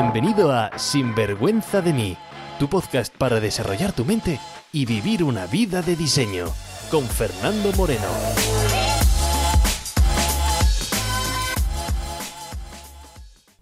Bienvenido 0.00 0.52
a 0.52 0.78
Sinvergüenza 0.78 1.82
de 1.82 1.92
mí, 1.92 2.16
tu 2.60 2.68
podcast 2.68 3.12
para 3.12 3.40
desarrollar 3.40 3.90
tu 3.90 4.04
mente 4.04 4.38
y 4.70 4.86
vivir 4.86 5.24
una 5.24 5.46
vida 5.46 5.82
de 5.82 5.96
diseño, 5.96 6.46
con 6.88 7.04
Fernando 7.04 7.72
Moreno. 7.72 8.06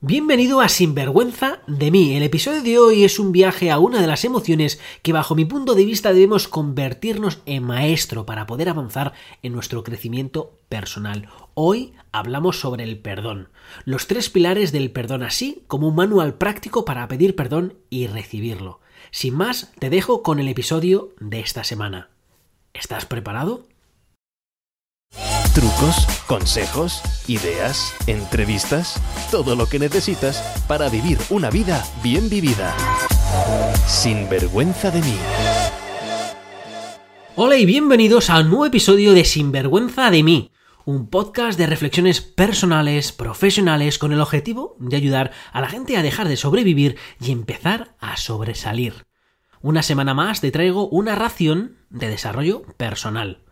Bienvenido 0.03 0.61
a 0.61 0.69
Sinvergüenza 0.69 1.61
de 1.67 1.91
mí. 1.91 2.15
El 2.15 2.23
episodio 2.23 2.63
de 2.63 2.79
hoy 2.79 3.05
es 3.05 3.19
un 3.19 3.33
viaje 3.33 3.71
a 3.71 3.79
una 3.79 3.99
de 3.99 4.07
las 4.07 4.27
emociones 4.27 4.79
que 5.01 5.15
bajo 5.15 5.35
mi 5.35 5.47
punto 5.47 5.75
de 5.75 5.87
vista 5.87 6.13
debemos 6.13 6.49
convertirnos 6.49 7.41
en 7.47 7.63
maestro 7.63 8.27
para 8.27 8.47
poder 8.47 8.69
avanzar 8.69 9.15
en 9.43 9.55
nuestro 9.55 9.83
crecimiento 9.85 10.61
personal. 10.69 11.31
Hoy 11.55 11.95
hablamos 12.13 12.61
sobre 12.61 12.85
el 12.85 12.99
perdón, 12.99 13.49
los 13.87 14.07
tres 14.07 14.29
pilares 14.29 14.71
del 14.71 14.91
perdón 14.91 15.23
así 15.23 15.65
como 15.67 15.89
un 15.89 15.95
manual 15.95 16.35
práctico 16.35 16.85
para 16.85 17.09
pedir 17.09 17.35
perdón 17.35 17.79
y 17.89 18.07
recibirlo. 18.07 18.81
Sin 19.11 19.35
más, 19.35 19.73
te 19.79 19.89
dejo 19.89 20.23
con 20.23 20.41
el 20.41 20.49
episodio 20.49 21.15
de 21.21 21.41
esta 21.41 21.65
semana. 21.65 22.11
¿Estás 22.75 23.07
preparado? 23.07 23.65
Trucos, 25.57 26.07
consejos, 26.27 27.01
ideas, 27.29 27.95
entrevistas, 28.07 29.01
todo 29.31 29.57
lo 29.57 29.65
que 29.65 29.79
necesitas 29.79 30.43
para 30.69 30.91
vivir 30.91 31.17
una 31.31 31.49
vida 31.49 31.83
bien 32.03 32.29
vivida. 32.29 32.77
Sin 33.87 34.29
vergüenza 34.29 34.91
de 34.91 35.01
mí. 35.01 35.17
Hola 37.37 37.57
y 37.57 37.65
bienvenidos 37.65 38.29
a 38.29 38.41
un 38.41 38.51
nuevo 38.51 38.67
episodio 38.67 39.15
de 39.15 39.25
Sinvergüenza 39.25 40.11
de 40.11 40.23
mí, 40.23 40.53
un 40.85 41.09
podcast 41.09 41.59
de 41.59 41.67
reflexiones 41.67 42.21
personales, 42.21 43.13
profesionales, 43.13 43.97
con 43.97 44.13
el 44.13 44.21
objetivo 44.21 44.77
de 44.79 44.97
ayudar 44.97 45.33
a 45.55 45.63
la 45.63 45.71
gente 45.71 45.97
a 45.97 46.03
dejar 46.03 46.29
de 46.29 46.37
sobrevivir 46.37 46.99
y 47.19 47.33
empezar 47.33 47.97
a 47.99 48.19
sobresalir. 48.19 49.07
Una 49.63 49.83
semana 49.83 50.13
más 50.13 50.43
te 50.43 50.51
traigo 50.51 50.87
una 50.87 51.15
ración 51.15 51.79
de 51.89 52.11
desarrollo 52.11 52.61
personal. 52.77 53.46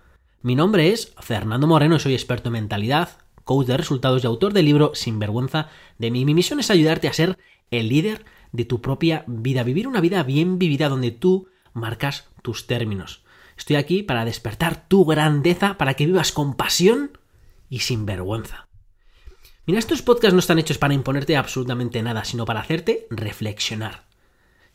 Mi 0.45 0.57
nombre 0.57 0.93
es 0.93 1.15
Fernando 1.21 1.67
Moreno, 1.67 1.99
soy 1.99 2.13
experto 2.13 2.51
en 2.51 2.53
mentalidad, 2.53 3.17
coach 3.45 3.67
de 3.67 3.79
resultados 3.79 4.23
y 4.23 4.27
autor 4.27 4.53
del 4.53 4.67
libro 4.67 4.95
Sinvergüenza 4.95 5.71
de 5.97 6.11
mí. 6.11 6.27
Mi 6.27 6.35
misión 6.35 6.61
es 6.61 6.71
ayudarte 6.71 7.09
a 7.09 7.15
ser 7.15 7.39
el 7.71 7.89
líder 7.89 8.27
de 8.53 8.67
tu 8.67 8.83
propia 8.83 9.25
vida, 9.27 9.63
vivir 9.63 9.89
una 9.89 10.03
vida 10.03 10.23
bien 10.23 10.59
vivida 10.59 10.91
donde 10.91 11.13
tú 11.13 11.49
marcas 11.73 12.29
tus 12.43 12.67
términos. 12.67 13.25
Estoy 13.57 13.77
aquí 13.77 14.03
para 14.03 14.27
despertar 14.27 14.87
tu 14.87 15.07
grandeza, 15.07 15.79
para 15.79 15.95
que 15.95 16.05
vivas 16.05 16.31
con 16.31 16.57
pasión 16.57 17.17
y 17.71 17.79
sin 17.79 18.05
vergüenza. 18.05 18.69
Mira, 19.65 19.79
estos 19.79 20.03
podcasts 20.03 20.35
no 20.35 20.41
están 20.41 20.59
hechos 20.59 20.77
para 20.77 20.93
imponerte 20.93 21.39
absolutamente 21.39 22.03
nada, 22.03 22.23
sino 22.27 22.45
para 22.45 22.61
hacerte 22.61 23.07
reflexionar. 23.09 24.05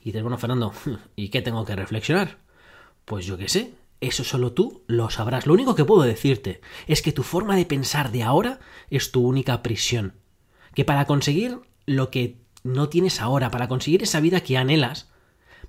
Y 0.01 0.05
dices, 0.05 0.23
bueno, 0.23 0.39
Fernando, 0.39 0.73
¿y 1.15 1.29
qué 1.29 1.43
tengo 1.43 1.63
que 1.63 1.75
reflexionar? 1.75 2.39
Pues 3.05 3.27
yo 3.27 3.37
qué 3.37 3.47
sé, 3.47 3.75
eso 4.01 4.23
solo 4.23 4.53
tú 4.53 4.83
lo 4.87 5.09
sabrás. 5.09 5.45
Lo 5.45 5.53
único 5.53 5.75
que 5.75 5.85
puedo 5.85 6.03
decirte 6.03 6.61
es 6.87 7.01
que 7.01 7.11
tu 7.11 7.23
forma 7.23 7.55
de 7.55 7.65
pensar 7.65 8.11
de 8.11 8.23
ahora 8.23 8.59
es 8.89 9.11
tu 9.11 9.25
única 9.25 9.61
prisión. 9.61 10.13
Que 10.73 10.85
para 10.85 11.05
conseguir 11.05 11.59
lo 11.85 12.09
que 12.09 12.37
no 12.63 12.89
tienes 12.89 13.19
ahora, 13.21 13.51
para 13.51 13.67
conseguir 13.67 14.03
esa 14.03 14.21
vida 14.21 14.41
que 14.41 14.57
anhelas, 14.57 15.09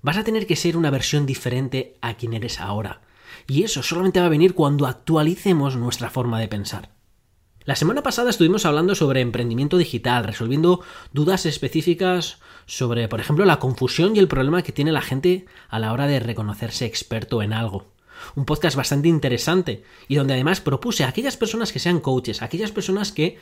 vas 0.03 0.17
a 0.17 0.25
tener 0.25 0.47
que 0.47 0.57
ser 0.57 0.77
una 0.77 0.91
versión 0.91 1.27
diferente 1.27 1.97
a 2.01 2.15
quien 2.15 2.35
eres 2.35 2.61
ahora. 2.61 3.01
Y 3.49 3.65
eso 3.65 3.83
solamente 3.83 4.21
va 4.21 4.27
a 4.27 4.31
venir 4.31 4.55
cuando 4.55 4.87
actualicemos 4.87 5.77
nuestra 5.77 6.11
forma 6.11 6.39
de 6.39 6.49
pensar. 6.49 6.91
La 7.65 7.77
semana 7.77 8.03
pasada 8.03 8.31
estuvimos 8.31 8.65
hablando 8.65 8.95
sobre 8.95 9.21
emprendimiento 9.21 9.77
digital, 9.77 10.25
resolviendo 10.25 10.83
dudas 11.13 11.47
específicas 11.47 12.39
sobre, 12.67 13.09
por 13.09 13.21
ejemplo, 13.21 13.45
la 13.45 13.59
confusión 13.59 14.17
y 14.17 14.19
el 14.19 14.29
problema 14.29 14.63
que 14.63 14.73
tiene 14.73 14.93
la 14.93 15.03
gente 15.03 15.47
a 15.69 15.79
la 15.79 15.93
hora 15.93 16.07
de 16.07 16.21
reconocerse 16.21 16.87
experto 16.87 17.43
en 17.43 17.53
algo 17.53 17.93
un 18.35 18.45
podcast 18.45 18.77
bastante 18.77 19.09
interesante 19.09 19.85
y 20.09 20.17
donde 20.17 20.35
además 20.35 20.61
propuse 20.61 21.05
a 21.05 21.09
aquellas 21.09 21.37
personas 21.37 21.73
que 21.73 21.79
sean 21.79 22.01
coaches, 22.01 22.43
a 22.43 22.47
aquellas 22.47 22.73
personas 22.73 23.13
que 23.13 23.39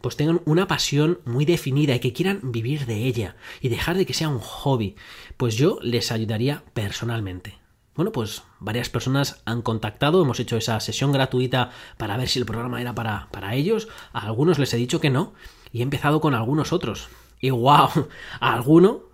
pues 0.00 0.16
tengan 0.16 0.42
una 0.44 0.66
pasión 0.66 1.20
muy 1.24 1.44
definida 1.44 1.94
y 1.94 2.00
que 2.00 2.12
quieran 2.12 2.40
vivir 2.42 2.86
de 2.86 3.04
ella 3.04 3.36
y 3.60 3.68
dejar 3.68 3.96
de 3.96 4.06
que 4.06 4.14
sea 4.14 4.28
un 4.28 4.40
hobby, 4.40 4.96
pues 5.36 5.56
yo 5.56 5.78
les 5.82 6.12
ayudaría 6.12 6.64
personalmente. 6.74 7.58
Bueno, 7.94 8.12
pues 8.12 8.42
varias 8.60 8.90
personas 8.90 9.40
han 9.46 9.62
contactado, 9.62 10.20
hemos 10.20 10.38
hecho 10.38 10.58
esa 10.58 10.78
sesión 10.80 11.12
gratuita 11.12 11.70
para 11.96 12.18
ver 12.18 12.28
si 12.28 12.38
el 12.38 12.44
programa 12.44 12.80
era 12.80 12.94
para, 12.94 13.28
para 13.32 13.54
ellos, 13.54 13.88
a 14.12 14.20
algunos 14.20 14.58
les 14.58 14.74
he 14.74 14.76
dicho 14.76 15.00
que 15.00 15.08
no 15.08 15.32
y 15.72 15.80
he 15.80 15.82
empezado 15.82 16.20
con 16.20 16.34
algunos 16.34 16.72
otros. 16.74 17.08
Y 17.40 17.50
wow, 17.50 17.88
a 18.40 18.52
alguno 18.52 19.05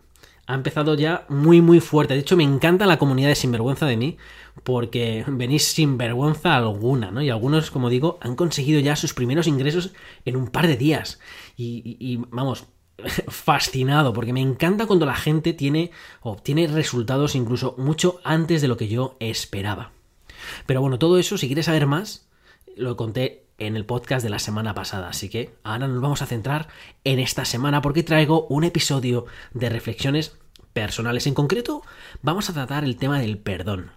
ha 0.52 0.54
empezado 0.54 0.94
ya 0.94 1.24
muy 1.30 1.62
muy 1.62 1.80
fuerte. 1.80 2.12
De 2.12 2.20
hecho, 2.20 2.36
me 2.36 2.44
encanta 2.44 2.84
la 2.84 2.98
comunidad 2.98 3.28
de 3.28 3.34
Sinvergüenza 3.34 3.86
de 3.86 3.96
mí 3.96 4.18
porque 4.64 5.24
venís 5.26 5.64
sin 5.64 5.96
vergüenza 5.96 6.56
alguna, 6.56 7.10
¿no? 7.10 7.22
Y 7.22 7.30
algunos, 7.30 7.70
como 7.70 7.88
digo, 7.88 8.18
han 8.20 8.36
conseguido 8.36 8.78
ya 8.78 8.94
sus 8.94 9.14
primeros 9.14 9.46
ingresos 9.46 9.92
en 10.26 10.36
un 10.36 10.48
par 10.48 10.66
de 10.66 10.76
días. 10.76 11.20
Y, 11.56 12.20
vamos, 12.30 12.66
fascinado, 13.28 14.12
porque 14.12 14.34
me 14.34 14.42
encanta 14.42 14.86
cuando 14.86 15.06
la 15.06 15.14
gente 15.14 15.54
tiene, 15.54 15.90
obtiene 16.20 16.66
resultados 16.66 17.34
incluso 17.34 17.74
mucho 17.78 18.20
antes 18.22 18.60
de 18.60 18.68
lo 18.68 18.76
que 18.76 18.88
yo 18.88 19.16
esperaba. 19.20 19.92
Pero 20.66 20.82
bueno, 20.82 20.98
todo 20.98 21.18
eso, 21.18 21.38
si 21.38 21.46
quieres 21.46 21.64
saber 21.64 21.86
más, 21.86 22.28
lo 22.76 22.96
conté 22.98 23.46
en 23.56 23.76
el 23.76 23.86
podcast 23.86 24.22
de 24.22 24.30
la 24.30 24.38
semana 24.38 24.74
pasada. 24.74 25.08
Así 25.08 25.30
que 25.30 25.54
ahora 25.62 25.88
nos 25.88 26.02
vamos 26.02 26.20
a 26.20 26.26
centrar 26.26 26.68
en 27.04 27.20
esta 27.20 27.46
semana 27.46 27.80
porque 27.80 28.02
traigo 28.02 28.46
un 28.48 28.64
episodio 28.64 29.24
de 29.54 29.70
reflexiones 29.70 30.36
personales. 30.72 31.26
En 31.26 31.34
concreto, 31.34 31.82
vamos 32.22 32.48
a 32.48 32.52
tratar 32.52 32.84
el 32.84 32.96
tema 32.96 33.20
del 33.20 33.38
perdón. 33.38 33.92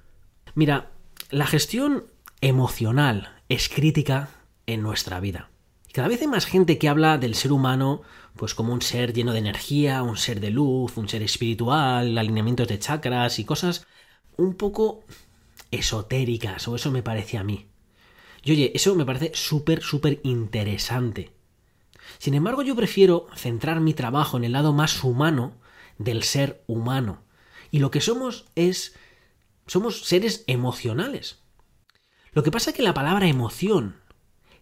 Mira, 0.54 0.92
la 1.30 1.48
gestión 1.48 2.06
emocional 2.42 3.30
es 3.50 3.70
crítica 3.70 4.30
en 4.68 4.82
nuestra 4.82 5.20
vida. 5.20 5.50
Cada 5.92 6.08
vez 6.10 6.22
hay 6.22 6.28
más 6.28 6.46
gente 6.46 6.78
que 6.78 6.90
habla 6.90 7.18
del 7.18 7.36
ser 7.36 7.52
humano 7.52 8.02
pues 8.36 8.54
como 8.54 8.74
un 8.74 8.82
ser 8.82 9.14
lleno 9.14 9.32
de 9.32 9.40
energía, 9.40 10.04
un 10.04 10.18
ser 10.18 10.42
de 10.42 10.52
luz, 10.52 10.98
un 10.98 11.08
ser 11.08 11.24
espiritual, 11.24 12.18
alineamientos 12.18 12.68
de 12.68 12.80
chakras 12.80 13.40
y 13.40 13.46
cosas 13.46 13.88
un 14.38 14.56
poco 14.56 15.06
esotéricas, 15.72 16.68
o 16.68 16.76
eso 16.76 16.92
me 16.92 17.02
parece 17.02 17.38
a 17.38 17.44
mí. 17.44 17.68
Y 18.44 18.52
oye, 18.52 18.72
eso 18.76 18.94
me 18.96 19.06
parece 19.06 19.32
súper, 19.34 19.82
súper 19.82 20.20
interesante. 20.24 21.32
Sin 22.18 22.34
embargo, 22.34 22.62
yo 22.62 22.76
prefiero 22.76 23.28
centrar 23.36 23.80
mi 23.80 23.94
trabajo 23.94 24.38
en 24.38 24.44
el 24.44 24.52
lado 24.52 24.74
más 24.74 25.04
humano 25.04 25.54
del 25.98 26.24
ser 26.24 26.64
humano. 26.68 27.24
Y 27.72 27.80
lo 27.80 27.92
que 27.92 28.02
somos 28.02 28.46
es 28.56 28.96
somos 29.68 30.02
seres 30.06 30.44
emocionales. 30.48 31.40
Lo 32.34 32.44
que 32.44 32.52
pasa 32.52 32.72
es 32.72 32.76
que 32.76 32.84
la 32.84 32.94
palabra 32.94 33.28
emoción 33.28 33.96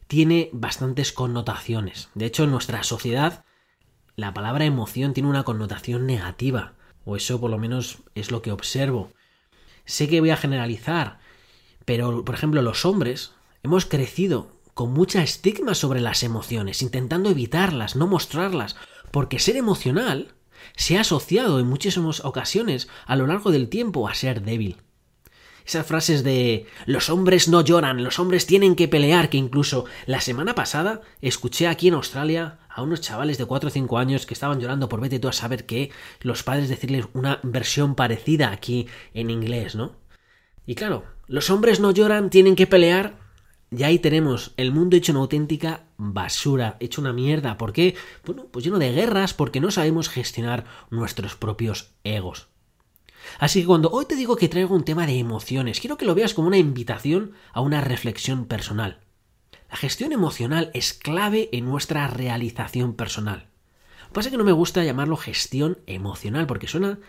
tiene 0.08 0.50
bastantes 0.54 1.12
connotaciones. 1.12 2.10
De 2.14 2.26
hecho, 2.26 2.44
en 2.44 2.52
nuestra 2.52 2.84
sociedad 2.84 3.46
la 4.16 4.34
palabra 4.34 4.66
emoción 4.66 5.14
tiene 5.14 5.30
una 5.30 5.44
connotación 5.44 6.06
negativa, 6.06 6.74
o 7.04 7.16
eso 7.16 7.42
por 7.42 7.50
lo 7.50 7.58
menos 7.58 8.04
es 8.14 8.30
lo 8.30 8.44
que 8.44 8.52
observo. 8.52 9.12
Sé 9.86 10.08
que 10.08 10.20
voy 10.20 10.30
a 10.30 10.38
generalizar, 10.38 11.20
pero 11.86 12.24
por 12.24 12.36
ejemplo 12.36 12.62
los 12.62 12.86
hombres 12.86 13.34
hemos 13.64 13.86
crecido 13.86 14.52
con 14.76 14.94
mucha 14.94 15.24
estigma 15.24 15.74
sobre 15.74 16.00
las 16.00 16.22
emociones, 16.22 16.82
intentando 16.82 17.30
evitarlas, 17.30 17.96
no 17.96 18.08
mostrarlas, 18.08 18.76
porque 19.12 19.40
ser 19.40 19.58
emocional 19.58 20.36
se 20.76 20.98
ha 20.98 21.02
asociado 21.02 21.60
en 21.60 21.68
muchísimas 21.68 22.24
ocasiones 22.26 22.88
a 23.06 23.16
lo 23.16 23.28
largo 23.28 23.52
del 23.52 23.70
tiempo 23.70 24.08
a 24.08 24.14
ser 24.14 24.42
débil. 24.42 24.78
Esas 25.66 25.86
frases 25.86 26.24
de 26.24 26.66
los 26.86 27.10
hombres 27.10 27.48
no 27.48 27.62
lloran, 27.62 28.04
los 28.04 28.20
hombres 28.20 28.46
tienen 28.46 28.76
que 28.76 28.90
pelear, 28.90 29.30
que 29.30 29.38
incluso 29.38 29.86
la 30.06 30.20
semana 30.20 30.56
pasada 30.56 31.02
escuché 31.22 31.68
aquí 31.68 31.88
en 31.88 31.94
Australia 31.94 32.60
a 32.70 32.82
unos 32.82 33.00
chavales 33.00 33.38
de 33.38 33.46
4 33.46 33.70
o 33.70 33.72
5 33.72 33.98
años 33.98 34.26
que 34.26 34.34
estaban 34.34 34.60
llorando 34.60 34.90
por 34.90 35.00
vete 35.00 35.20
tú 35.20 35.30
a 35.30 35.34
saber 35.34 35.66
qué, 35.66 35.92
los 36.22 36.44
padres 36.44 36.68
decirles 36.68 37.06
una 37.14 37.40
versión 37.44 37.96
parecida 37.96 38.52
aquí 38.52 38.88
en 39.14 39.30
inglés, 39.30 39.76
¿no? 39.76 39.96
Y 40.66 40.76
claro, 40.76 41.06
los 41.28 41.50
hombres 41.50 41.80
no 41.80 41.92
lloran, 41.92 42.30
tienen 42.30 42.56
que 42.56 42.68
pelear. 42.68 43.23
Y 43.76 43.82
ahí 43.84 43.98
tenemos 43.98 44.54
el 44.58 44.72
mundo 44.72 44.96
hecho 44.96 45.14
una 45.14 45.22
auténtica 45.22 45.86
basura, 45.98 46.78
hecho 46.80 47.02
una 47.02 47.12
mierda. 47.12 47.58
¿Por 47.58 47.74
qué? 47.74 47.96
Bueno, 48.24 48.46
pues 48.52 48.64
lleno 48.64 48.78
de 48.78 48.92
guerras, 48.92 49.34
porque 49.34 49.60
no 49.60 49.72
sabemos 49.72 50.10
gestionar 50.10 50.66
nuestros 50.92 51.36
propios 51.36 51.92
egos. 52.04 52.50
Así 53.40 53.62
que 53.62 53.68
cuando 53.68 53.90
hoy 53.90 54.06
te 54.06 54.16
digo 54.16 54.36
que 54.36 54.50
traigo 54.50 54.76
un 54.76 54.84
tema 54.84 55.08
de 55.08 55.18
emociones, 55.18 55.80
quiero 55.80 55.98
que 55.98 56.06
lo 56.06 56.14
veas 56.14 56.36
como 56.36 56.50
una 56.50 56.58
invitación 56.58 57.32
a 57.52 57.62
una 57.62 57.82
reflexión 57.82 58.46
personal. 58.46 59.00
La 59.72 59.78
gestión 59.78 60.12
emocional 60.12 60.70
es 60.76 60.94
clave 60.94 61.50
en 61.52 61.66
nuestra 61.66 62.08
realización 62.08 62.94
personal. 62.94 63.48
Lo 64.02 64.08
que 64.10 64.14
pasa 64.14 64.28
es 64.28 64.32
que 64.32 64.38
no 64.38 64.44
me 64.44 64.52
gusta 64.52 64.84
llamarlo 64.84 65.18
gestión 65.18 65.80
emocional 65.88 66.46
porque 66.46 66.68
suena, 66.68 67.00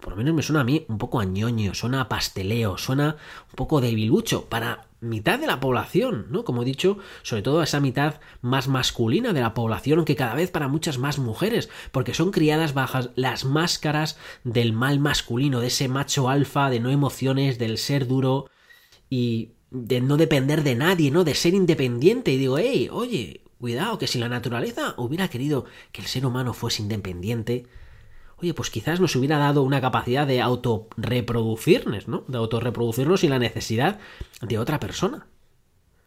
por 0.00 0.10
lo 0.10 0.16
menos 0.16 0.34
me 0.34 0.42
suena 0.42 0.62
a 0.62 0.64
mí 0.64 0.84
un 0.88 0.98
poco 0.98 1.20
a 1.20 1.24
ñoño, 1.24 1.74
suena 1.74 2.00
a 2.00 2.08
pasteleo, 2.08 2.76
suena 2.76 3.16
un 3.50 3.54
poco 3.54 3.80
debilucho 3.80 4.46
para 4.46 4.87
mitad 5.00 5.38
de 5.38 5.46
la 5.46 5.60
población, 5.60 6.26
¿no? 6.30 6.44
Como 6.44 6.62
he 6.62 6.64
dicho, 6.64 6.98
sobre 7.22 7.42
todo 7.42 7.62
esa 7.62 7.80
mitad 7.80 8.20
más 8.40 8.68
masculina 8.68 9.32
de 9.32 9.40
la 9.40 9.54
población, 9.54 9.98
aunque 9.98 10.16
cada 10.16 10.34
vez 10.34 10.50
para 10.50 10.68
muchas 10.68 10.98
más 10.98 11.18
mujeres, 11.18 11.68
porque 11.92 12.14
son 12.14 12.30
criadas 12.30 12.74
bajas 12.74 13.10
las 13.14 13.44
máscaras 13.44 14.18
del 14.44 14.72
mal 14.72 14.98
masculino, 14.98 15.60
de 15.60 15.68
ese 15.68 15.88
macho 15.88 16.28
alfa, 16.28 16.70
de 16.70 16.80
no 16.80 16.90
emociones, 16.90 17.58
del 17.58 17.78
ser 17.78 18.06
duro 18.06 18.50
y 19.08 19.52
de 19.70 20.00
no 20.00 20.16
depender 20.16 20.62
de 20.62 20.74
nadie, 20.74 21.10
¿no? 21.10 21.24
De 21.24 21.34
ser 21.34 21.54
independiente. 21.54 22.32
Y 22.32 22.38
digo, 22.38 22.58
hey, 22.58 22.88
oye, 22.90 23.42
cuidado, 23.58 23.98
que 23.98 24.06
si 24.06 24.18
la 24.18 24.28
naturaleza 24.28 24.94
hubiera 24.96 25.28
querido 25.28 25.64
que 25.92 26.00
el 26.00 26.08
ser 26.08 26.26
humano 26.26 26.54
fuese 26.54 26.82
independiente, 26.82 27.66
oye, 28.40 28.54
pues 28.54 28.70
quizás 28.70 29.00
nos 29.00 29.14
hubiera 29.16 29.38
dado 29.38 29.62
una 29.62 29.80
capacidad 29.80 30.26
de 30.26 30.40
autorreproducirnos, 30.40 32.08
¿no? 32.08 32.24
De 32.28 32.38
autorreproducirnos 32.38 33.20
sin 33.20 33.30
la 33.30 33.38
necesidad 33.38 33.98
de 34.40 34.58
otra 34.58 34.80
persona. 34.80 35.26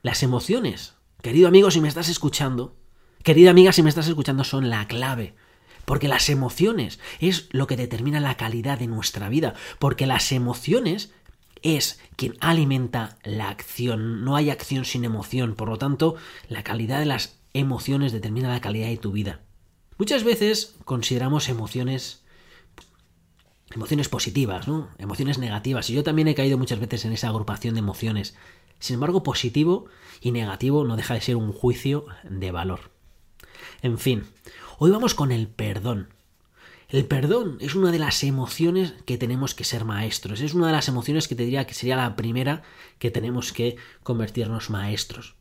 Las 0.01 0.23
emociones, 0.23 0.95
querido 1.21 1.47
amigo, 1.47 1.71
si 1.71 1.81
me 1.81 1.87
estás 1.87 2.09
escuchando, 2.09 2.75
querida 3.23 3.51
amiga, 3.51 3.71
si 3.71 3.83
me 3.83 3.89
estás 3.89 4.07
escuchando, 4.07 4.43
son 4.43 4.69
la 4.69 4.87
clave. 4.87 5.35
Porque 5.85 6.07
las 6.07 6.29
emociones 6.29 6.99
es 7.19 7.49
lo 7.51 7.67
que 7.67 7.75
determina 7.75 8.19
la 8.19 8.37
calidad 8.37 8.79
de 8.79 8.87
nuestra 8.87 9.29
vida. 9.29 9.55
Porque 9.79 10.05
las 10.05 10.31
emociones 10.31 11.11
es 11.63 11.99
quien 12.15 12.35
alimenta 12.39 13.17
la 13.23 13.49
acción. 13.49 14.23
No 14.23 14.35
hay 14.35 14.49
acción 14.49 14.85
sin 14.85 15.05
emoción. 15.05 15.55
Por 15.55 15.69
lo 15.69 15.77
tanto, 15.77 16.15
la 16.47 16.63
calidad 16.63 16.99
de 16.99 17.05
las 17.05 17.39
emociones 17.53 18.11
determina 18.11 18.49
la 18.49 18.61
calidad 18.61 18.87
de 18.87 18.97
tu 18.97 19.11
vida. 19.11 19.41
Muchas 19.97 20.23
veces 20.23 20.75
consideramos 20.85 21.49
emociones 21.49 22.20
emociones 23.73 24.09
positivas, 24.09 24.67
¿no? 24.67 24.89
Emociones 24.97 25.37
negativas. 25.37 25.89
Y 25.89 25.93
yo 25.93 26.03
también 26.03 26.27
he 26.27 26.35
caído 26.35 26.57
muchas 26.57 26.79
veces 26.79 27.05
en 27.05 27.13
esa 27.13 27.29
agrupación 27.29 27.75
de 27.75 27.79
emociones. 27.79 28.35
Sin 28.79 28.95
embargo, 28.95 29.23
positivo 29.23 29.85
y 30.21 30.31
negativo 30.31 30.83
no 30.85 30.97
deja 30.97 31.13
de 31.13 31.21
ser 31.21 31.35
un 31.35 31.51
juicio 31.53 32.05
de 32.23 32.51
valor. 32.51 32.91
En 33.81 33.97
fin, 33.97 34.25
hoy 34.79 34.91
vamos 34.91 35.13
con 35.13 35.31
el 35.31 35.47
perdón. 35.47 36.09
El 36.89 37.05
perdón 37.05 37.57
es 37.61 37.75
una 37.75 37.91
de 37.91 37.99
las 37.99 38.23
emociones 38.23 38.93
que 39.05 39.17
tenemos 39.17 39.55
que 39.55 39.63
ser 39.63 39.85
maestros. 39.85 40.41
Es 40.41 40.53
una 40.53 40.67
de 40.67 40.73
las 40.73 40.89
emociones 40.89 41.27
que 41.27 41.35
te 41.35 41.45
diría 41.45 41.65
que 41.65 41.73
sería 41.73 41.95
la 41.95 42.15
primera 42.15 42.63
que 42.99 43.11
tenemos 43.11 43.53
que 43.53 43.77
convertirnos 44.03 44.69
maestros. 44.69 45.35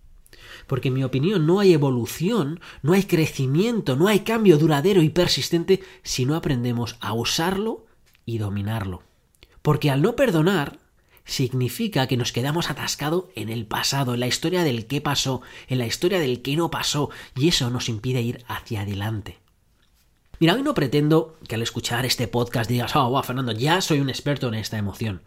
Porque 0.68 0.88
en 0.88 0.94
mi 0.94 1.02
opinión 1.02 1.46
no 1.46 1.58
hay 1.58 1.72
evolución, 1.72 2.60
no 2.82 2.92
hay 2.92 3.02
crecimiento, 3.02 3.96
no 3.96 4.06
hay 4.06 4.20
cambio 4.20 4.58
duradero 4.58 5.02
y 5.02 5.08
persistente 5.08 5.82
si 6.02 6.24
no 6.24 6.36
aprendemos 6.36 6.96
a 7.00 7.14
usarlo 7.14 7.86
y 8.30 8.38
dominarlo. 8.38 9.02
Porque 9.62 9.90
al 9.90 10.02
no 10.02 10.16
perdonar, 10.16 10.78
significa 11.24 12.06
que 12.06 12.16
nos 12.16 12.32
quedamos 12.32 12.70
atascados 12.70 13.24
en 13.34 13.48
el 13.48 13.66
pasado, 13.66 14.14
en 14.14 14.20
la 14.20 14.26
historia 14.26 14.64
del 14.64 14.86
qué 14.86 15.00
pasó, 15.00 15.42
en 15.68 15.78
la 15.78 15.86
historia 15.86 16.18
del 16.18 16.42
qué 16.42 16.56
no 16.56 16.70
pasó, 16.70 17.10
y 17.36 17.48
eso 17.48 17.70
nos 17.70 17.88
impide 17.88 18.22
ir 18.22 18.44
hacia 18.48 18.82
adelante. 18.82 19.38
Mira, 20.38 20.54
hoy 20.54 20.62
no 20.62 20.74
pretendo 20.74 21.36
que 21.46 21.56
al 21.56 21.62
escuchar 21.62 22.06
este 22.06 22.26
podcast 22.26 22.70
digas, 22.70 22.96
oh, 22.96 23.10
wow, 23.10 23.22
Fernando, 23.22 23.52
ya 23.52 23.80
soy 23.80 24.00
un 24.00 24.08
experto 24.08 24.48
en 24.48 24.54
esta 24.54 24.78
emoción, 24.78 25.22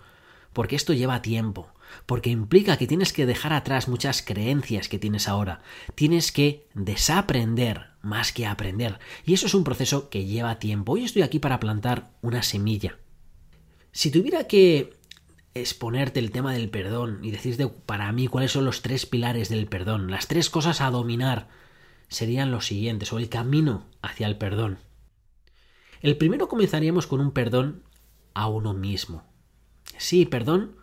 porque 0.54 0.76
esto 0.76 0.94
lleva 0.94 1.22
tiempo, 1.22 1.74
porque 2.06 2.30
implica 2.30 2.78
que 2.78 2.88
tienes 2.88 3.12
que 3.12 3.26
dejar 3.26 3.54
atrás 3.54 3.88
muchas 3.88 4.22
creencias 4.22 4.88
que 4.88 5.00
tienes 5.00 5.28
ahora, 5.28 5.62
tienes 5.96 6.32
que 6.32 6.68
desaprender 6.74 7.94
más 8.02 8.32
que 8.32 8.46
aprender. 8.46 9.00
Y 9.26 9.34
eso 9.34 9.48
es 9.48 9.54
un 9.54 9.64
proceso 9.64 10.10
que 10.10 10.26
lleva 10.26 10.60
tiempo. 10.60 10.94
Hoy 10.94 11.06
estoy 11.06 11.22
aquí 11.22 11.40
para 11.40 11.60
plantar 11.60 12.12
una 12.22 12.44
semilla. 12.44 12.98
Si 13.92 14.12
tuviera 14.12 14.46
que 14.48 14.94
exponerte 15.54 16.20
el 16.20 16.32
tema 16.32 16.54
del 16.54 16.70
perdón 16.70 17.20
y 17.24 17.32
decirte 17.32 17.68
para 17.68 18.12
mí 18.12 18.28
cuáles 18.28 18.52
son 18.52 18.66
los 18.66 18.82
tres 18.82 19.06
pilares 19.06 19.50
del 19.50 19.68
perdón, 19.68 20.10
las 20.10 20.28
tres 20.28 20.50
cosas 20.50 20.82
a 20.82 20.90
dominar, 20.90 21.48
serían 22.08 22.52
los 22.52 22.68
siguientes, 22.68 23.14
o 23.14 23.20
el 23.20 23.30
camino 23.30 23.86
hacia 24.02 24.28
el 24.28 24.38
perdón. 24.38 24.80
El 26.02 26.18
primero 26.18 26.48
comenzaríamos 26.48 27.08
con 27.08 27.22
un 27.22 27.32
perdón 27.32 27.84
a 28.34 28.48
uno 28.48 28.74
mismo. 28.74 29.24
Sí, 29.98 30.26
perdón 30.26 30.76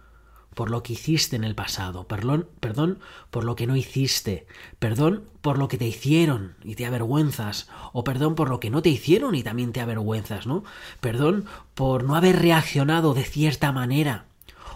por 0.54 0.70
lo 0.70 0.82
que 0.82 0.94
hiciste 0.94 1.36
en 1.36 1.44
el 1.44 1.54
pasado, 1.54 2.06
perdón, 2.06 2.48
perdón 2.60 2.98
por 3.30 3.44
lo 3.44 3.56
que 3.56 3.66
no 3.66 3.76
hiciste, 3.76 4.46
perdón 4.78 5.24
por 5.40 5.58
lo 5.58 5.68
que 5.68 5.78
te 5.78 5.86
hicieron 5.86 6.54
y 6.64 6.74
te 6.74 6.86
avergüenzas, 6.86 7.68
o 7.92 8.04
perdón 8.04 8.34
por 8.34 8.48
lo 8.48 8.60
que 8.60 8.70
no 8.70 8.82
te 8.82 8.88
hicieron 8.88 9.34
y 9.34 9.42
también 9.42 9.72
te 9.72 9.80
avergüenzas, 9.80 10.46
¿no? 10.46 10.64
Perdón 11.00 11.46
por 11.74 12.04
no 12.04 12.16
haber 12.16 12.40
reaccionado 12.40 13.14
de 13.14 13.24
cierta 13.24 13.72
manera, 13.72 14.26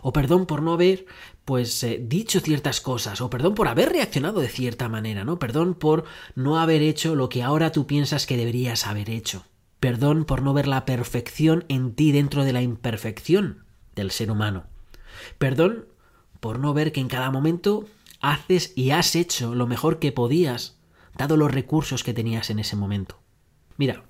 o 0.02 0.12
perdón 0.12 0.46
por 0.46 0.62
no 0.62 0.74
haber 0.74 1.06
pues 1.44 1.82
eh, 1.82 2.00
dicho 2.02 2.40
ciertas 2.40 2.80
cosas, 2.80 3.20
o 3.20 3.28
perdón 3.28 3.54
por 3.54 3.68
haber 3.68 3.90
reaccionado 3.90 4.40
de 4.40 4.48
cierta 4.48 4.88
manera, 4.88 5.24
¿no? 5.24 5.38
Perdón 5.38 5.74
por 5.74 6.04
no 6.34 6.58
haber 6.58 6.82
hecho 6.82 7.14
lo 7.14 7.28
que 7.28 7.42
ahora 7.42 7.72
tú 7.72 7.86
piensas 7.86 8.26
que 8.26 8.36
deberías 8.36 8.86
haber 8.86 9.10
hecho. 9.10 9.44
Perdón 9.80 10.24
por 10.24 10.40
no 10.40 10.54
ver 10.54 10.66
la 10.66 10.86
perfección 10.86 11.66
en 11.68 11.94
ti 11.94 12.12
dentro 12.12 12.44
de 12.44 12.54
la 12.54 12.62
imperfección 12.62 13.63
del 13.94 14.10
ser 14.10 14.30
humano. 14.30 14.64
Perdón 15.38 15.86
por 16.40 16.58
no 16.58 16.74
ver 16.74 16.92
que 16.92 17.00
en 17.00 17.08
cada 17.08 17.30
momento 17.30 17.86
haces 18.20 18.72
y 18.76 18.90
has 18.90 19.16
hecho 19.16 19.54
lo 19.54 19.66
mejor 19.66 19.98
que 19.98 20.12
podías, 20.12 20.78
dado 21.16 21.36
los 21.36 21.52
recursos 21.52 22.04
que 22.04 22.14
tenías 22.14 22.50
en 22.50 22.58
ese 22.58 22.76
momento. 22.76 23.20
Mira, 23.76 24.04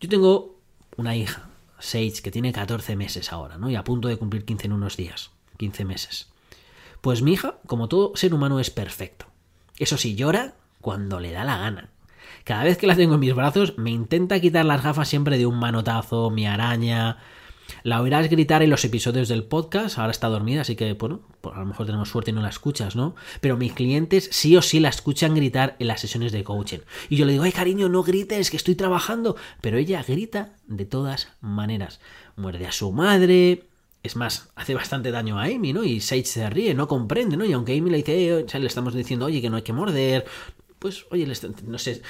yo 0.00 0.08
tengo 0.08 0.60
una 0.96 1.16
hija, 1.16 1.50
Sage, 1.78 2.22
que 2.22 2.30
tiene 2.30 2.52
14 2.52 2.96
meses 2.96 3.32
ahora, 3.32 3.58
¿no? 3.58 3.70
Y 3.70 3.76
a 3.76 3.84
punto 3.84 4.08
de 4.08 4.16
cumplir 4.16 4.44
15 4.44 4.66
en 4.66 4.72
unos 4.72 4.96
días, 4.96 5.30
15 5.58 5.84
meses. 5.84 6.28
Pues 7.00 7.22
mi 7.22 7.32
hija, 7.32 7.58
como 7.66 7.88
todo 7.88 8.12
ser 8.16 8.34
humano, 8.34 8.58
es 8.60 8.70
perfecto. 8.70 9.26
Eso 9.78 9.96
sí, 9.96 10.14
llora 10.16 10.54
cuando 10.80 11.20
le 11.20 11.32
da 11.32 11.44
la 11.44 11.58
gana. 11.58 11.90
Cada 12.44 12.64
vez 12.64 12.78
que 12.78 12.86
la 12.86 12.96
tengo 12.96 13.14
en 13.14 13.20
mis 13.20 13.34
brazos, 13.34 13.78
me 13.78 13.90
intenta 13.90 14.40
quitar 14.40 14.64
las 14.64 14.82
gafas 14.82 15.08
siempre 15.08 15.38
de 15.38 15.46
un 15.46 15.58
manotazo, 15.58 16.30
mi 16.30 16.46
araña, 16.46 17.18
la 17.82 18.00
oirás 18.00 18.28
gritar 18.28 18.62
en 18.62 18.70
los 18.70 18.84
episodios 18.84 19.28
del 19.28 19.44
podcast, 19.44 19.98
ahora 19.98 20.10
está 20.10 20.28
dormida, 20.28 20.62
así 20.62 20.76
que, 20.76 20.92
bueno, 20.94 21.20
pues 21.40 21.56
a 21.56 21.60
lo 21.60 21.66
mejor 21.66 21.86
tenemos 21.86 22.08
suerte 22.08 22.30
y 22.30 22.34
no 22.34 22.42
la 22.42 22.48
escuchas, 22.48 22.96
¿no? 22.96 23.14
Pero 23.40 23.56
mis 23.56 23.72
clientes 23.72 24.28
sí 24.32 24.56
o 24.56 24.62
sí 24.62 24.80
la 24.80 24.88
escuchan 24.88 25.34
gritar 25.34 25.76
en 25.78 25.88
las 25.88 26.00
sesiones 26.00 26.32
de 26.32 26.44
coaching. 26.44 26.80
Y 27.08 27.16
yo 27.16 27.26
le 27.26 27.32
digo, 27.32 27.44
ay 27.44 27.52
cariño, 27.52 27.88
no 27.88 28.02
grites, 28.02 28.50
que 28.50 28.56
estoy 28.56 28.74
trabajando. 28.74 29.36
Pero 29.60 29.78
ella 29.78 30.02
grita 30.06 30.54
de 30.66 30.84
todas 30.84 31.28
maneras. 31.40 32.00
Muerde 32.36 32.66
a 32.66 32.72
su 32.72 32.92
madre, 32.92 33.64
es 34.02 34.16
más, 34.16 34.50
hace 34.54 34.74
bastante 34.74 35.10
daño 35.10 35.38
a 35.38 35.44
Amy, 35.44 35.72
¿no? 35.72 35.84
Y 35.84 36.00
Sage 36.00 36.24
se 36.24 36.50
ríe, 36.50 36.74
no 36.74 36.88
comprende, 36.88 37.36
¿no? 37.36 37.44
Y 37.44 37.52
aunque 37.52 37.76
Amy 37.76 37.90
le 37.90 37.98
dice, 37.98 38.40
eh, 38.40 38.58
le 38.58 38.66
estamos 38.66 38.94
diciendo, 38.94 39.26
oye, 39.26 39.40
que 39.40 39.50
no 39.50 39.56
hay 39.56 39.62
que 39.62 39.72
morder, 39.72 40.24
pues, 40.78 41.06
oye, 41.10 41.26
no 41.66 41.78
sé, 41.78 42.02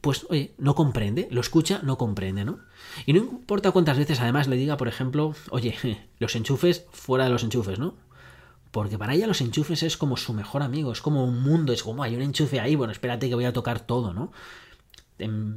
pues, 0.00 0.26
oye, 0.30 0.54
no 0.58 0.74
comprende, 0.74 1.28
lo 1.30 1.40
escucha, 1.40 1.80
no 1.82 1.98
comprende, 1.98 2.44
¿no? 2.44 2.60
Y 3.06 3.12
no 3.12 3.18
importa 3.18 3.72
cuántas 3.72 3.98
veces 3.98 4.20
además 4.20 4.48
le 4.48 4.56
diga, 4.56 4.76
por 4.76 4.88
ejemplo, 4.88 5.34
oye, 5.50 5.76
los 6.18 6.36
enchufes 6.36 6.86
fuera 6.92 7.24
de 7.24 7.30
los 7.30 7.42
enchufes, 7.42 7.78
¿no? 7.78 7.94
Porque 8.70 8.98
para 8.98 9.14
ella 9.14 9.26
los 9.26 9.40
enchufes 9.40 9.82
es 9.82 9.96
como 9.96 10.16
su 10.16 10.32
mejor 10.32 10.62
amigo, 10.62 10.92
es 10.92 11.00
como 11.00 11.24
un 11.24 11.42
mundo, 11.42 11.72
es 11.72 11.82
como 11.82 12.02
hay 12.02 12.14
un 12.14 12.22
enchufe 12.22 12.60
ahí, 12.60 12.76
bueno, 12.76 12.92
espérate 12.92 13.28
que 13.28 13.34
voy 13.34 13.46
a 13.46 13.52
tocar 13.52 13.80
todo, 13.80 14.12
¿no? 14.12 14.32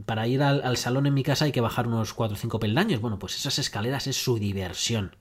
para 0.05 0.25
ir 0.27 0.41
al, 0.41 0.77
salón 0.77 1.05
en 1.05 1.13
mi 1.13 1.24
casa 1.24 1.46
hay 1.46 1.51
que 1.51 1.60
bajar 1.62 1.88
unos 1.88 2.13
4 2.13 2.36
o 2.36 2.39
5 2.39 2.60
peldaños, 2.60 3.01
bueno, 3.01 3.19
pues 3.19 3.36
esas 3.36 3.60
escaleras 3.60 4.08
es 4.08 4.15
su 4.15 4.39
diversión. 4.39 5.17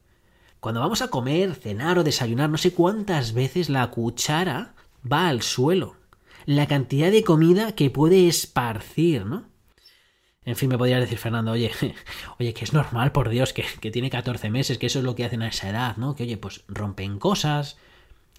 Cuando 0.60 0.80
vamos 0.80 1.02
a 1.02 1.08
comer, 1.08 1.54
cenar 1.54 1.98
o 1.98 2.04
desayunar, 2.04 2.50
no 2.50 2.58
sé 2.58 2.72
cuántas 2.72 3.32
veces 3.32 3.68
la 3.68 3.90
cuchara 3.90 4.74
va 5.10 5.28
al 5.28 5.42
suelo. 5.42 5.96
La 6.48 6.66
cantidad 6.66 7.12
de 7.12 7.24
comida 7.24 7.72
que 7.72 7.90
puede 7.90 8.26
esparcir, 8.26 9.26
¿no? 9.26 9.50
En 10.46 10.56
fin, 10.56 10.70
me 10.70 10.78
podría 10.78 10.98
decir 10.98 11.18
Fernando, 11.18 11.52
oye, 11.52 11.70
oye, 12.40 12.54
que 12.54 12.64
es 12.64 12.72
normal, 12.72 13.12
por 13.12 13.28
Dios, 13.28 13.52
que, 13.52 13.66
que, 13.82 13.90
tiene 13.90 14.08
14 14.08 14.48
meses, 14.48 14.78
que 14.78 14.86
eso 14.86 15.00
es 15.00 15.04
lo 15.04 15.14
que 15.14 15.26
hacen 15.26 15.42
a 15.42 15.48
esa 15.48 15.68
edad, 15.68 15.98
¿no? 15.98 16.16
Que, 16.16 16.22
oye, 16.22 16.38
pues 16.38 16.64
rompen 16.66 17.18
cosas, 17.18 17.76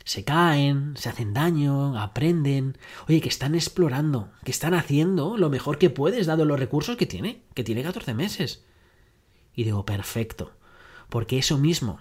se 0.05 0.23
caen, 0.23 0.97
se 0.97 1.09
hacen 1.09 1.35
daño, 1.35 1.99
aprenden, 1.99 2.79
oye, 3.07 3.21
que 3.21 3.29
están 3.29 3.53
explorando, 3.53 4.31
que 4.43 4.49
están 4.49 4.73
haciendo 4.73 5.37
lo 5.37 5.51
mejor 5.51 5.77
que 5.77 5.91
puedes, 5.91 6.25
dado 6.25 6.45
los 6.45 6.59
recursos 6.59 6.97
que 6.97 7.05
tiene, 7.05 7.43
que 7.53 7.63
tiene 7.63 7.83
14 7.83 8.15
meses. 8.15 8.65
Y 9.53 9.65
digo, 9.65 9.85
perfecto, 9.85 10.53
porque 11.09 11.37
eso 11.37 11.59
mismo, 11.59 11.99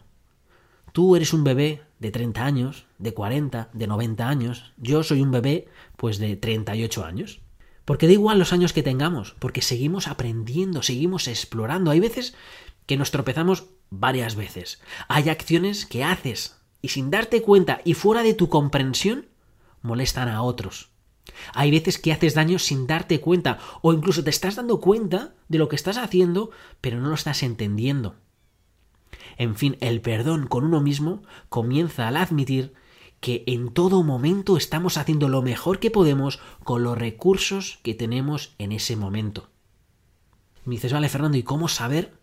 tú 0.92 1.16
eres 1.16 1.32
un 1.32 1.44
bebé 1.44 1.82
de 1.98 2.10
30 2.10 2.44
años, 2.44 2.86
de 2.98 3.14
40, 3.14 3.70
de 3.72 3.86
90 3.86 4.28
años, 4.28 4.72
yo 4.76 5.02
soy 5.02 5.22
un 5.22 5.30
bebé, 5.30 5.68
pues 5.96 6.18
de 6.18 6.36
38 6.36 7.04
años. 7.04 7.40
Porque 7.84 8.06
da 8.06 8.12
igual 8.12 8.38
los 8.38 8.52
años 8.52 8.72
que 8.72 8.82
tengamos, 8.82 9.34
porque 9.38 9.62
seguimos 9.62 10.08
aprendiendo, 10.08 10.82
seguimos 10.82 11.26
explorando. 11.26 11.90
Hay 11.90 12.00
veces 12.00 12.34
que 12.86 12.96
nos 12.96 13.10
tropezamos 13.10 13.70
varias 13.90 14.36
veces. 14.36 14.80
Hay 15.08 15.28
acciones 15.28 15.86
que 15.86 16.04
haces 16.04 16.60
y 16.82 16.88
sin 16.88 17.10
darte 17.10 17.42
cuenta 17.42 17.80
y 17.84 17.94
fuera 17.94 18.22
de 18.22 18.34
tu 18.34 18.48
comprensión 18.48 19.26
molestan 19.82 20.28
a 20.28 20.42
otros. 20.42 20.90
Hay 21.54 21.70
veces 21.70 21.98
que 21.98 22.12
haces 22.12 22.34
daño 22.34 22.58
sin 22.58 22.86
darte 22.86 23.20
cuenta 23.20 23.58
o 23.82 23.92
incluso 23.92 24.24
te 24.24 24.30
estás 24.30 24.56
dando 24.56 24.80
cuenta 24.80 25.34
de 25.48 25.58
lo 25.58 25.68
que 25.68 25.76
estás 25.76 25.98
haciendo 25.98 26.50
pero 26.80 27.00
no 27.00 27.08
lo 27.08 27.14
estás 27.14 27.42
entendiendo. 27.42 28.16
En 29.38 29.54
fin, 29.54 29.76
el 29.80 30.00
perdón 30.00 30.48
con 30.48 30.64
uno 30.64 30.80
mismo 30.80 31.22
comienza 31.48 32.08
al 32.08 32.16
admitir 32.16 32.74
que 33.20 33.44
en 33.46 33.72
todo 33.72 34.02
momento 34.02 34.56
estamos 34.56 34.96
haciendo 34.96 35.28
lo 35.28 35.42
mejor 35.42 35.78
que 35.78 35.90
podemos 35.90 36.40
con 36.64 36.82
los 36.82 36.98
recursos 36.98 37.78
que 37.82 37.94
tenemos 37.94 38.54
en 38.58 38.72
ese 38.72 38.96
momento. 38.96 39.48
Me 40.64 40.74
dices, 40.74 40.92
vale, 40.92 41.08
Fernando, 41.08 41.38
¿y 41.38 41.44
cómo 41.44 41.68
saber 41.68 42.18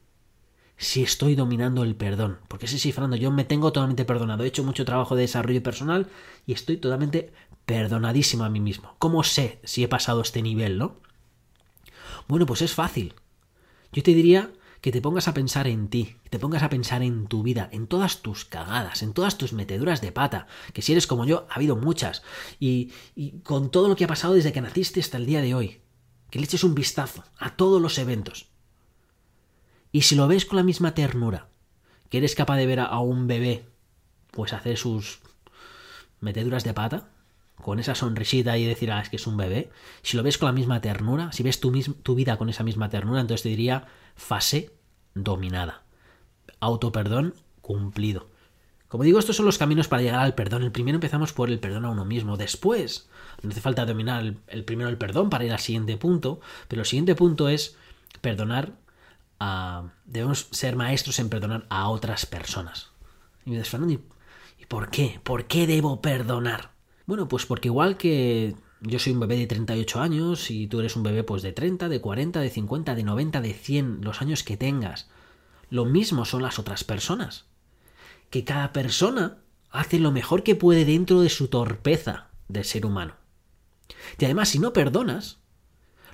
si 0.78 1.04
estoy 1.04 1.36
dominando 1.36 1.84
el 1.84 1.96
perdón? 1.96 2.40
Porque 2.50 2.68
sí, 2.68 2.80
sí, 2.80 2.92
Fernando, 2.92 3.16
yo 3.16 3.32
me 3.32 3.46
tengo 3.46 3.72
totalmente 3.72 4.06
perdonado. 4.06 4.44
He 4.44 4.48
hecho 4.48 4.64
mucho 4.64 4.86
trabajo 4.86 5.16
de 5.16 5.22
desarrollo 5.22 5.64
personal 5.64 6.08
y 6.46 6.54
estoy 6.54 6.78
totalmente 6.78 7.34
perdonadísimo 7.66 8.44
a 8.44 8.50
mí 8.50 8.60
mismo. 8.60 8.96
¿Cómo 9.00 9.24
sé 9.24 9.60
si 9.64 9.84
he 9.84 9.88
pasado 9.88 10.22
este 10.22 10.42
nivel, 10.42 10.78
no? 10.78 10.98
Bueno, 12.28 12.46
pues 12.46 12.62
es 12.62 12.74
fácil. 12.74 13.16
Yo 13.92 14.04
te 14.04 14.14
diría 14.14 14.52
que 14.86 14.92
te 14.92 15.02
pongas 15.02 15.28
a 15.28 15.34
pensar 15.34 15.66
en 15.66 15.88
ti, 15.88 16.18
que 16.24 16.30
te 16.30 16.38
pongas 16.38 16.62
a 16.62 16.70
pensar 16.70 17.02
en 17.02 17.26
tu 17.26 17.42
vida, 17.42 17.70
en 17.72 17.88
todas 17.88 18.22
tus 18.22 18.46
cagadas, 18.46 19.02
en 19.02 19.14
todas 19.14 19.36
tus 19.36 19.52
meteduras 19.52 20.00
de 20.00 20.12
pata, 20.12 20.46
que 20.74 20.84
si 20.84 20.92
eres 20.92 21.08
como 21.08 21.26
yo, 21.26 21.48
ha 21.50 21.56
habido 21.56 21.76
muchas, 21.76 22.22
y, 22.60 22.92
y 23.16 23.40
con 23.40 23.72
todo 23.72 23.88
lo 23.88 23.96
que 23.96 24.04
ha 24.04 24.08
pasado 24.08 24.36
desde 24.36 24.54
que 24.54 24.62
naciste 24.62 25.00
hasta 25.00 25.18
el 25.18 25.26
día 25.26 25.42
de 25.42 25.56
hoy, 25.56 25.82
que 26.30 26.38
le 26.38 26.46
eches 26.46 26.64
un 26.64 26.76
vistazo 26.76 27.24
a 27.40 27.56
todos 27.56 27.82
los 27.82 27.98
eventos. 27.98 28.46
Y 29.92 30.04
si 30.04 30.14
lo 30.14 30.28
ves 30.28 30.46
con 30.46 30.58
la 30.58 30.64
misma 30.64 30.94
ternura, 30.94 31.50
que 32.12 32.20
eres 32.20 32.36
capaz 32.36 32.58
de 32.58 32.68
ver 32.68 32.80
a 32.82 33.00
un 33.00 33.26
bebé, 33.26 33.66
pues 34.30 34.54
hacer 34.54 34.78
sus 34.78 35.18
meteduras 36.20 36.64
de 36.64 36.76
pata, 36.76 37.10
con 37.62 37.80
esa 37.80 37.96
sonrisita 37.96 38.58
y 38.58 38.66
decir, 38.66 38.92
ah, 38.92 39.02
es 39.02 39.10
que 39.10 39.16
es 39.16 39.28
un 39.28 39.38
bebé, 39.38 39.70
si 40.02 40.18
lo 40.18 40.24
ves 40.24 40.38
con 40.38 40.48
la 40.48 40.54
misma 40.54 40.82
ternura, 40.82 41.32
si 41.32 41.44
ves 41.44 41.60
tu, 41.60 41.72
tu 41.72 42.16
vida 42.16 42.38
con 42.38 42.50
esa 42.50 42.64
misma 42.64 42.90
ternura, 42.90 43.22
entonces 43.22 43.44
te 43.44 43.50
diría, 43.50 43.88
fase 44.16 44.72
dominada. 45.14 45.84
Autoperdón 46.60 47.34
cumplido. 47.62 48.28
Como 48.88 49.04
digo, 49.04 49.20
estos 49.20 49.36
son 49.36 49.46
los 49.46 49.58
caminos 49.58 49.88
para 49.88 50.04
llegar 50.04 50.22
al 50.22 50.36
perdón. 50.36 50.64
El 50.64 50.72
primero 50.72 50.96
empezamos 50.96 51.34
por 51.34 51.50
el 51.50 51.60
perdón 51.60 51.86
a 51.86 51.90
uno 51.90 52.06
mismo. 52.06 52.38
Después, 52.38 53.10
no 53.42 53.50
hace 53.50 53.60
falta 53.60 53.86
dominar 53.86 54.36
el, 54.48 54.64
primero 54.64 54.90
el 54.90 54.98
perdón 54.98 55.30
para 55.30 55.44
ir 55.44 55.52
al 55.52 55.60
siguiente 55.60 55.98
punto, 55.98 56.40
pero 56.68 56.84
el 56.84 56.86
siguiente 56.86 57.16
punto 57.16 57.50
es 57.50 57.76
perdonar 58.22 58.74
a... 59.40 59.90
Debemos 60.06 60.48
ser 60.52 60.76
maestros 60.76 61.20
en 61.20 61.30
perdonar 61.30 61.66
a 61.70 61.90
otras 61.90 62.26
personas. 62.26 62.92
Y 63.46 63.50
me 63.50 63.58
dices, 63.58 63.80
¿y 64.60 64.66
por 64.68 64.90
qué? 64.92 65.20
¿Por 65.24 65.46
qué 65.46 65.66
debo 65.66 66.02
perdonar? 66.02 66.75
Bueno, 67.06 67.28
pues 67.28 67.46
porque 67.46 67.68
igual 67.68 67.98
que 67.98 68.56
yo 68.82 69.00
soy 69.00 69.14
un 69.14 69.20
bebé 69.20 69.38
de 69.38 69.48
38 69.48 70.02
años 70.02 70.50
y 70.52 70.68
tú 70.68 70.80
eres 70.80 70.96
un 70.96 71.04
bebé 71.04 71.24
pues 71.24 71.42
de 71.44 71.54
30, 71.54 71.90
de 71.90 72.02
40, 72.02 72.40
de 72.40 72.50
50, 72.50 72.96
de 72.96 73.04
90, 73.04 73.42
de 73.42 73.54
100, 73.54 74.02
los 74.02 74.22
años 74.22 74.44
que 74.44 74.58
tengas. 74.58 75.10
Lo 75.70 75.86
mismo 75.86 76.26
son 76.26 76.42
las 76.42 76.60
otras 76.60 76.84
personas. 76.84 77.46
Que 78.30 78.44
cada 78.44 78.74
persona 78.74 79.38
hace 79.70 80.00
lo 80.00 80.12
mejor 80.12 80.44
que 80.44 80.56
puede 80.56 80.86
dentro 80.86 81.22
de 81.22 81.30
su 81.30 81.48
torpeza 81.48 82.30
de 82.48 82.64
ser 82.64 82.86
humano. 82.86 83.16
Y 84.18 84.26
además, 84.26 84.50
si 84.50 84.60
no 84.60 84.74
perdonas, 84.74 85.40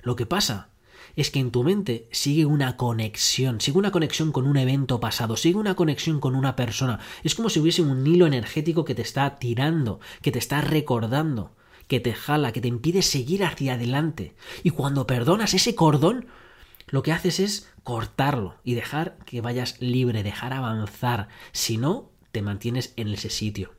lo 0.02 0.16
que 0.16 0.26
pasa 0.26 0.71
es 1.16 1.30
que 1.30 1.40
en 1.40 1.50
tu 1.50 1.62
mente 1.62 2.08
sigue 2.10 2.46
una 2.46 2.76
conexión, 2.76 3.60
sigue 3.60 3.78
una 3.78 3.90
conexión 3.90 4.32
con 4.32 4.46
un 4.46 4.56
evento 4.56 5.00
pasado, 5.00 5.36
sigue 5.36 5.58
una 5.58 5.74
conexión 5.74 6.20
con 6.20 6.34
una 6.34 6.56
persona. 6.56 7.00
Es 7.22 7.34
como 7.34 7.50
si 7.50 7.60
hubiese 7.60 7.82
un 7.82 8.06
hilo 8.06 8.26
energético 8.26 8.84
que 8.84 8.94
te 8.94 9.02
está 9.02 9.38
tirando, 9.38 10.00
que 10.20 10.32
te 10.32 10.38
está 10.38 10.60
recordando 10.60 11.52
que 11.92 12.00
te 12.00 12.14
jala, 12.14 12.52
que 12.52 12.62
te 12.62 12.68
impide 12.68 13.02
seguir 13.02 13.44
hacia 13.44 13.74
adelante. 13.74 14.34
Y 14.62 14.70
cuando 14.70 15.06
perdonas 15.06 15.52
ese 15.52 15.74
cordón, 15.74 16.26
lo 16.86 17.02
que 17.02 17.12
haces 17.12 17.38
es 17.38 17.70
cortarlo 17.82 18.54
y 18.64 18.74
dejar 18.74 19.18
que 19.26 19.42
vayas 19.42 19.80
libre, 19.80 20.22
dejar 20.22 20.54
avanzar. 20.54 21.28
Si 21.52 21.76
no, 21.76 22.10
te 22.30 22.40
mantienes 22.40 22.94
en 22.96 23.08
ese 23.08 23.28
sitio. 23.28 23.74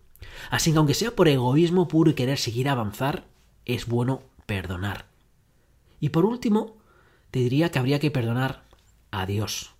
Así 0.51 0.71
que 0.71 0.77
aunque 0.77 0.93
sea 0.93 1.15
por 1.15 1.27
egoísmo 1.27 1.87
puro 1.87 2.11
y 2.11 2.13
querer 2.13 2.37
seguir 2.37 2.69
avanzar, 2.69 3.25
es 3.65 3.87
bueno 3.87 4.21
perdonar. 4.45 5.07
Y 5.99 6.09
por 6.09 6.25
último, 6.25 6.77
te 7.33 7.39
diría 7.39 7.71
que 7.71 7.79
habría 7.79 7.97
que 7.97 8.11
perdonar 8.11 8.61
a 9.09 9.25
Dios. 9.25 9.73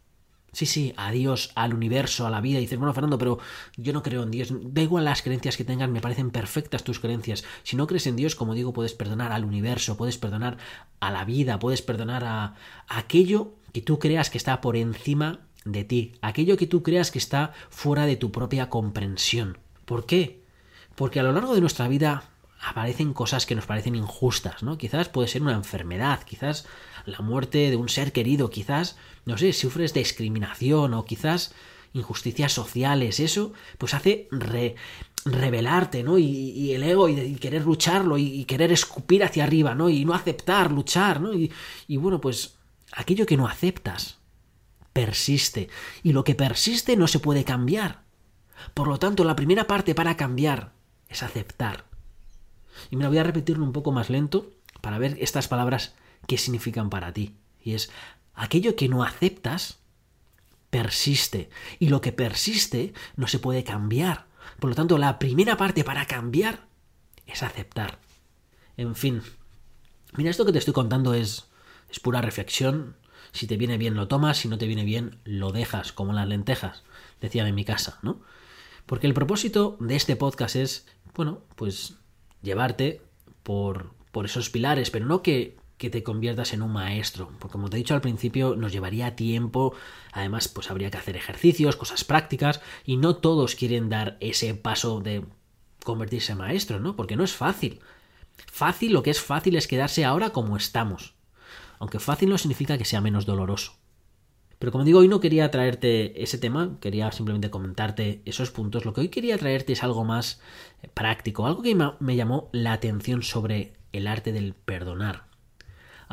Sí, 0.53 0.65
sí, 0.65 0.91
a 0.97 1.11
Dios, 1.11 1.51
al 1.53 1.75
universo, 1.75 2.25
a 2.25 2.31
la 2.31 2.41
vida. 2.41 2.57
Y 2.57 2.61
dices, 2.61 2.79
bueno, 2.79 2.95
Fernando, 2.95 3.19
pero 3.19 3.37
yo 3.77 3.93
no 3.93 4.01
creo 4.01 4.23
en 4.23 4.31
Dios. 4.31 4.49
Da 4.51 4.81
igual 4.81 5.05
las 5.05 5.21
creencias 5.21 5.55
que 5.55 5.63
tengas, 5.63 5.87
me 5.87 6.01
parecen 6.01 6.31
perfectas 6.31 6.83
tus 6.83 6.99
creencias. 6.99 7.43
Si 7.61 7.75
no 7.75 7.85
crees 7.85 8.07
en 8.07 8.15
Dios, 8.15 8.33
como 8.35 8.55
digo, 8.55 8.73
puedes 8.73 8.95
perdonar 8.95 9.31
al 9.31 9.45
universo, 9.45 9.97
puedes 9.97 10.17
perdonar 10.17 10.57
a 10.99 11.11
la 11.11 11.25
vida, 11.25 11.59
puedes 11.59 11.83
perdonar 11.83 12.23
a, 12.23 12.55
a 12.87 12.97
aquello 12.97 13.53
que 13.71 13.83
tú 13.83 13.99
creas 13.99 14.31
que 14.31 14.39
está 14.39 14.59
por 14.59 14.75
encima 14.75 15.41
de 15.63 15.83
ti, 15.83 16.13
aquello 16.23 16.57
que 16.57 16.65
tú 16.65 16.81
creas 16.81 17.11
que 17.11 17.19
está 17.19 17.53
fuera 17.69 18.07
de 18.07 18.15
tu 18.15 18.31
propia 18.31 18.71
comprensión. 18.71 19.59
¿Por 19.85 20.07
qué? 20.07 20.41
Porque 20.95 21.19
a 21.19 21.23
lo 21.23 21.33
largo 21.33 21.53
de 21.53 21.61
nuestra 21.61 21.87
vida 21.87 22.31
aparecen 22.63 23.13
cosas 23.13 23.45
que 23.45 23.55
nos 23.55 23.65
parecen 23.65 23.95
injustas, 23.95 24.63
¿no? 24.63 24.77
Quizás 24.77 25.09
puede 25.09 25.27
ser 25.27 25.41
una 25.41 25.53
enfermedad, 25.53 26.23
quizás 26.23 26.65
la 27.05 27.19
muerte 27.19 27.69
de 27.69 27.75
un 27.75 27.89
ser 27.89 28.11
querido, 28.11 28.49
quizás, 28.49 28.97
no 29.25 29.37
sé, 29.37 29.53
sufres 29.53 29.93
discriminación 29.93 30.93
o 30.93 31.05
quizás 31.05 31.53
injusticias 31.93 32.51
sociales, 32.51 33.19
eso, 33.19 33.53
pues 33.77 33.93
hace 33.93 34.27
re, 34.31 34.75
revelarte, 35.25 36.03
¿no? 36.03 36.17
Y, 36.17 36.73
el 36.73 36.83
ego 36.83 37.07
y, 37.07 37.35
querer 37.35 37.63
lucharlo 37.63 38.17
y, 38.17 38.45
querer 38.45 38.71
escupir 38.71 39.23
hacia 39.23 39.43
arriba, 39.43 39.75
¿no? 39.75 39.89
Y 39.89 40.05
no 40.05 40.13
aceptar, 40.13 40.71
luchar, 40.71 41.21
¿no? 41.21 41.33
Y, 41.33 41.51
bueno, 41.97 42.19
pues 42.19 42.55
aquello 42.91 43.25
que 43.25 43.37
no 43.37 43.47
aceptas 43.47 44.17
persiste 44.91 45.69
y 46.03 46.13
lo 46.13 46.23
que 46.23 46.35
persiste 46.35 46.95
no 46.95 47.07
se 47.07 47.19
puede 47.19 47.43
cambiar. 47.43 48.03
Por 48.73 48.87
lo 48.87 48.99
tanto, 48.99 49.23
la 49.23 49.35
primera 49.35 49.65
parte 49.65 49.95
para 49.95 50.17
cambiar 50.17 50.73
es 51.09 51.23
aceptar. 51.23 51.85
Y 52.89 52.95
me 52.95 53.07
voy 53.07 53.17
a 53.17 53.23
repetirlo 53.23 53.63
un 53.63 53.73
poco 53.73 53.91
más 53.91 54.09
lento 54.09 54.51
para 54.81 54.97
ver 54.97 55.17
estas 55.19 55.47
palabras 55.47 55.95
qué 56.27 56.37
significan 56.37 56.89
para 56.89 57.13
ti. 57.13 57.35
Y 57.61 57.73
es 57.73 57.91
aquello 58.33 58.75
que 58.75 58.89
no 58.89 59.03
aceptas 59.03 59.79
persiste. 60.73 61.49
Y 61.77 61.89
lo 61.89 62.01
que 62.01 62.11
persiste 62.11 62.93
no 63.15 63.27
se 63.27 63.37
puede 63.37 63.63
cambiar. 63.63 64.25
Por 64.59 64.71
lo 64.71 64.75
tanto, 64.75 64.97
la 64.97 65.19
primera 65.19 65.55
parte 65.55 65.83
para 65.83 66.07
cambiar 66.07 66.65
es 67.27 67.43
aceptar. 67.43 67.99
En 68.75 68.95
fin. 68.95 69.21
Mira, 70.17 70.31
esto 70.31 70.45
que 70.45 70.51
te 70.51 70.57
estoy 70.57 70.73
contando 70.73 71.13
es, 71.13 71.45
es 71.91 71.99
pura 71.99 72.21
reflexión. 72.21 72.97
Si 73.31 73.45
te 73.45 73.55
viene 73.55 73.77
bien 73.77 73.93
lo 73.95 74.07
tomas, 74.07 74.37
si 74.37 74.47
no 74.47 74.57
te 74.57 74.65
viene 74.65 74.83
bien 74.83 75.19
lo 75.25 75.51
dejas, 75.51 75.93
como 75.93 76.11
las 76.11 76.27
lentejas, 76.27 76.83
decían 77.21 77.47
en 77.47 77.55
mi 77.55 77.65
casa, 77.65 77.99
¿no? 78.01 78.21
Porque 78.87 79.07
el 79.07 79.13
propósito 79.13 79.77
de 79.79 79.95
este 79.95 80.15
podcast 80.15 80.55
es, 80.55 80.87
bueno, 81.13 81.41
pues 81.55 81.95
llevarte 82.41 83.01
por, 83.43 83.93
por 84.11 84.25
esos 84.25 84.49
pilares, 84.49 84.89
pero 84.89 85.05
no 85.05 85.21
que 85.21 85.55
que 85.83 85.89
te 85.89 86.01
conviertas 86.01 86.53
en 86.53 86.61
un 86.61 86.71
maestro, 86.71 87.29
porque 87.39 87.51
como 87.51 87.69
te 87.69 87.75
he 87.75 87.79
dicho 87.79 87.93
al 87.93 87.99
principio, 87.99 88.55
nos 88.55 88.71
llevaría 88.71 89.17
tiempo, 89.17 89.75
además 90.13 90.47
pues 90.47 90.71
habría 90.71 90.89
que 90.89 90.97
hacer 90.97 91.17
ejercicios, 91.17 91.75
cosas 91.75 92.05
prácticas, 92.05 92.61
y 92.85 92.95
no 92.95 93.17
todos 93.17 93.55
quieren 93.55 93.89
dar 93.89 94.15
ese 94.21 94.55
paso 94.55 95.01
de 95.01 95.25
convertirse 95.83 96.31
en 96.31 96.37
maestro, 96.37 96.79
¿no? 96.79 96.95
Porque 96.95 97.17
no 97.17 97.25
es 97.25 97.33
fácil. 97.33 97.81
Fácil, 98.49 98.93
lo 98.93 99.03
que 99.03 99.09
es 99.09 99.19
fácil 99.19 99.57
es 99.57 99.67
quedarse 99.67 100.05
ahora 100.05 100.29
como 100.29 100.55
estamos, 100.55 101.15
aunque 101.79 101.99
fácil 101.99 102.29
no 102.29 102.37
significa 102.37 102.77
que 102.77 102.85
sea 102.85 103.01
menos 103.01 103.25
doloroso. 103.25 103.73
Pero 104.59 104.71
como 104.71 104.85
digo, 104.85 104.99
hoy 104.99 105.09
no 105.09 105.19
quería 105.19 105.51
traerte 105.51 106.23
ese 106.23 106.37
tema, 106.37 106.77
quería 106.79 107.11
simplemente 107.11 107.49
comentarte 107.49 108.21
esos 108.23 108.51
puntos. 108.51 108.85
Lo 108.85 108.93
que 108.93 109.01
hoy 109.01 109.09
quería 109.09 109.37
traerte 109.37 109.73
es 109.73 109.83
algo 109.83 110.05
más 110.05 110.39
práctico, 110.93 111.45
algo 111.45 111.61
que 111.61 111.75
me 111.75 112.15
llamó 112.15 112.47
la 112.53 112.71
atención 112.71 113.21
sobre 113.21 113.73
el 113.91 114.07
arte 114.07 114.31
del 114.31 114.53
perdonar 114.53 115.32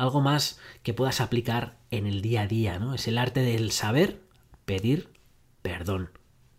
algo 0.01 0.19
más 0.19 0.59
que 0.81 0.93
puedas 0.93 1.21
aplicar 1.21 1.77
en 1.91 2.07
el 2.07 2.21
día 2.21 2.41
a 2.41 2.47
día, 2.47 2.79
¿no? 2.79 2.95
Es 2.95 3.07
el 3.07 3.17
arte 3.17 3.41
del 3.41 3.71
saber 3.71 4.21
pedir 4.65 5.09
perdón. 5.61 6.09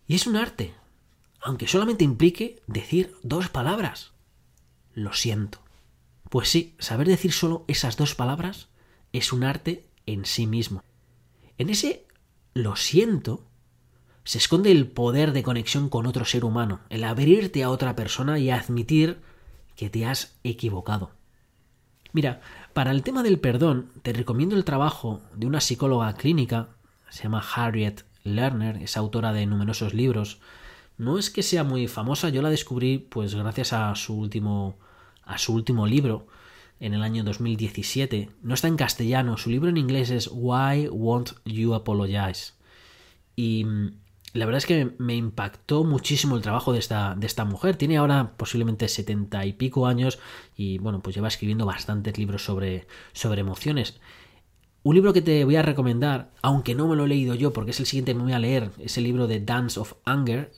Y 0.07 0.15
es 0.15 0.27
un 0.27 0.37
arte, 0.37 0.73
aunque 1.41 1.67
solamente 1.67 2.05
implique 2.05 2.61
decir 2.67 3.15
dos 3.21 3.49
palabras. 3.49 4.13
Lo 4.93 5.13
siento. 5.13 5.59
Pues 6.29 6.49
sí, 6.49 6.75
saber 6.79 7.07
decir 7.07 7.33
solo 7.33 7.65
esas 7.67 7.97
dos 7.97 8.15
palabras 8.15 8.69
es 9.11 9.33
un 9.33 9.43
arte 9.43 9.85
en 10.05 10.25
sí 10.25 10.47
mismo. 10.47 10.81
En 11.57 11.69
ese 11.69 12.05
lo 12.53 12.77
siento 12.77 13.43
se 14.23 14.37
esconde 14.37 14.71
el 14.71 14.87
poder 14.87 15.33
de 15.33 15.43
conexión 15.43 15.89
con 15.89 16.05
otro 16.05 16.23
ser 16.23 16.45
humano, 16.45 16.79
el 16.89 17.03
abrirte 17.03 17.61
a 17.61 17.69
otra 17.69 17.93
persona 17.93 18.39
y 18.39 18.49
admitir 18.49 19.19
que 19.75 19.89
te 19.89 20.05
has 20.05 20.37
equivocado. 20.45 21.11
Mira, 22.13 22.41
para 22.73 22.91
el 22.91 23.03
tema 23.03 23.23
del 23.23 23.39
perdón, 23.39 23.89
te 24.01 24.13
recomiendo 24.13 24.55
el 24.55 24.65
trabajo 24.65 25.21
de 25.35 25.45
una 25.45 25.61
psicóloga 25.61 26.13
clínica, 26.13 26.69
se 27.09 27.23
llama 27.23 27.43
Harriet 27.55 28.03
Lerner, 28.23 28.77
es 28.77 28.97
autora 28.97 29.33
de 29.33 29.45
numerosos 29.45 29.93
libros. 29.93 30.39
No 30.97 31.17
es 31.17 31.29
que 31.29 31.43
sea 31.43 31.63
muy 31.63 31.87
famosa, 31.87 32.29
yo 32.29 32.41
la 32.41 32.49
descubrí 32.49 32.97
pues 32.97 33.35
gracias 33.35 33.73
a 33.73 33.93
su 33.95 34.15
último 34.17 34.77
a 35.25 35.37
su 35.37 35.53
último 35.53 35.87
libro 35.87 36.27
en 36.79 36.93
el 36.93 37.03
año 37.03 37.23
2017. 37.23 38.29
No 38.41 38.53
está 38.53 38.67
en 38.67 38.75
castellano, 38.75 39.37
su 39.37 39.49
libro 39.49 39.69
en 39.69 39.77
inglés 39.77 40.09
es 40.09 40.29
Why 40.31 40.89
Won't 40.89 41.33
You 41.45 41.73
Apologize? 41.73 42.53
Y 43.35 43.65
la 44.33 44.45
verdad 44.45 44.57
es 44.57 44.65
que 44.65 44.95
me 44.97 45.15
impactó 45.15 45.83
muchísimo 45.83 46.35
el 46.35 46.41
trabajo 46.41 46.73
de 46.73 46.79
esta, 46.79 47.13
de 47.15 47.27
esta 47.27 47.45
mujer. 47.45 47.75
Tiene 47.75 47.97
ahora 47.97 48.33
posiblemente 48.35 48.87
setenta 48.87 49.45
y 49.45 49.53
pico 49.53 49.85
años 49.85 50.17
y 50.57 50.79
bueno, 50.79 51.01
pues 51.01 51.15
lleva 51.15 51.27
escribiendo 51.27 51.67
bastantes 51.67 52.17
libros 52.17 52.43
sobre, 52.43 52.87
sobre 53.13 53.41
emociones. 53.41 53.99
Un 54.81 54.95
libro 54.95 55.13
que 55.13 55.21
te 55.21 55.45
voy 55.45 55.55
a 55.55 55.61
recomendar, 55.61 56.31
aunque 56.41 56.73
no 56.73 56.87
me 56.87 56.95
lo 56.95 57.05
he 57.05 57.07
leído 57.07 57.35
yo 57.35 57.53
porque 57.53 57.71
es 57.71 57.79
el 57.79 57.85
siguiente 57.85 58.13
que 58.13 58.17
me 58.17 58.23
voy 58.23 58.33
a 58.33 58.39
leer, 58.39 58.71
es 58.79 58.97
el 58.97 59.03
libro 59.03 59.27
de 59.27 59.39
Dance 59.39 59.79
of 59.79 59.93
Anger. 60.03 60.51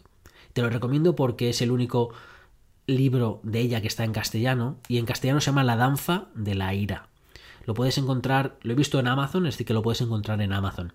Te 0.53 0.61
lo 0.61 0.69
recomiendo 0.69 1.15
porque 1.15 1.49
es 1.49 1.61
el 1.61 1.69
único 1.69 2.11
libro 2.87 3.41
de 3.43 3.59
ella 3.59 3.81
que 3.81 3.87
está 3.87 4.05
en 4.05 4.13
castellano 4.13 4.77
y 4.87 4.99
en 4.99 5.05
castellano 5.05 5.41
se 5.41 5.47
llama 5.47 5.65
La 5.65 5.75
danza 5.75 6.29
de 6.33 6.55
la 6.55 6.73
ira. 6.73 7.09
Lo 7.65 7.73
puedes 7.73 7.97
encontrar, 7.97 8.57
lo 8.61 8.71
he 8.71 8.75
visto 8.75 8.99
en 8.99 9.07
Amazon, 9.07 9.47
es 9.47 9.55
decir, 9.55 9.67
que 9.67 9.73
lo 9.73 9.81
puedes 9.81 10.01
encontrar 10.01 10.41
en 10.41 10.53
Amazon. 10.53 10.93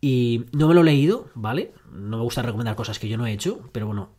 Y 0.00 0.46
no 0.52 0.68
me 0.68 0.74
lo 0.74 0.82
he 0.82 0.84
leído, 0.84 1.30
¿vale? 1.34 1.72
No 1.92 2.18
me 2.18 2.22
gusta 2.22 2.42
recomendar 2.42 2.76
cosas 2.76 2.98
que 2.98 3.08
yo 3.08 3.18
no 3.18 3.26
he 3.26 3.32
hecho, 3.32 3.68
pero 3.72 3.86
bueno, 3.86 4.10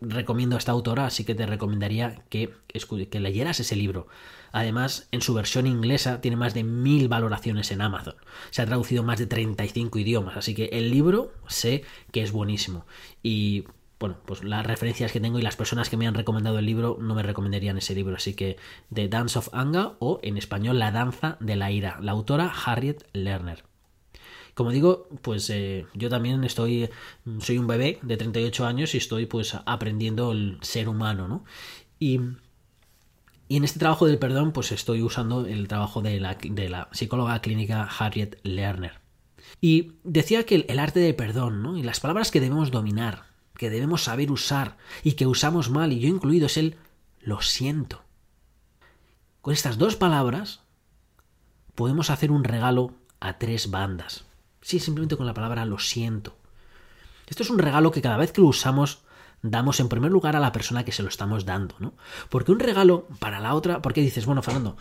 recomiendo 0.00 0.56
a 0.56 0.58
esta 0.58 0.72
autora, 0.72 1.06
así 1.06 1.24
que 1.24 1.34
te 1.34 1.44
recomendaría 1.44 2.22
que, 2.28 2.52
que 3.10 3.20
leyeras 3.20 3.60
ese 3.60 3.76
libro. 3.76 4.06
Además, 4.52 5.08
en 5.10 5.22
su 5.22 5.34
versión 5.34 5.66
inglesa 5.66 6.20
tiene 6.20 6.36
más 6.36 6.54
de 6.54 6.64
mil 6.64 7.08
valoraciones 7.08 7.70
en 7.72 7.82
Amazon. 7.82 8.14
Se 8.50 8.62
ha 8.62 8.66
traducido 8.66 9.02
más 9.02 9.18
de 9.18 9.26
35 9.26 9.98
idiomas, 9.98 10.36
así 10.36 10.54
que 10.54 10.66
el 10.72 10.90
libro 10.90 11.32
sé 11.48 11.84
que 12.12 12.22
es 12.22 12.32
buenísimo. 12.32 12.86
Y 13.22 13.64
bueno, 13.98 14.18
pues 14.24 14.44
las 14.44 14.66
referencias 14.66 15.10
que 15.10 15.20
tengo 15.20 15.38
y 15.38 15.42
las 15.42 15.56
personas 15.56 15.88
que 15.88 15.96
me 15.96 16.06
han 16.06 16.14
recomendado 16.14 16.58
el 16.58 16.66
libro 16.66 16.98
no 17.00 17.14
me 17.14 17.22
recomendarían 17.22 17.78
ese 17.78 17.94
libro. 17.94 18.16
Así 18.16 18.34
que 18.34 18.56
The 18.92 19.08
Dance 19.08 19.38
of 19.38 19.48
Anger 19.52 19.92
o 19.98 20.20
en 20.22 20.36
español 20.36 20.78
La 20.78 20.92
Danza 20.92 21.36
de 21.40 21.56
la 21.56 21.70
Ira. 21.70 21.98
La 22.00 22.12
autora 22.12 22.52
Harriet 22.64 23.04
Lerner. 23.12 23.64
Como 24.56 24.70
digo, 24.70 25.06
pues 25.20 25.50
eh, 25.50 25.84
yo 25.92 26.08
también 26.08 26.42
estoy, 26.42 26.88
soy 27.40 27.58
un 27.58 27.66
bebé 27.66 27.98
de 28.00 28.16
38 28.16 28.64
años 28.64 28.94
y 28.94 28.96
estoy 28.96 29.26
pues 29.26 29.54
aprendiendo 29.66 30.32
el 30.32 30.56
ser 30.62 30.88
humano, 30.88 31.28
¿no? 31.28 31.44
Y, 31.98 32.20
y 33.48 33.58
en 33.58 33.64
este 33.64 33.78
trabajo 33.78 34.06
del 34.06 34.18
perdón 34.18 34.52
pues 34.52 34.72
estoy 34.72 35.02
usando 35.02 35.44
el 35.44 35.68
trabajo 35.68 36.00
de 36.00 36.20
la, 36.20 36.38
de 36.42 36.70
la 36.70 36.88
psicóloga 36.92 37.42
clínica 37.42 37.82
Harriet 37.82 38.40
Lerner. 38.44 39.02
Y 39.60 39.92
decía 40.04 40.46
que 40.46 40.54
el, 40.54 40.66
el 40.70 40.78
arte 40.78 41.00
del 41.00 41.14
perdón, 41.14 41.62
¿no? 41.62 41.76
Y 41.76 41.82
las 41.82 42.00
palabras 42.00 42.30
que 42.30 42.40
debemos 42.40 42.70
dominar, 42.70 43.26
que 43.58 43.68
debemos 43.68 44.04
saber 44.04 44.32
usar 44.32 44.78
y 45.04 45.12
que 45.12 45.26
usamos 45.26 45.68
mal, 45.68 45.92
y 45.92 46.00
yo 46.00 46.08
incluido, 46.08 46.46
es 46.46 46.56
el 46.56 46.76
lo 47.20 47.42
siento. 47.42 48.04
Con 49.42 49.52
estas 49.52 49.76
dos 49.76 49.96
palabras 49.96 50.60
podemos 51.74 52.08
hacer 52.08 52.30
un 52.30 52.42
regalo 52.42 52.94
a 53.20 53.36
tres 53.36 53.70
bandas. 53.70 54.25
Sí, 54.66 54.80
simplemente 54.80 55.16
con 55.16 55.26
la 55.26 55.32
palabra 55.32 55.64
lo 55.64 55.78
siento. 55.78 56.36
Esto 57.28 57.44
es 57.44 57.50
un 57.50 57.60
regalo 57.60 57.92
que 57.92 58.02
cada 58.02 58.16
vez 58.16 58.32
que 58.32 58.40
lo 58.40 58.48
usamos 58.48 59.04
damos 59.40 59.78
en 59.78 59.88
primer 59.88 60.10
lugar 60.10 60.34
a 60.34 60.40
la 60.40 60.50
persona 60.50 60.84
que 60.84 60.90
se 60.90 61.04
lo 61.04 61.08
estamos 61.08 61.44
dando, 61.44 61.76
¿no? 61.78 61.94
Porque 62.30 62.50
un 62.50 62.58
regalo 62.58 63.06
para 63.20 63.38
la 63.38 63.54
otra, 63.54 63.80
¿por 63.80 63.92
qué 63.92 64.00
dices, 64.00 64.26
bueno, 64.26 64.42
Fernando, 64.42 64.76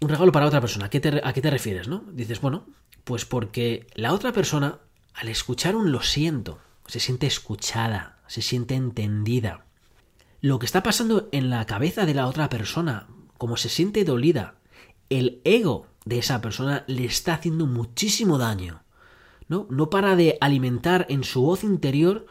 un 0.00 0.08
regalo 0.08 0.30
para 0.30 0.46
otra 0.46 0.60
persona, 0.60 0.86
¿a 0.86 0.90
qué 0.90 1.00
te, 1.00 1.20
a 1.24 1.32
qué 1.32 1.42
te 1.42 1.50
refieres, 1.50 1.88
no? 1.88 2.04
Dices, 2.12 2.40
bueno, 2.40 2.66
pues 3.02 3.24
porque 3.24 3.88
la 3.94 4.12
otra 4.12 4.32
persona, 4.32 4.78
al 5.14 5.28
escuchar 5.28 5.74
un 5.74 5.90
lo 5.90 6.02
siento, 6.02 6.60
se 6.86 7.00
siente 7.00 7.26
escuchada, 7.26 8.20
se 8.28 8.42
siente 8.42 8.76
entendida. 8.76 9.66
Lo 10.40 10.60
que 10.60 10.66
está 10.66 10.84
pasando 10.84 11.28
en 11.32 11.50
la 11.50 11.66
cabeza 11.66 12.06
de 12.06 12.14
la 12.14 12.28
otra 12.28 12.48
persona, 12.48 13.08
como 13.38 13.56
se 13.56 13.68
siente 13.68 14.04
dolida, 14.04 14.54
el 15.10 15.40
ego 15.42 15.88
de 16.06 16.18
esa 16.18 16.40
persona 16.40 16.84
le 16.86 17.04
está 17.04 17.34
haciendo 17.34 17.66
muchísimo 17.66 18.38
daño. 18.38 18.82
¿no? 19.48 19.66
no 19.70 19.90
para 19.90 20.16
de 20.16 20.38
alimentar 20.40 21.06
en 21.08 21.24
su 21.24 21.42
voz 21.42 21.62
interior, 21.62 22.26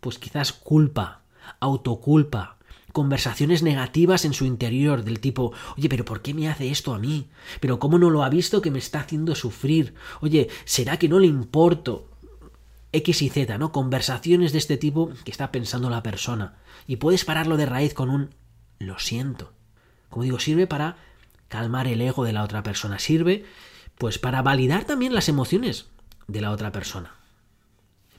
pues 0.00 0.18
quizás 0.18 0.52
culpa, 0.52 1.22
autoculpa, 1.60 2.56
conversaciones 2.92 3.62
negativas 3.62 4.24
en 4.24 4.32
su 4.32 4.44
interior 4.46 5.02
del 5.02 5.20
tipo, 5.20 5.52
oye, 5.76 5.88
pero 5.88 6.04
¿por 6.04 6.22
qué 6.22 6.32
me 6.32 6.48
hace 6.48 6.70
esto 6.70 6.94
a 6.94 6.98
mí? 6.98 7.28
Pero 7.60 7.78
¿cómo 7.78 7.98
no 7.98 8.10
lo 8.10 8.22
ha 8.22 8.28
visto 8.28 8.62
que 8.62 8.70
me 8.70 8.78
está 8.78 9.00
haciendo 9.00 9.34
sufrir? 9.34 9.94
Oye, 10.20 10.48
¿será 10.64 10.98
que 10.98 11.08
no 11.08 11.18
le 11.18 11.26
importo? 11.26 12.08
X 12.92 13.20
y 13.20 13.28
Z, 13.28 13.58
¿no? 13.58 13.72
Conversaciones 13.72 14.52
de 14.52 14.58
este 14.58 14.78
tipo 14.78 15.10
que 15.24 15.30
está 15.30 15.52
pensando 15.52 15.90
la 15.90 16.02
persona. 16.02 16.56
Y 16.86 16.96
puedes 16.96 17.26
pararlo 17.26 17.58
de 17.58 17.66
raíz 17.66 17.92
con 17.92 18.08
un 18.08 18.30
lo 18.78 18.98
siento. 18.98 19.52
Como 20.08 20.22
digo, 20.22 20.38
sirve 20.38 20.66
para 20.66 20.96
calmar 21.48 21.86
el 21.88 22.00
ego 22.00 22.24
de 22.24 22.32
la 22.32 22.42
otra 22.44 22.62
persona. 22.62 22.98
Sirve, 22.98 23.44
pues, 23.98 24.18
para 24.18 24.42
validar 24.42 24.84
también 24.84 25.14
las 25.14 25.28
emociones 25.28 25.86
de 26.26 26.40
la 26.40 26.50
otra 26.50 26.72
persona 26.72 27.16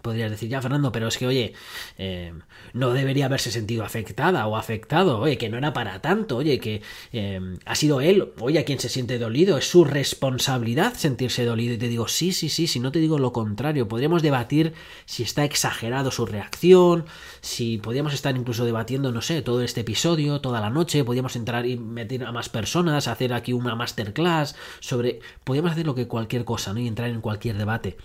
podrías 0.02 0.32
decir, 0.32 0.50
ya 0.50 0.62
Fernando, 0.62 0.92
pero 0.92 1.08
es 1.08 1.18
que, 1.18 1.28
oye, 1.28 1.54
eh, 1.98 2.34
no 2.74 2.94
debería 2.94 3.26
haberse 3.26 3.52
sentido 3.52 3.84
afectada 3.84 4.46
o 4.48 4.56
afectado, 4.56 5.20
oye, 5.20 5.38
que 5.38 5.50
no 5.50 5.58
era 5.58 5.74
para 5.74 6.02
tanto, 6.02 6.38
oye, 6.38 6.60
que 6.60 6.82
eh, 7.12 7.40
ha 7.66 7.76
sido 7.76 8.02
él, 8.02 8.34
oye, 8.40 8.60
a 8.60 8.66
quien 8.66 8.80
se 8.80 8.90
siente 8.90 9.20
dolido, 9.20 9.58
es 9.58 9.70
su 9.70 9.84
responsabilidad 9.84 10.94
sentirse 10.96 11.46
dolido. 11.46 11.74
Y 11.74 11.78
te 11.78 11.88
digo, 11.88 12.08
sí, 12.08 12.32
sí, 12.32 12.50
sí, 12.50 12.68
si 12.68 12.80
no 12.80 12.92
te 12.92 13.00
digo 13.00 13.20
lo 13.20 13.34
contrario, 13.34 13.88
podríamos 13.88 14.22
debatir 14.22 14.74
si 15.06 15.24
está 15.24 15.44
exagerado 15.44 16.12
su 16.12 16.26
reacción, 16.26 17.06
si 17.42 17.78
podríamos 17.78 18.14
estar 18.14 18.36
incluso 18.36 18.66
debatiendo, 18.66 19.12
no 19.12 19.22
sé, 19.22 19.42
todo 19.42 19.62
este 19.62 19.82
episodio, 19.82 20.42
toda 20.42 20.62
la 20.62 20.70
noche, 20.70 21.04
podríamos 21.04 21.36
entrar 21.36 21.66
y 21.66 21.78
meter 21.78 22.24
a 22.26 22.32
más 22.32 22.50
personas, 22.50 23.08
hacer 23.08 23.34
aquí 23.34 23.54
una 23.54 23.76
masterclass 23.76 24.56
sobre, 24.80 25.20
podríamos 25.44 25.72
hacer 25.72 25.86
lo 25.86 25.96
que 25.96 26.08
cualquier 26.08 26.46
cosa, 26.46 26.74
¿no? 26.74 26.80
Y 26.80 26.88
entrar 26.88 27.10
en 27.10 27.22
cualquier 27.22 27.58
debate. 27.58 27.98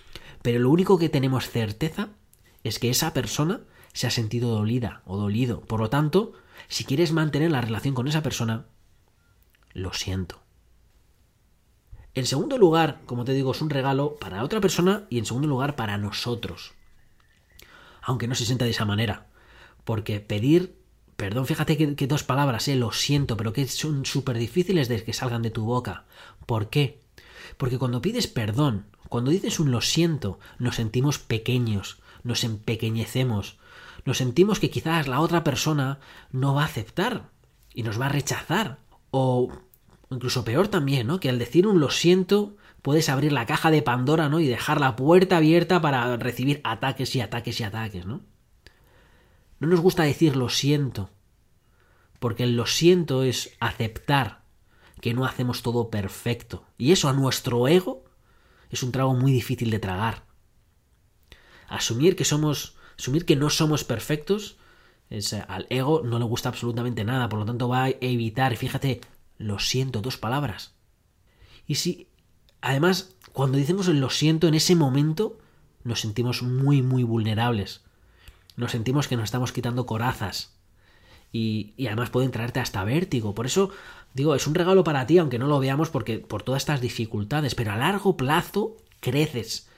Pero 0.42 0.58
lo 0.58 0.70
único 0.70 0.98
que 0.98 1.08
tenemos 1.08 1.48
certeza 1.48 2.10
es 2.64 2.78
que 2.78 2.90
esa 2.90 3.14
persona 3.14 3.60
se 3.92 4.06
ha 4.06 4.10
sentido 4.10 4.50
dolida 4.50 5.02
o 5.04 5.16
dolido. 5.16 5.60
Por 5.60 5.80
lo 5.80 5.90
tanto, 5.90 6.32
si 6.68 6.84
quieres 6.84 7.12
mantener 7.12 7.50
la 7.50 7.60
relación 7.60 7.94
con 7.94 8.08
esa 8.08 8.22
persona, 8.22 8.66
lo 9.72 9.92
siento. 9.92 10.42
En 12.14 12.26
segundo 12.26 12.58
lugar, 12.58 13.00
como 13.06 13.24
te 13.24 13.32
digo, 13.32 13.52
es 13.52 13.62
un 13.62 13.70
regalo 13.70 14.16
para 14.16 14.44
otra 14.44 14.60
persona 14.60 15.06
y 15.08 15.18
en 15.18 15.26
segundo 15.26 15.48
lugar 15.48 15.76
para 15.76 15.96
nosotros. 15.96 16.72
Aunque 18.02 18.28
no 18.28 18.34
se 18.34 18.44
sienta 18.44 18.64
de 18.64 18.72
esa 18.72 18.84
manera. 18.84 19.28
Porque 19.84 20.20
pedir 20.20 20.82
perdón, 21.22 21.46
fíjate 21.46 21.76
que, 21.76 22.06
dos 22.08 22.24
palabras, 22.24 22.66
eh, 22.66 22.74
lo 22.74 22.90
siento, 22.90 23.36
pero 23.36 23.52
que 23.52 23.68
son 23.68 24.04
súper 24.04 24.38
difíciles 24.38 24.88
de 24.88 25.04
que 25.04 25.12
salgan 25.12 25.42
de 25.42 25.52
tu 25.52 25.64
boca. 25.64 26.04
¿Por 26.46 26.68
qué? 26.68 27.01
Porque 27.56 27.78
cuando 27.78 28.02
pides 28.02 28.26
perdón 28.26 28.86
cuando 29.12 29.30
dices 29.30 29.60
un 29.60 29.70
lo 29.70 29.82
siento, 29.82 30.38
nos 30.58 30.76
sentimos 30.76 31.18
pequeños, 31.18 31.98
nos 32.24 32.44
empequeñecemos, 32.44 33.58
nos 34.06 34.16
sentimos 34.16 34.58
que 34.58 34.70
quizás 34.70 35.06
la 35.06 35.20
otra 35.20 35.44
persona 35.44 35.98
no 36.30 36.54
va 36.54 36.62
a 36.62 36.64
aceptar 36.64 37.28
y 37.74 37.82
nos 37.82 38.00
va 38.00 38.06
a 38.06 38.08
rechazar. 38.08 38.78
O 39.10 39.52
incluso 40.10 40.46
peor 40.46 40.68
también, 40.68 41.08
¿no? 41.08 41.20
Que 41.20 41.28
al 41.28 41.38
decir 41.38 41.66
un 41.66 41.78
lo 41.78 41.90
siento 41.90 42.56
puedes 42.80 43.10
abrir 43.10 43.32
la 43.32 43.44
caja 43.44 43.70
de 43.70 43.82
Pandora, 43.82 44.30
¿no? 44.30 44.40
Y 44.40 44.46
dejar 44.46 44.80
la 44.80 44.96
puerta 44.96 45.36
abierta 45.36 45.82
para 45.82 46.16
recibir 46.16 46.62
ataques 46.64 47.14
y 47.14 47.20
ataques 47.20 47.60
y 47.60 47.64
ataques, 47.64 48.06
¿no? 48.06 48.22
No 49.60 49.68
nos 49.68 49.80
gusta 49.80 50.04
decir 50.04 50.36
lo 50.36 50.48
siento, 50.48 51.10
porque 52.18 52.44
el 52.44 52.56
lo 52.56 52.64
siento 52.64 53.24
es 53.24 53.54
aceptar 53.60 54.41
que 55.02 55.14
no 55.14 55.24
hacemos 55.26 55.62
todo 55.62 55.90
perfecto. 55.90 56.64
Y 56.78 56.92
eso 56.92 57.08
a 57.08 57.12
nuestro 57.12 57.66
ego 57.66 58.04
es 58.70 58.84
un 58.84 58.92
trago 58.92 59.14
muy 59.14 59.32
difícil 59.32 59.68
de 59.72 59.80
tragar. 59.80 60.22
Asumir 61.68 62.14
que 62.14 62.24
somos, 62.24 62.76
asumir 62.96 63.26
que 63.26 63.34
no 63.34 63.50
somos 63.50 63.82
perfectos, 63.82 64.58
es, 65.10 65.32
eh, 65.32 65.44
al 65.48 65.66
ego 65.70 66.02
no 66.04 66.20
le 66.20 66.24
gusta 66.24 66.50
absolutamente 66.50 67.02
nada, 67.02 67.28
por 67.28 67.40
lo 67.40 67.44
tanto 67.44 67.68
va 67.68 67.82
a 67.82 67.88
evitar, 68.00 68.56
fíjate, 68.56 69.00
lo 69.38 69.58
siento, 69.58 70.02
dos 70.02 70.18
palabras. 70.18 70.76
Y 71.66 71.74
si, 71.74 72.08
además, 72.60 73.16
cuando 73.32 73.58
decimos 73.58 73.88
lo 73.88 74.08
siento 74.08 74.46
en 74.46 74.54
ese 74.54 74.76
momento, 74.76 75.36
nos 75.82 76.00
sentimos 76.00 76.42
muy, 76.44 76.80
muy 76.80 77.02
vulnerables. 77.02 77.82
Nos 78.54 78.70
sentimos 78.70 79.08
que 79.08 79.16
nos 79.16 79.24
estamos 79.24 79.50
quitando 79.50 79.84
corazas. 79.84 80.54
Y, 81.32 81.74
además 81.86 82.10
pueden 82.10 82.30
traerte 82.30 82.60
hasta 82.60 82.84
vértigo. 82.84 83.34
Por 83.34 83.46
eso 83.46 83.70
Digo, 84.14 84.34
es 84.34 84.46
un 84.46 84.54
regalo 84.54 84.84
para 84.84 85.06
ti, 85.06 85.16
aunque 85.18 85.38
no 85.38 85.46
lo 85.46 85.58
veamos 85.58 85.88
porque 85.88 86.18
por 86.18 86.42
todas 86.42 86.60
estas 86.62 86.82
dificultades, 86.82 87.54
pero 87.54 87.72
a 87.72 87.76
largo 87.76 88.16
plazo 88.16 88.76
creces. 89.00 89.68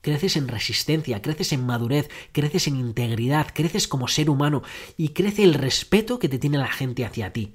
Creces 0.00 0.36
en 0.36 0.48
resistencia, 0.48 1.20
creces 1.22 1.52
en 1.52 1.66
madurez, 1.66 2.08
creces 2.32 2.66
en 2.68 2.76
integridad, 2.76 3.48
creces 3.52 3.86
como 3.86 4.08
ser 4.08 4.30
humano 4.30 4.62
y 4.96 5.10
crece 5.10 5.44
el 5.44 5.52
respeto 5.54 6.18
que 6.18 6.30
te 6.30 6.38
tiene 6.38 6.56
la 6.58 6.72
gente 6.72 7.04
hacia 7.04 7.32
ti. 7.32 7.52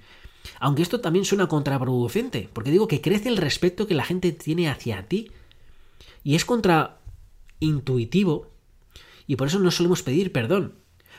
Aunque 0.60 0.84
esto 0.84 1.02
también 1.02 1.26
suena 1.26 1.48
contraproducente, 1.48 2.50
porque 2.54 2.72
digo 2.72 2.88
que 2.88 3.02
crece 3.02 3.28
el 3.30 3.38
respeto 3.38 3.88
que 3.88 3.96
la 3.96 4.06
gente 4.06 4.32
tiene 4.32 4.70
hacia 4.70 5.08
ti. 5.08 5.32
Y 6.24 6.36
es 6.36 6.46
contraintuitivo, 6.46 8.52
y 9.26 9.36
por 9.36 9.48
eso 9.48 9.58
no 9.60 9.72
solemos 9.72 10.04
pedir 10.04 10.32
perdón. 10.32 10.76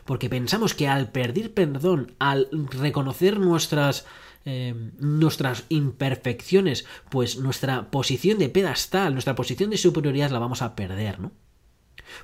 Porque 0.09 0.31
pensamos 0.31 0.73
que 0.73 0.89
al 0.89 1.13
pedir 1.13 1.53
perdón, 1.53 2.15
al 2.19 2.49
reconocer 2.71 3.39
nuestras 3.39 4.07
eh, 4.47 4.75
nuestras 4.99 5.65
imperfecciones, 5.69 6.87
pues 7.11 7.37
nuestra 7.37 7.91
posición 7.91 8.39
de 8.39 8.49
pedestal, 8.49 9.13
nuestra 9.13 9.35
posición 9.35 9.69
de 9.69 9.77
superioridad 9.77 10.31
la 10.31 10.39
vamos 10.39 10.63
a 10.63 10.75
perder, 10.75 11.21
¿no? 11.21 11.33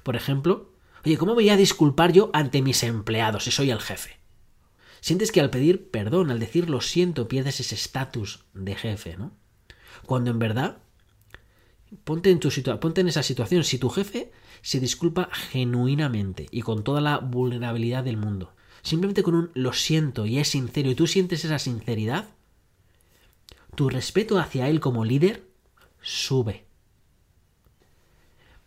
Por 0.02 0.16
ejemplo, 0.16 0.72
oye, 1.04 1.18
¿cómo 1.18 1.34
voy 1.34 1.50
a 1.50 1.58
disculpar 1.58 2.10
yo 2.12 2.30
ante 2.32 2.62
mis 2.62 2.82
empleados 2.84 3.44
si 3.44 3.50
soy 3.50 3.70
el 3.70 3.82
jefe? 3.82 4.16
Sientes 5.02 5.30
que 5.30 5.42
al 5.42 5.50
pedir 5.50 5.90
perdón, 5.90 6.30
al 6.30 6.40
decir 6.40 6.70
lo 6.70 6.80
siento, 6.80 7.28
pierdes 7.28 7.60
ese 7.60 7.74
estatus 7.74 8.46
de 8.54 8.76
jefe, 8.76 9.18
¿no? 9.18 9.36
Cuando 10.06 10.30
en 10.30 10.38
verdad, 10.38 10.78
ponte 12.04 12.30
en, 12.30 12.40
tu 12.40 12.50
ponte 12.80 13.00
en 13.00 13.08
esa 13.08 13.22
situación, 13.22 13.64
si 13.64 13.78
tu 13.78 13.88
jefe 13.88 14.32
se 14.62 14.80
disculpa 14.80 15.28
genuinamente 15.32 16.46
y 16.50 16.62
con 16.62 16.84
toda 16.84 17.00
la 17.00 17.18
vulnerabilidad 17.18 18.04
del 18.04 18.16
mundo, 18.16 18.54
simplemente 18.82 19.22
con 19.22 19.34
un 19.34 19.50
lo 19.54 19.72
siento 19.72 20.26
y 20.26 20.38
es 20.38 20.48
sincero 20.48 20.90
y 20.90 20.94
tú 20.94 21.06
sientes 21.06 21.44
esa 21.44 21.58
sinceridad, 21.58 22.28
tu 23.74 23.88
respeto 23.88 24.38
hacia 24.38 24.68
él 24.68 24.80
como 24.80 25.04
líder 25.04 25.48
sube. 26.00 26.66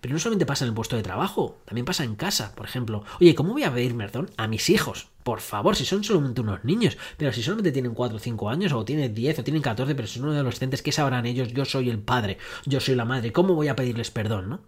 Pero 0.02 0.14
no 0.14 0.20
solamente 0.20 0.46
pasa 0.46 0.66
en 0.66 0.70
el 0.70 0.76
puesto 0.76 0.96
de 0.96 1.04
trabajo, 1.04 1.60
también 1.66 1.86
pasa 1.86 2.04
en 2.04 2.16
casa, 2.16 2.54
por 2.56 2.66
ejemplo. 2.66 3.04
Oye, 3.20 3.34
¿cómo 3.36 3.54
voy 3.54 3.64
a 3.64 3.74
pedir 3.74 3.98
perdón 3.98 4.30
a 4.38 4.48
mis 4.48 4.70
hijos? 4.70 5.10
Por 5.28 5.42
favor, 5.42 5.76
si 5.76 5.84
son 5.84 6.06
solamente 6.06 6.40
unos 6.40 6.64
niños, 6.64 6.98
pero 7.18 7.34
si 7.34 7.44
solamente 7.44 7.74
tienen 7.74 7.94
4 7.94 8.16
o 8.16 8.20
5 8.20 8.50
años, 8.50 8.72
o 8.72 8.86
tienen 8.86 9.14
10 9.14 9.40
o 9.40 9.44
tienen 9.44 9.62
14, 9.62 9.94
pero 9.94 10.08
son 10.08 10.30
adolescentes, 10.30 10.82
¿qué 10.82 10.94
sabrán 10.94 11.26
ellos? 11.26 11.50
Yo 11.52 11.66
soy 11.66 11.90
el 11.90 12.00
padre, 12.00 12.38
yo 12.66 12.80
soy 12.80 12.96
la 12.96 13.04
madre, 13.04 13.34
¿cómo 13.34 13.54
voy 13.54 13.68
a 13.68 13.76
pedirles 13.76 14.10
perdón, 14.10 14.48
no? 14.48 14.62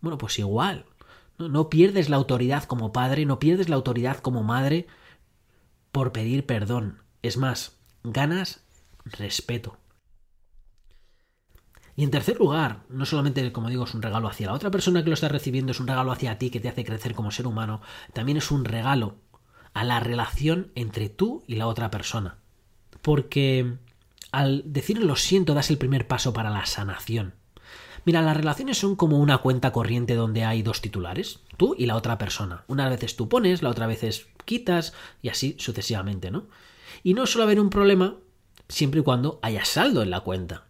Bueno, 0.00 0.16
pues 0.16 0.38
igual. 0.38 0.86
No, 1.36 1.50
no 1.50 1.68
pierdes 1.68 2.08
la 2.08 2.16
autoridad 2.16 2.64
como 2.64 2.94
padre, 2.94 3.26
no 3.26 3.38
pierdes 3.38 3.68
la 3.68 3.76
autoridad 3.76 4.20
como 4.20 4.42
madre 4.42 4.86
por 5.90 6.12
pedir 6.12 6.46
perdón. 6.46 7.02
Es 7.20 7.36
más, 7.36 7.76
ganas 8.04 8.64
respeto. 9.04 9.76
Y 11.94 12.04
en 12.04 12.10
tercer 12.10 12.38
lugar, 12.38 12.84
no 12.88 13.04
solamente, 13.04 13.52
como 13.52 13.68
digo, 13.68 13.84
es 13.84 13.92
un 13.92 14.00
regalo 14.00 14.28
hacia 14.28 14.46
la 14.46 14.54
otra 14.54 14.70
persona 14.70 15.04
que 15.04 15.10
lo 15.10 15.14
está 15.14 15.28
recibiendo, 15.28 15.72
es 15.72 15.80
un 15.80 15.88
regalo 15.88 16.10
hacia 16.10 16.38
ti 16.38 16.48
que 16.48 16.58
te 16.58 16.70
hace 16.70 16.86
crecer 16.86 17.14
como 17.14 17.30
ser 17.30 17.46
humano, 17.46 17.82
también 18.14 18.38
es 18.38 18.50
un 18.50 18.64
regalo 18.64 19.16
a 19.74 19.84
la 19.84 20.00
relación 20.00 20.70
entre 20.74 21.08
tú 21.08 21.42
y 21.46 21.56
la 21.56 21.66
otra 21.66 21.90
persona. 21.90 22.38
Porque 23.00 23.74
al 24.30 24.62
decir 24.66 24.98
lo 25.02 25.16
siento 25.16 25.54
das 25.54 25.70
el 25.70 25.78
primer 25.78 26.06
paso 26.06 26.32
para 26.32 26.50
la 26.50 26.66
sanación. 26.66 27.34
Mira, 28.04 28.20
las 28.20 28.36
relaciones 28.36 28.78
son 28.78 28.96
como 28.96 29.18
una 29.18 29.38
cuenta 29.38 29.72
corriente 29.72 30.14
donde 30.14 30.44
hay 30.44 30.62
dos 30.62 30.80
titulares, 30.80 31.40
tú 31.56 31.76
y 31.78 31.86
la 31.86 31.96
otra 31.96 32.18
persona. 32.18 32.64
Unas 32.66 32.90
veces 32.90 33.14
tú 33.16 33.28
pones, 33.28 33.62
la 33.62 33.70
otra 33.70 33.86
veces 33.86 34.26
quitas 34.44 34.92
y 35.20 35.28
así 35.28 35.56
sucesivamente, 35.58 36.30
¿no? 36.30 36.48
Y 37.04 37.14
no 37.14 37.26
suele 37.26 37.44
haber 37.44 37.60
un 37.60 37.70
problema 37.70 38.16
siempre 38.68 39.00
y 39.00 39.02
cuando 39.04 39.38
haya 39.42 39.64
saldo 39.64 40.02
en 40.02 40.10
la 40.10 40.20
cuenta. 40.20 40.64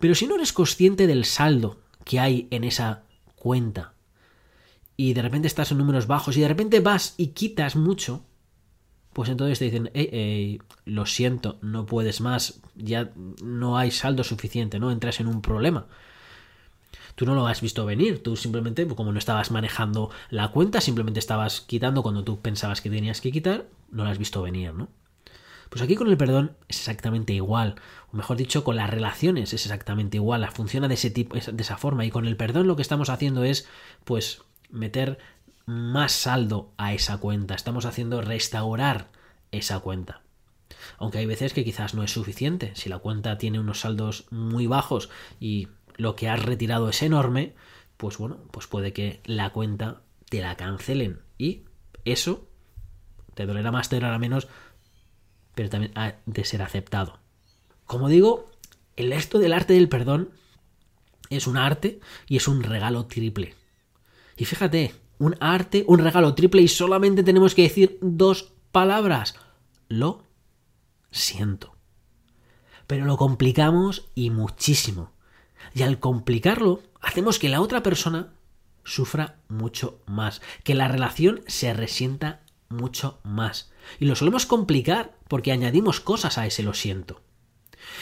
Pero 0.00 0.14
si 0.14 0.26
no 0.26 0.34
eres 0.34 0.52
consciente 0.52 1.06
del 1.06 1.24
saldo 1.24 1.78
que 2.04 2.18
hay 2.18 2.48
en 2.50 2.64
esa 2.64 3.04
cuenta 3.36 3.93
y 4.96 5.12
de 5.14 5.22
repente 5.22 5.48
estás 5.48 5.72
en 5.72 5.78
números 5.78 6.06
bajos 6.06 6.36
y 6.36 6.40
de 6.40 6.48
repente 6.48 6.80
vas 6.80 7.14
y 7.16 7.28
quitas 7.28 7.76
mucho, 7.76 8.24
pues 9.12 9.28
entonces 9.28 9.58
te 9.58 9.64
dicen, 9.66 9.90
lo 10.84 11.06
siento, 11.06 11.58
no 11.62 11.86
puedes 11.86 12.20
más, 12.20 12.60
ya 12.74 13.12
no 13.42 13.78
hay 13.78 13.90
saldo 13.90 14.24
suficiente, 14.24 14.78
¿no? 14.78 14.90
Entras 14.90 15.20
en 15.20 15.28
un 15.28 15.40
problema. 15.40 15.86
Tú 17.14 17.26
no 17.26 17.34
lo 17.36 17.46
has 17.46 17.60
visto 17.60 17.86
venir, 17.86 18.24
tú 18.24 18.36
simplemente, 18.36 18.86
como 18.88 19.12
no 19.12 19.18
estabas 19.18 19.52
manejando 19.52 20.10
la 20.30 20.48
cuenta, 20.48 20.80
simplemente 20.80 21.20
estabas 21.20 21.60
quitando 21.60 22.02
cuando 22.02 22.24
tú 22.24 22.40
pensabas 22.40 22.80
que 22.80 22.90
tenías 22.90 23.20
que 23.20 23.30
quitar, 23.30 23.68
no 23.92 24.02
lo 24.02 24.10
has 24.10 24.18
visto 24.18 24.42
venir, 24.42 24.74
¿no? 24.74 24.88
Pues 25.70 25.80
aquí 25.82 25.94
con 25.94 26.08
el 26.08 26.16
perdón 26.16 26.56
es 26.68 26.78
exactamente 26.78 27.32
igual, 27.32 27.76
o 28.12 28.16
mejor 28.16 28.36
dicho, 28.36 28.64
con 28.64 28.76
las 28.76 28.90
relaciones 28.90 29.52
es 29.54 29.64
exactamente 29.64 30.16
igual, 30.16 30.48
funciona 30.50 30.88
de 30.88 30.94
ese 30.94 31.10
tipo, 31.10 31.36
de 31.36 31.62
esa 31.62 31.76
forma, 31.76 32.04
y 32.04 32.10
con 32.10 32.26
el 32.26 32.36
perdón 32.36 32.66
lo 32.66 32.74
que 32.74 32.82
estamos 32.82 33.08
haciendo 33.08 33.44
es, 33.44 33.68
pues, 34.04 34.42
meter 34.74 35.18
más 35.66 36.12
saldo 36.12 36.72
a 36.76 36.92
esa 36.92 37.18
cuenta, 37.18 37.54
estamos 37.54 37.86
haciendo 37.86 38.20
restaurar 38.20 39.08
esa 39.50 39.80
cuenta. 39.80 40.20
Aunque 40.98 41.18
hay 41.18 41.26
veces 41.26 41.54
que 41.54 41.64
quizás 41.64 41.94
no 41.94 42.02
es 42.02 42.12
suficiente, 42.12 42.72
si 42.74 42.88
la 42.88 42.98
cuenta 42.98 43.38
tiene 43.38 43.60
unos 43.60 43.80
saldos 43.80 44.26
muy 44.30 44.66
bajos 44.66 45.08
y 45.40 45.68
lo 45.96 46.16
que 46.16 46.28
has 46.28 46.42
retirado 46.42 46.88
es 46.88 47.02
enorme, 47.02 47.54
pues 47.96 48.18
bueno, 48.18 48.38
pues 48.50 48.66
puede 48.66 48.92
que 48.92 49.20
la 49.24 49.50
cuenta 49.50 50.02
te 50.28 50.40
la 50.40 50.56
cancelen 50.56 51.20
y 51.38 51.62
eso 52.04 52.48
te 53.34 53.46
dolerá 53.46 53.72
más, 53.72 53.88
te 53.88 53.96
dolerá 53.96 54.18
menos, 54.18 54.48
pero 55.54 55.70
también 55.70 55.92
ha 55.96 56.16
de 56.26 56.44
ser 56.44 56.62
aceptado. 56.62 57.18
Como 57.86 58.08
digo, 58.08 58.50
el 58.96 59.12
esto 59.12 59.38
del 59.38 59.52
arte 59.52 59.74
del 59.74 59.88
perdón 59.88 60.30
es 61.30 61.46
un 61.46 61.56
arte 61.56 62.00
y 62.28 62.36
es 62.36 62.48
un 62.48 62.62
regalo 62.62 63.06
triple. 63.06 63.54
Y 64.36 64.44
fíjate, 64.44 64.94
un 65.18 65.36
arte, 65.40 65.84
un 65.86 65.98
regalo 65.98 66.34
triple 66.34 66.62
y 66.62 66.68
solamente 66.68 67.22
tenemos 67.22 67.54
que 67.54 67.62
decir 67.62 67.98
dos 68.00 68.52
palabras. 68.72 69.36
Lo 69.88 70.24
siento. 71.10 71.76
Pero 72.86 73.04
lo 73.06 73.16
complicamos 73.16 74.08
y 74.14 74.30
muchísimo. 74.30 75.12
Y 75.74 75.82
al 75.82 75.98
complicarlo, 75.98 76.82
hacemos 77.00 77.38
que 77.38 77.48
la 77.48 77.60
otra 77.60 77.82
persona 77.82 78.34
sufra 78.84 79.40
mucho 79.48 80.02
más, 80.06 80.42
que 80.62 80.74
la 80.74 80.88
relación 80.88 81.42
se 81.46 81.72
resienta 81.72 82.42
mucho 82.68 83.20
más. 83.22 83.72
Y 83.98 84.04
lo 84.04 84.16
solemos 84.16 84.46
complicar 84.46 85.16
porque 85.28 85.52
añadimos 85.52 86.00
cosas 86.00 86.38
a 86.38 86.46
ese 86.46 86.62
lo 86.62 86.74
siento. 86.74 87.22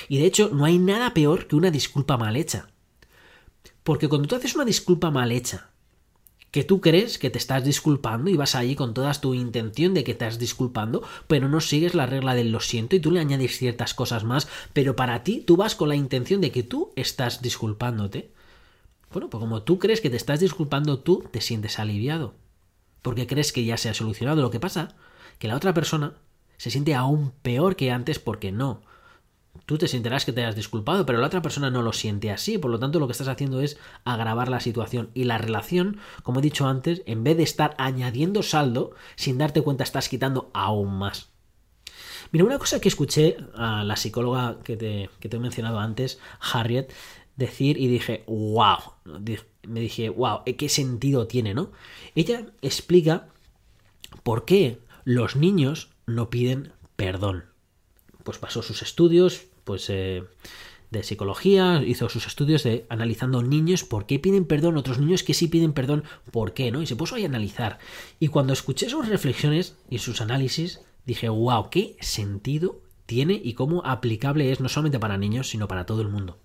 Y 0.09 0.19
de 0.19 0.27
hecho, 0.27 0.51
no 0.53 0.65
hay 0.65 0.79
nada 0.79 1.15
peor 1.15 1.47
que 1.47 1.57
una 1.57 1.71
disculpa 1.71 2.17
mal 2.17 2.37
hecha. 2.37 2.69
Porque 3.83 4.09
cuando 4.09 4.29
tú 4.29 4.37
haces 4.37 4.55
una 4.55 4.65
disculpa 4.65 5.11
mal 5.11 5.33
hecha, 5.33 5.72
que 6.53 6.63
tú 6.63 6.81
crees 6.81 7.19
que 7.19 7.31
te 7.31 7.39
estás 7.39 7.65
disculpando 7.65 8.31
y 8.31 8.37
vas 8.37 8.55
allí 8.55 8.77
con 8.77 8.95
toda 8.95 9.13
tu 9.15 9.35
intención 9.35 9.95
de 9.95 10.05
que 10.05 10.15
te 10.15 10.25
estás 10.25 10.39
disculpando, 10.39 11.03
pero 11.27 11.49
no 11.49 11.61
sigues 11.61 11.95
la 11.95 12.07
regla 12.07 12.35
del 12.35 12.53
lo 12.53 12.61
siento 12.61 12.95
y 12.95 13.01
tú 13.01 13.11
le 13.11 13.19
añades 13.19 13.59
ciertas 13.59 13.95
cosas 13.95 14.23
más, 14.23 14.47
pero 14.73 14.95
para 14.95 15.25
ti 15.25 15.43
tú 15.45 15.57
vas 15.57 15.75
con 15.75 15.89
la 15.89 15.97
intención 15.97 16.41
de 16.41 16.53
que 16.53 16.63
tú 16.63 16.93
estás 16.95 17.43
disculpándote. 17.43 18.31
Bueno, 19.13 19.29
pues 19.29 19.41
como 19.41 19.63
tú 19.63 19.81
crees 19.81 20.01
que 20.01 20.11
te 20.11 20.17
estás 20.17 20.39
disculpando, 20.39 21.01
tú 21.01 21.25
te 21.33 21.41
sientes 21.41 21.81
aliviado 21.81 22.35
porque 23.03 23.27
crees 23.27 23.53
que 23.53 23.65
ya 23.65 23.77
se 23.77 23.89
ha 23.89 23.95
solucionado. 23.95 24.41
Lo 24.41 24.51
que 24.51 24.61
pasa 24.61 24.95
que 25.39 25.49
la 25.49 25.57
otra 25.57 25.75
persona 25.75 26.15
se 26.57 26.71
siente 26.71 26.95
aún 26.95 27.33
peor 27.43 27.77
que 27.77 27.91
antes 27.91 28.19
porque 28.19 28.53
no. 28.53 28.83
Tú 29.67 29.79
te 29.79 29.87
sentirás 29.87 30.25
que 30.25 30.33
te 30.33 30.45
has 30.45 30.57
disculpado, 30.57 31.07
pero 31.07 31.21
la 31.21 31.27
otra 31.27 31.43
persona 31.43 31.71
no 31.71 31.83
lo 31.83 31.93
siente 31.93 32.31
así, 32.31 32.59
por 32.59 32.71
lo 32.71 32.79
tanto 32.79 32.99
lo 32.99 33.07
que 33.07 33.13
estás 33.13 33.29
haciendo 33.29 33.61
es 33.61 33.79
agravar 34.05 34.49
la 34.49 34.61
situación 34.61 35.11
y 35.15 35.25
la 35.25 35.39
relación, 35.39 35.99
como 36.23 36.41
he 36.41 36.43
dicho 36.43 36.67
antes, 36.67 37.03
en 37.07 37.23
vez 37.23 37.37
de 37.37 37.43
estar 37.43 37.75
añadiendo 37.79 38.43
saldo, 38.43 38.93
sin 39.15 39.39
darte 39.39 39.63
cuenta 39.63 39.85
estás 39.85 40.09
quitando 40.09 40.51
aún 40.55 40.99
más. 40.99 41.31
Mira, 42.33 42.47
una 42.47 42.59
cosa 42.59 42.81
que 42.81 42.89
escuché 42.89 43.37
a 43.55 43.85
la 43.85 43.97
psicóloga 43.97 44.59
que 44.65 44.77
te, 44.77 45.11
que 45.21 45.29
te 45.29 45.37
he 45.37 45.41
mencionado 45.41 45.79
antes, 45.79 46.19
Harriet, 46.41 46.91
decir 47.37 47.79
y 47.79 47.89
dije, 47.89 48.25
wow, 48.27 48.79
me 49.67 49.81
dije, 49.81 50.09
wow, 50.09 50.41
¿qué 50.45 50.69
sentido 50.69 51.27
tiene, 51.27 51.55
no? 51.55 51.73
Ella 52.15 52.47
explica 52.63 53.29
por 54.23 54.45
qué 54.45 54.81
los 55.05 55.37
niños 55.37 55.91
no 56.07 56.31
piden 56.31 56.73
perdón. 56.97 57.52
Pues 58.25 58.39
pasó 58.39 58.63
sus 58.63 58.83
estudios, 58.83 59.47
pues 59.65 59.89
eh, 59.89 60.25
de 60.91 61.03
psicología, 61.03 61.83
hizo 61.85 62.09
sus 62.09 62.27
estudios 62.27 62.63
de 62.63 62.87
analizando 62.89 63.43
niños 63.43 63.85
por 63.85 64.07
qué 64.07 64.19
piden 64.19 64.45
perdón, 64.45 64.77
otros 64.77 64.99
niños 64.99 65.23
que 65.23 65.35
sí 65.35 65.49
piden 65.49 65.73
perdón, 65.73 66.05
por 66.31 66.55
qué, 66.55 66.71
¿no? 66.71 66.83
Y 66.83 66.87
se 66.87 66.97
puso 66.97 67.15
ahí 67.15 67.25
a 67.25 67.29
analizar. 67.29 67.79
Y 68.21 68.29
cuando 68.29 68.53
escuché 68.53 68.89
sus 68.89 69.09
reflexiones 69.09 69.77
y 69.89 69.99
sus 69.99 70.21
análisis, 70.21 70.81
dije, 71.07 71.29
wow, 71.29 71.71
qué 71.71 71.97
sentido 72.01 72.81
tiene 73.07 73.41
y 73.43 73.55
cómo 73.55 73.85
aplicable 73.85 74.53
es 74.53 74.61
no 74.61 74.69
solamente 74.69 74.99
para 74.99 75.19
niños, 75.19 75.49
sino 75.49 75.69
para 75.69 75.87
todo 75.87 76.03
el 76.03 76.09
mundo. 76.09 76.39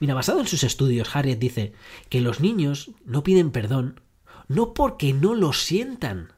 Mira, 0.00 0.14
basado 0.14 0.40
en 0.40 0.46
sus 0.46 0.64
estudios, 0.64 1.14
Harriet 1.14 1.38
dice 1.38 1.74
que 2.08 2.20
los 2.20 2.40
niños 2.40 2.90
no 3.04 3.22
piden 3.22 3.50
perdón 3.50 4.00
no 4.50 4.74
porque 4.74 5.12
no 5.12 5.36
lo 5.36 5.52
sientan, 5.52 6.32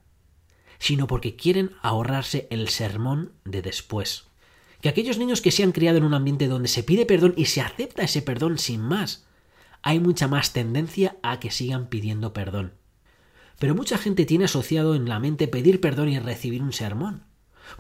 sino 0.79 1.07
porque 1.07 1.35
quieren 1.35 1.71
ahorrarse 1.81 2.47
el 2.51 2.69
sermón 2.69 3.33
de 3.47 3.63
después. 3.63 4.27
Que 4.83 4.91
aquellos 4.91 5.17
niños 5.17 5.41
que 5.41 5.51
se 5.51 5.63
han 5.63 5.73
criado 5.73 5.97
en 5.97 6.05
un 6.05 6.13
ambiente 6.13 6.49
donde 6.49 6.69
se 6.69 6.83
pide 6.83 7.07
perdón 7.07 7.33
y 7.37 7.47
se 7.47 7.63
acepta 7.63 8.03
ese 8.03 8.21
perdón 8.21 8.59
sin 8.59 8.83
más, 8.83 9.25
hay 9.81 9.99
mucha 9.99 10.29
más 10.29 10.53
tendencia 10.53 11.17
a 11.23 11.41
que 11.41 11.51
sigan 11.51 11.87
pidiendo 11.87 12.35
perdón. 12.35 12.75
Pero 13.59 13.75
mucha 13.75 13.97
gente 13.97 14.27
tiene 14.27 14.45
asociado 14.45 14.95
en 14.95 15.09
la 15.09 15.19
mente 15.19 15.49
pedir 15.49 15.81
perdón 15.81 16.11
y 16.11 16.19
recibir 16.19 16.63
un 16.63 16.75
sermón. 16.75 17.23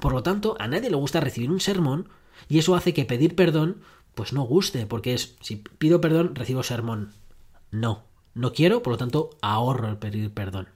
Por 0.00 0.12
lo 0.12 0.22
tanto, 0.22 0.56
a 0.58 0.68
nadie 0.68 0.88
le 0.88 0.96
gusta 0.96 1.20
recibir 1.20 1.50
un 1.50 1.60
sermón 1.60 2.08
y 2.48 2.58
eso 2.58 2.74
hace 2.74 2.94
que 2.94 3.04
pedir 3.04 3.34
perdón 3.34 3.82
pues 4.14 4.32
no 4.32 4.42
guste, 4.42 4.86
porque 4.86 5.14
es, 5.14 5.36
si 5.40 5.56
pido 5.56 6.00
perdón, 6.00 6.34
recibo 6.34 6.62
sermón. 6.62 7.12
No, 7.70 8.04
no 8.34 8.52
quiero, 8.52 8.82
por 8.82 8.92
lo 8.92 8.98
tanto, 8.98 9.30
ahorro 9.40 9.88
el 9.88 9.98
pedir 9.98 10.32
perdón. 10.32 10.68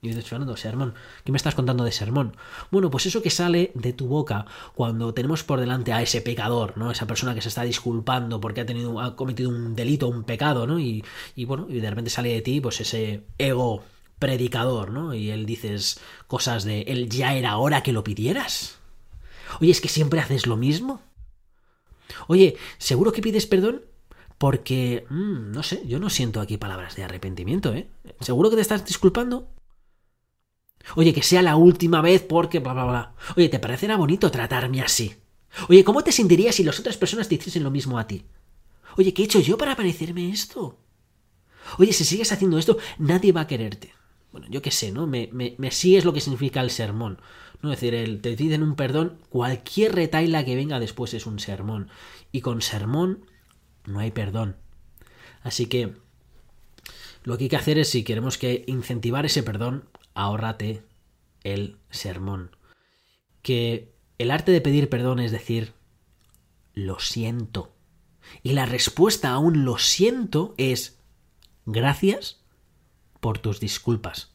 Y 0.00 0.08
dices, 0.08 0.28
Fernando, 0.28 0.56
sermón, 0.56 0.94
¿qué 1.24 1.32
me 1.32 1.36
estás 1.36 1.56
contando 1.56 1.82
de 1.82 1.90
sermón? 1.90 2.36
Bueno, 2.70 2.88
pues 2.88 3.06
eso 3.06 3.20
que 3.20 3.30
sale 3.30 3.72
de 3.74 3.92
tu 3.92 4.06
boca 4.06 4.46
cuando 4.74 5.12
tenemos 5.12 5.42
por 5.42 5.58
delante 5.58 5.92
a 5.92 6.02
ese 6.02 6.20
pecador, 6.20 6.78
¿no? 6.78 6.92
Esa 6.92 7.06
persona 7.06 7.34
que 7.34 7.40
se 7.40 7.48
está 7.48 7.62
disculpando 7.62 8.40
porque 8.40 8.60
ha 8.60 8.66
tenido, 8.66 9.00
ha 9.00 9.16
cometido 9.16 9.50
un 9.50 9.74
delito, 9.74 10.06
un 10.06 10.22
pecado, 10.22 10.68
¿no? 10.68 10.78
Y, 10.78 11.02
bueno, 11.46 11.66
y 11.68 11.80
de 11.80 11.90
repente 11.90 12.10
sale 12.10 12.32
de 12.32 12.42
ti, 12.42 12.60
pues 12.60 12.80
ese 12.80 13.24
ego 13.38 13.82
predicador, 14.20 14.92
¿no? 14.92 15.14
Y 15.14 15.30
él 15.30 15.46
dices 15.46 16.00
cosas 16.28 16.62
de 16.62 16.82
él 16.82 17.08
ya 17.08 17.34
era 17.34 17.56
hora 17.56 17.82
que 17.82 17.92
lo 17.92 18.04
pidieras. 18.04 18.78
Oye, 19.60 19.72
es 19.72 19.80
que 19.80 19.88
siempre 19.88 20.20
haces 20.20 20.46
lo 20.46 20.56
mismo. 20.56 21.02
Oye, 22.28 22.56
¿seguro 22.78 23.12
que 23.12 23.22
pides 23.22 23.46
perdón? 23.46 23.82
Porque, 24.38 25.04
mm, 25.10 25.50
no 25.50 25.64
sé, 25.64 25.82
yo 25.86 25.98
no 25.98 26.08
siento 26.08 26.40
aquí 26.40 26.56
palabras 26.56 26.94
de 26.94 27.02
arrepentimiento, 27.02 27.74
¿eh? 27.74 27.88
¿Seguro 28.20 28.50
que 28.50 28.56
te 28.56 28.62
estás 28.62 28.86
disculpando? 28.86 29.48
Oye, 30.96 31.12
que 31.12 31.22
sea 31.22 31.42
la 31.42 31.56
última 31.56 32.00
vez 32.00 32.22
porque 32.22 32.58
bla, 32.60 32.72
bla, 32.72 32.84
bla. 32.84 33.14
Oye, 33.36 33.48
¿te 33.48 33.58
parecerá 33.58 33.96
bonito 33.96 34.30
tratarme 34.30 34.80
así? 34.80 35.14
Oye, 35.68 35.84
¿cómo 35.84 36.02
te 36.02 36.12
sentirías 36.12 36.54
si 36.54 36.64
las 36.64 36.78
otras 36.78 36.96
personas 36.96 37.28
te 37.28 37.36
hiciesen 37.36 37.64
lo 37.64 37.70
mismo 37.70 37.98
a 37.98 38.06
ti? 38.06 38.24
Oye, 38.96 39.14
¿qué 39.14 39.22
he 39.22 39.24
hecho 39.26 39.40
yo 39.40 39.56
para 39.58 39.76
parecerme 39.76 40.30
esto? 40.30 40.78
Oye, 41.78 41.92
si 41.92 42.04
sigues 42.04 42.32
haciendo 42.32 42.58
esto, 42.58 42.78
nadie 42.98 43.32
va 43.32 43.42
a 43.42 43.46
quererte. 43.46 43.92
Bueno, 44.32 44.46
yo 44.50 44.62
qué 44.62 44.70
sé, 44.70 44.92
¿no? 44.92 45.06
Me, 45.06 45.28
me, 45.32 45.54
me 45.58 45.70
sigues 45.70 46.04
lo 46.04 46.12
que 46.12 46.20
significa 46.20 46.60
el 46.60 46.70
sermón. 46.70 47.20
¿no? 47.62 47.72
Es 47.72 47.80
decir, 47.80 47.94
el, 47.94 48.20
te 48.20 48.36
piden 48.36 48.62
un 48.62 48.74
perdón, 48.74 49.18
cualquier 49.28 49.94
retaila 49.94 50.44
que 50.44 50.56
venga 50.56 50.80
después 50.80 51.14
es 51.14 51.26
un 51.26 51.38
sermón. 51.38 51.88
Y 52.32 52.40
con 52.40 52.62
sermón 52.62 53.24
no 53.86 54.00
hay 54.00 54.10
perdón. 54.10 54.56
Así 55.42 55.66
que 55.66 55.94
lo 57.24 57.36
que 57.36 57.44
hay 57.44 57.48
que 57.50 57.56
hacer 57.56 57.78
es, 57.78 57.88
si 57.88 58.04
queremos 58.04 58.38
que 58.38 58.64
incentivar 58.66 59.26
ese 59.26 59.42
perdón, 59.42 59.84
ahórrate 60.18 60.82
el 61.44 61.78
sermón. 61.90 62.56
Que 63.42 63.94
el 64.18 64.32
arte 64.32 64.50
de 64.50 64.60
pedir 64.60 64.90
perdón 64.90 65.20
es 65.20 65.30
decir, 65.30 65.74
lo 66.74 66.98
siento. 66.98 67.72
Y 68.42 68.52
la 68.52 68.66
respuesta 68.66 69.30
a 69.30 69.38
un 69.38 69.64
lo 69.64 69.78
siento 69.78 70.54
es, 70.58 70.98
gracias 71.66 72.40
por 73.20 73.38
tus 73.38 73.60
disculpas. 73.60 74.34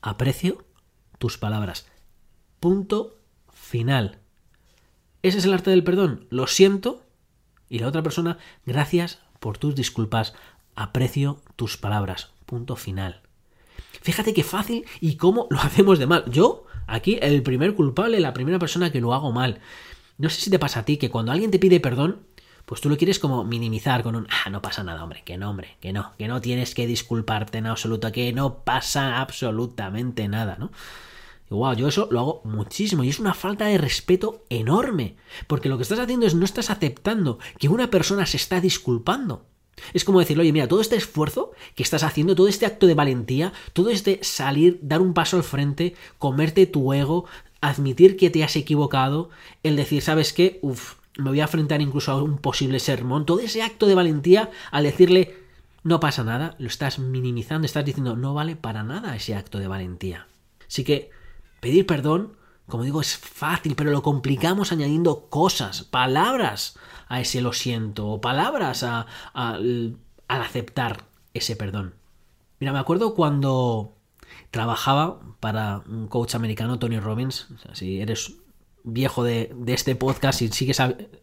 Aprecio 0.00 0.64
tus 1.18 1.36
palabras. 1.36 1.86
Punto 2.58 3.18
final. 3.52 4.18
Ese 5.22 5.38
es 5.38 5.44
el 5.44 5.52
arte 5.52 5.70
del 5.70 5.84
perdón. 5.84 6.26
Lo 6.30 6.46
siento. 6.46 7.04
Y 7.68 7.80
la 7.80 7.88
otra 7.88 8.02
persona, 8.02 8.38
gracias 8.64 9.20
por 9.40 9.58
tus 9.58 9.74
disculpas. 9.74 10.34
Aprecio 10.74 11.42
tus 11.56 11.76
palabras. 11.76 12.32
Punto 12.46 12.76
final. 12.76 13.22
Fíjate 14.00 14.32
qué 14.32 14.42
fácil 14.42 14.84
y 15.00 15.16
cómo 15.16 15.46
lo 15.50 15.58
hacemos 15.60 15.98
de 15.98 16.06
mal. 16.06 16.24
Yo, 16.30 16.64
aquí, 16.86 17.18
el 17.20 17.42
primer 17.42 17.74
culpable, 17.74 18.20
la 18.20 18.32
primera 18.32 18.58
persona 18.58 18.90
que 18.90 19.00
lo 19.00 19.14
hago 19.14 19.32
mal. 19.32 19.60
No 20.18 20.30
sé 20.30 20.40
si 20.40 20.50
te 20.50 20.58
pasa 20.58 20.80
a 20.80 20.84
ti 20.84 20.96
que 20.96 21.10
cuando 21.10 21.32
alguien 21.32 21.50
te 21.50 21.58
pide 21.58 21.80
perdón, 21.80 22.26
pues 22.64 22.80
tú 22.80 22.88
lo 22.88 22.96
quieres 22.96 23.18
como 23.18 23.44
minimizar 23.44 24.02
con 24.02 24.14
un, 24.14 24.26
ah, 24.30 24.50
no 24.50 24.62
pasa 24.62 24.84
nada, 24.84 25.02
hombre, 25.02 25.22
que 25.24 25.36
no, 25.36 25.50
hombre, 25.50 25.76
que 25.80 25.92
no, 25.92 26.12
que 26.16 26.28
no 26.28 26.40
tienes 26.40 26.74
que 26.74 26.86
disculparte 26.86 27.58
en 27.58 27.66
absoluto, 27.66 28.12
que 28.12 28.32
no 28.32 28.62
pasa 28.64 29.20
absolutamente 29.20 30.28
nada, 30.28 30.56
¿no? 30.58 30.70
wow, 31.56 31.74
yo 31.74 31.88
eso 31.88 32.08
lo 32.10 32.20
hago 32.20 32.40
muchísimo 32.44 33.04
y 33.04 33.08
es 33.08 33.18
una 33.18 33.34
falta 33.34 33.66
de 33.66 33.78
respeto 33.78 34.44
enorme, 34.48 35.16
porque 35.46 35.68
lo 35.68 35.76
que 35.76 35.82
estás 35.82 35.98
haciendo 35.98 36.26
es 36.26 36.34
no 36.34 36.44
estás 36.44 36.70
aceptando 36.70 37.38
que 37.58 37.68
una 37.68 37.90
persona 37.90 38.26
se 38.26 38.36
está 38.36 38.60
disculpando. 38.60 39.44
Es 39.94 40.04
como 40.04 40.20
decir, 40.20 40.38
oye, 40.38 40.52
mira, 40.52 40.68
todo 40.68 40.80
este 40.80 40.96
esfuerzo 40.96 41.52
que 41.74 41.82
estás 41.82 42.02
haciendo, 42.02 42.34
todo 42.34 42.48
este 42.48 42.66
acto 42.66 42.86
de 42.86 42.94
valentía, 42.94 43.52
todo 43.72 43.90
este 43.90 44.20
salir, 44.22 44.78
dar 44.82 45.00
un 45.00 45.14
paso 45.14 45.36
al 45.36 45.44
frente, 45.44 45.94
comerte 46.18 46.66
tu 46.66 46.92
ego, 46.92 47.24
admitir 47.60 48.16
que 48.16 48.30
te 48.30 48.44
has 48.44 48.56
equivocado, 48.56 49.30
el 49.62 49.76
decir, 49.76 50.02
¿sabes 50.02 50.32
qué? 50.32 50.58
Uf, 50.62 50.94
me 51.16 51.30
voy 51.30 51.40
a 51.40 51.44
enfrentar 51.44 51.80
incluso 51.80 52.12
a 52.12 52.22
un 52.22 52.38
posible 52.38 52.80
sermón, 52.80 53.26
todo 53.26 53.40
ese 53.40 53.62
acto 53.62 53.86
de 53.86 53.94
valentía 53.94 54.50
al 54.70 54.84
decirle, 54.84 55.36
no 55.84 56.00
pasa 56.00 56.22
nada, 56.22 56.54
lo 56.58 56.68
estás 56.68 56.98
minimizando, 56.98 57.66
estás 57.66 57.84
diciendo, 57.84 58.16
no 58.16 58.34
vale 58.34 58.56
para 58.56 58.82
nada 58.82 59.16
ese 59.16 59.34
acto 59.34 59.58
de 59.58 59.68
valentía. 59.68 60.26
Así 60.68 60.84
que 60.84 61.10
Pedir 61.62 61.86
perdón, 61.86 62.32
como 62.66 62.82
digo, 62.82 63.00
es 63.00 63.16
fácil, 63.16 63.76
pero 63.76 63.92
lo 63.92 64.02
complicamos 64.02 64.72
añadiendo 64.72 65.28
cosas, 65.30 65.84
palabras 65.84 66.76
a 67.12 67.20
ese 67.20 67.42
lo 67.42 67.52
siento, 67.52 68.08
o 68.08 68.22
palabras 68.22 68.82
a, 68.82 69.06
al 69.34 69.98
aceptar 70.28 71.04
ese 71.34 71.56
perdón. 71.56 71.94
Mira, 72.58 72.72
me 72.72 72.78
acuerdo 72.78 73.14
cuando 73.14 73.98
trabajaba 74.50 75.20
para 75.38 75.82
un 75.86 76.08
coach 76.08 76.34
americano, 76.34 76.78
Tony 76.78 76.98
Robbins, 76.98 77.48
si 77.74 78.00
eres 78.00 78.36
viejo 78.82 79.24
de, 79.24 79.54
este 79.66 79.94
podcast 79.94 80.40
y 80.40 80.48
sigues 80.48 80.78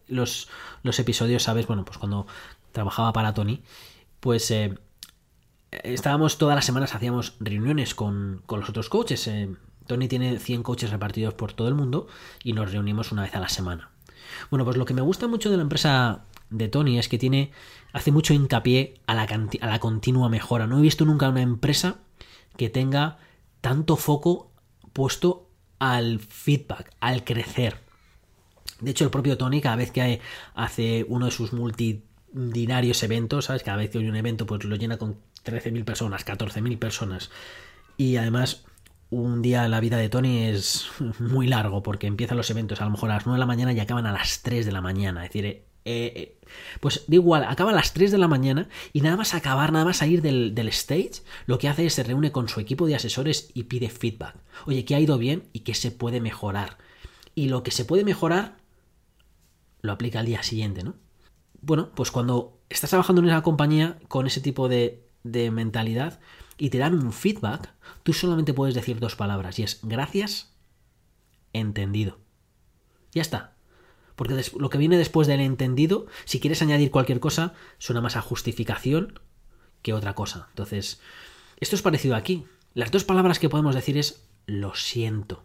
los, 0.06 0.48
los, 0.84 0.98
episodios, 1.00 1.42
sabes, 1.42 1.66
bueno, 1.66 1.84
pues 1.84 1.98
cuando 1.98 2.28
trabajaba 2.70 3.12
para 3.12 3.34
Tony, 3.34 3.64
pues 4.20 4.48
eh, 4.52 4.78
estábamos 5.72 6.38
todas 6.38 6.54
las 6.54 6.64
semanas, 6.64 6.94
hacíamos 6.94 7.34
reuniones 7.40 7.96
con, 7.96 8.44
con 8.46 8.60
los 8.60 8.68
otros 8.68 8.88
coaches, 8.88 9.26
eh, 9.26 9.56
Tony 9.88 10.06
tiene 10.06 10.38
100 10.38 10.62
coches 10.62 10.90
repartidos 10.90 11.34
por 11.34 11.52
todo 11.52 11.66
el 11.66 11.74
mundo 11.74 12.06
y 12.44 12.52
nos 12.52 12.70
reunimos 12.70 13.10
una 13.10 13.22
vez 13.22 13.34
a 13.34 13.40
la 13.40 13.48
semana. 13.48 13.89
Bueno, 14.48 14.64
pues 14.64 14.76
lo 14.76 14.84
que 14.84 14.94
me 14.94 15.02
gusta 15.02 15.28
mucho 15.28 15.50
de 15.50 15.56
la 15.56 15.62
empresa 15.62 16.24
de 16.50 16.68
Tony 16.68 16.98
es 16.98 17.08
que 17.08 17.18
tiene 17.18 17.52
hace 17.92 18.12
mucho 18.12 18.34
hincapié 18.34 19.00
a 19.06 19.14
la, 19.14 19.22
a 19.22 19.66
la 19.66 19.78
continua 19.80 20.28
mejora. 20.28 20.66
No 20.66 20.78
he 20.78 20.82
visto 20.82 21.04
nunca 21.04 21.28
una 21.28 21.42
empresa 21.42 21.98
que 22.56 22.70
tenga 22.70 23.18
tanto 23.60 23.96
foco 23.96 24.52
puesto 24.92 25.48
al 25.78 26.20
feedback, 26.20 26.92
al 27.00 27.24
crecer. 27.24 27.78
De 28.80 28.90
hecho, 28.90 29.04
el 29.04 29.10
propio 29.10 29.36
Tony, 29.36 29.60
cada 29.60 29.76
vez 29.76 29.90
que 29.90 30.20
hace 30.54 31.04
uno 31.08 31.26
de 31.26 31.32
sus 31.32 31.52
multidinarios 31.52 33.02
eventos, 33.02 33.46
¿sabes? 33.46 33.62
Cada 33.62 33.76
vez 33.76 33.90
que 33.90 33.98
hay 33.98 34.08
un 34.08 34.16
evento, 34.16 34.46
pues 34.46 34.64
lo 34.64 34.76
llena 34.76 34.96
con 34.96 35.16
13.000 35.44 35.84
personas, 35.84 36.24
14.000 36.24 36.78
personas. 36.78 37.30
Y 37.96 38.16
además 38.16 38.64
un 39.10 39.42
día 39.42 39.66
la 39.68 39.80
vida 39.80 39.96
de 39.96 40.08
Tony 40.08 40.44
es 40.44 40.88
muy 41.18 41.46
largo 41.46 41.82
porque 41.82 42.06
empiezan 42.06 42.36
los 42.36 42.50
eventos 42.50 42.80
a 42.80 42.84
lo 42.84 42.90
mejor 42.90 43.10
a 43.10 43.14
las 43.14 43.26
9 43.26 43.36
de 43.36 43.40
la 43.40 43.46
mañana 43.46 43.72
y 43.72 43.80
acaban 43.80 44.06
a 44.06 44.12
las 44.12 44.42
3 44.42 44.64
de 44.64 44.72
la 44.72 44.80
mañana. 44.80 45.24
Es 45.24 45.32
decir, 45.32 45.44
eh, 45.46 45.64
eh, 45.84 46.38
pues 46.80 47.04
da 47.08 47.16
igual, 47.16 47.44
acaba 47.44 47.72
a 47.72 47.74
las 47.74 47.92
3 47.92 48.12
de 48.12 48.18
la 48.18 48.28
mañana 48.28 48.68
y 48.92 49.00
nada 49.00 49.16
más 49.16 49.34
acabar, 49.34 49.72
nada 49.72 49.84
más 49.84 49.98
salir 49.98 50.22
del, 50.22 50.54
del, 50.54 50.68
stage, 50.68 51.22
lo 51.46 51.58
que 51.58 51.68
hace 51.68 51.86
es 51.86 51.94
se 51.94 52.04
reúne 52.04 52.30
con 52.32 52.48
su 52.48 52.60
equipo 52.60 52.86
de 52.86 52.94
asesores 52.94 53.50
y 53.52 53.64
pide 53.64 53.90
feedback. 53.90 54.36
Oye, 54.66 54.84
¿qué 54.84 54.94
ha 54.94 55.00
ido 55.00 55.18
bien 55.18 55.48
y 55.52 55.60
qué 55.60 55.74
se 55.74 55.90
puede 55.90 56.20
mejorar? 56.20 56.78
Y 57.34 57.48
lo 57.48 57.62
que 57.62 57.72
se 57.72 57.84
puede 57.84 58.04
mejorar 58.04 58.58
lo 59.82 59.92
aplica 59.92 60.20
al 60.20 60.26
día 60.26 60.42
siguiente, 60.42 60.84
¿no? 60.84 60.94
Bueno, 61.62 61.90
pues 61.94 62.10
cuando 62.10 62.60
estás 62.68 62.90
trabajando 62.90 63.20
en 63.20 63.26
una 63.26 63.42
compañía 63.42 63.98
con 64.08 64.26
ese 64.26 64.40
tipo 64.40 64.68
de 64.68 65.02
mentalidad, 65.24 66.20
y 66.60 66.68
te 66.68 66.78
dan 66.78 66.94
un 66.94 67.12
feedback, 67.12 67.72
tú 68.02 68.12
solamente 68.12 68.52
puedes 68.52 68.74
decir 68.74 69.00
dos 69.00 69.16
palabras 69.16 69.58
y 69.58 69.62
es 69.62 69.80
gracias, 69.82 70.52
entendido. 71.54 72.18
Ya 73.12 73.22
está. 73.22 73.54
Porque 74.14 74.44
lo 74.58 74.68
que 74.68 74.76
viene 74.76 74.98
después 74.98 75.26
del 75.26 75.40
entendido, 75.40 76.06
si 76.26 76.38
quieres 76.38 76.60
añadir 76.60 76.90
cualquier 76.90 77.18
cosa, 77.18 77.54
suena 77.78 78.02
más 78.02 78.16
a 78.16 78.20
justificación 78.20 79.18
que 79.80 79.94
otra 79.94 80.14
cosa. 80.14 80.48
Entonces, 80.50 81.00
esto 81.56 81.76
es 81.76 81.82
parecido 81.82 82.14
aquí. 82.14 82.44
Las 82.74 82.90
dos 82.90 83.04
palabras 83.04 83.38
que 83.38 83.48
podemos 83.48 83.74
decir 83.74 83.96
es 83.96 84.28
lo 84.44 84.74
siento. 84.74 85.44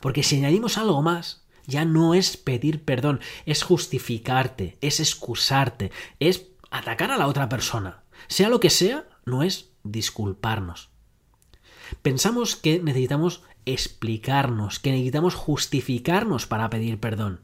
Porque 0.00 0.22
si 0.22 0.36
añadimos 0.36 0.78
algo 0.78 1.02
más, 1.02 1.44
ya 1.66 1.84
no 1.84 2.14
es 2.14 2.36
pedir 2.36 2.84
perdón, 2.84 3.18
es 3.44 3.64
justificarte, 3.64 4.78
es 4.80 5.00
excusarte, 5.00 5.90
es 6.20 6.46
atacar 6.70 7.10
a 7.10 7.18
la 7.18 7.26
otra 7.26 7.48
persona. 7.48 8.04
Sea 8.28 8.48
lo 8.48 8.60
que 8.60 8.70
sea, 8.70 9.08
no 9.24 9.42
es 9.42 9.73
disculparnos. 9.84 10.90
Pensamos 12.02 12.56
que 12.56 12.80
necesitamos 12.82 13.42
explicarnos, 13.66 14.78
que 14.78 14.90
necesitamos 14.90 15.34
justificarnos 15.34 16.46
para 16.46 16.70
pedir 16.70 16.98
perdón. 16.98 17.40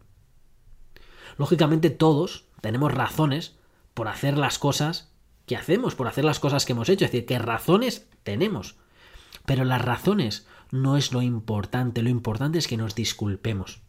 Lógicamente 1.36 1.90
todos 1.90 2.46
tenemos 2.60 2.92
razones 2.92 3.56
por 3.94 4.08
hacer 4.08 4.36
las 4.36 4.58
cosas 4.58 5.12
que 5.46 5.56
hacemos, 5.56 5.94
por 5.94 6.08
hacer 6.08 6.24
las 6.24 6.40
cosas 6.40 6.64
que 6.64 6.72
hemos 6.72 6.88
hecho, 6.88 7.04
es 7.04 7.12
decir, 7.12 7.26
que 7.26 7.38
razones 7.38 8.08
tenemos. 8.22 8.76
Pero 9.46 9.64
las 9.64 9.82
razones 9.82 10.46
no 10.70 10.96
es 10.96 11.12
lo 11.12 11.22
importante, 11.22 12.02
lo 12.02 12.10
importante 12.10 12.58
es 12.58 12.68
que 12.68 12.76
nos 12.76 12.94
disculpemos. 12.94 13.82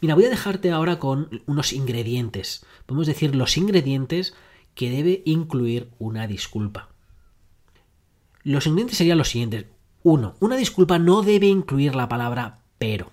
Mira, 0.00 0.14
voy 0.14 0.26
a 0.26 0.30
dejarte 0.30 0.70
ahora 0.70 0.98
con 0.98 1.42
unos 1.46 1.72
ingredientes, 1.72 2.66
podemos 2.84 3.06
decir 3.06 3.34
los 3.34 3.56
ingredientes 3.56 4.34
que 4.74 4.90
debe 4.90 5.22
incluir 5.24 5.90
una 5.98 6.26
disculpa. 6.26 6.93
Los 8.44 8.66
ingredientes 8.66 8.98
serían 8.98 9.16
los 9.16 9.30
siguientes. 9.30 9.64
Uno, 10.02 10.36
una 10.38 10.56
disculpa 10.56 10.98
no 10.98 11.22
debe 11.22 11.46
incluir 11.46 11.94
la 11.94 12.10
palabra 12.10 12.60
pero. 12.76 13.10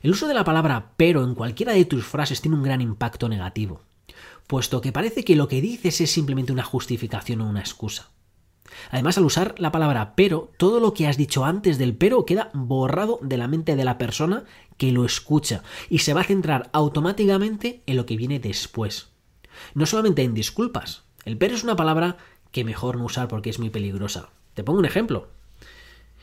El 0.00 0.12
uso 0.12 0.28
de 0.28 0.34
la 0.34 0.44
palabra 0.44 0.92
pero 0.96 1.24
en 1.24 1.34
cualquiera 1.34 1.72
de 1.72 1.84
tus 1.84 2.04
frases 2.04 2.40
tiene 2.40 2.56
un 2.56 2.62
gran 2.62 2.80
impacto 2.80 3.28
negativo, 3.28 3.82
puesto 4.46 4.80
que 4.80 4.92
parece 4.92 5.24
que 5.24 5.34
lo 5.34 5.48
que 5.48 5.60
dices 5.60 6.00
es 6.00 6.12
simplemente 6.12 6.52
una 6.52 6.62
justificación 6.62 7.40
o 7.40 7.48
una 7.48 7.58
excusa. 7.58 8.10
Además, 8.92 9.18
al 9.18 9.24
usar 9.24 9.56
la 9.58 9.72
palabra 9.72 10.14
pero, 10.14 10.52
todo 10.56 10.78
lo 10.78 10.94
que 10.94 11.08
has 11.08 11.16
dicho 11.16 11.44
antes 11.44 11.76
del 11.76 11.96
pero 11.96 12.24
queda 12.24 12.50
borrado 12.54 13.18
de 13.20 13.38
la 13.38 13.48
mente 13.48 13.74
de 13.74 13.84
la 13.84 13.98
persona 13.98 14.44
que 14.76 14.92
lo 14.92 15.04
escucha 15.04 15.64
y 15.90 15.98
se 15.98 16.14
va 16.14 16.20
a 16.20 16.24
centrar 16.24 16.70
automáticamente 16.72 17.82
en 17.86 17.96
lo 17.96 18.06
que 18.06 18.16
viene 18.16 18.38
después. 18.38 19.08
No 19.74 19.84
solamente 19.84 20.22
en 20.22 20.34
disculpas. 20.34 21.02
El 21.24 21.36
pero 21.36 21.56
es 21.56 21.64
una 21.64 21.76
palabra 21.76 22.16
que 22.50 22.64
mejor 22.64 22.96
no 22.96 23.04
usar 23.04 23.28
porque 23.28 23.50
es 23.50 23.58
muy 23.58 23.70
peligrosa. 23.70 24.30
Te 24.54 24.64
pongo 24.64 24.78
un 24.78 24.84
ejemplo. 24.84 25.28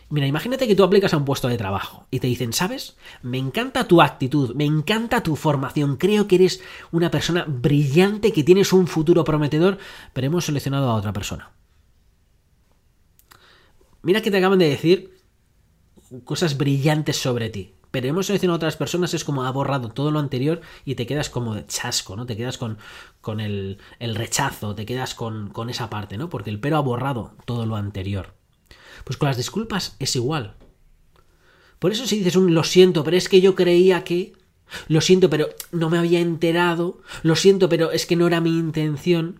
Mira, 0.09 0.27
imagínate 0.27 0.67
que 0.67 0.75
tú 0.75 0.83
aplicas 0.83 1.13
a 1.13 1.17
un 1.17 1.25
puesto 1.25 1.47
de 1.47 1.57
trabajo 1.57 2.05
y 2.11 2.19
te 2.19 2.27
dicen, 2.27 2.53
¿sabes? 2.53 2.95
Me 3.23 3.39
encanta 3.39 3.87
tu 3.87 4.01
actitud, 4.01 4.53
me 4.53 4.65
encanta 4.65 5.23
tu 5.23 5.35
formación, 5.35 5.97
creo 5.97 6.27
que 6.27 6.35
eres 6.35 6.61
una 6.91 7.09
persona 7.09 7.45
brillante, 7.47 8.31
que 8.31 8.43
tienes 8.43 8.71
un 8.71 8.87
futuro 8.87 9.23
prometedor, 9.23 9.79
pero 10.13 10.27
hemos 10.27 10.45
seleccionado 10.45 10.89
a 10.89 10.95
otra 10.95 11.11
persona. 11.11 11.51
Mira 14.03 14.21
que 14.21 14.29
te 14.29 14.37
acaban 14.37 14.59
de 14.59 14.69
decir 14.69 15.17
cosas 16.23 16.57
brillantes 16.57 17.17
sobre 17.17 17.49
ti, 17.49 17.73
pero 17.95 18.09
hemos 18.09 18.25
seleccionado 18.25 18.57
otras 18.57 18.75
personas, 18.75 19.13
es 19.13 19.23
como 19.23 19.45
ha 19.45 19.51
borrado 19.51 19.87
todo 19.87 20.11
lo 20.11 20.19
anterior 20.19 20.59
y 20.83 20.95
te 20.95 21.07
quedas 21.07 21.29
como 21.29 21.55
de 21.55 21.65
chasco, 21.65 22.17
¿no? 22.17 22.25
Te 22.25 22.35
quedas 22.35 22.57
con, 22.57 22.77
con 23.21 23.39
el, 23.39 23.77
el, 23.99 24.15
rechazo, 24.15 24.75
te 24.75 24.85
quedas 24.85 25.15
con, 25.15 25.49
con 25.49 25.69
esa 25.69 25.89
parte, 25.89 26.17
¿no? 26.17 26.27
Porque 26.27 26.49
el 26.49 26.59
pero 26.59 26.75
ha 26.75 26.81
borrado 26.81 27.35
todo 27.45 27.65
lo 27.65 27.77
anterior. 27.77 28.33
Pues 29.05 29.15
con 29.15 29.29
las 29.29 29.37
disculpas 29.37 29.95
es 29.99 30.13
igual. 30.17 30.55
Por 31.79 31.93
eso 31.93 32.05
si 32.05 32.17
dices 32.17 32.35
un 32.35 32.53
lo 32.53 32.65
siento, 32.65 33.05
pero 33.05 33.15
es 33.15 33.29
que 33.29 33.39
yo 33.39 33.55
creía 33.55 34.03
que... 34.03 34.33
Lo 34.89 34.99
siento, 34.99 35.29
pero 35.29 35.47
no 35.71 35.89
me 35.89 35.97
había 35.97 36.19
enterado. 36.19 36.99
Lo 37.23 37.37
siento, 37.37 37.69
pero 37.69 37.91
es 37.91 38.05
que 38.05 38.17
no 38.17 38.27
era 38.27 38.41
mi 38.41 38.59
intención. 38.59 39.39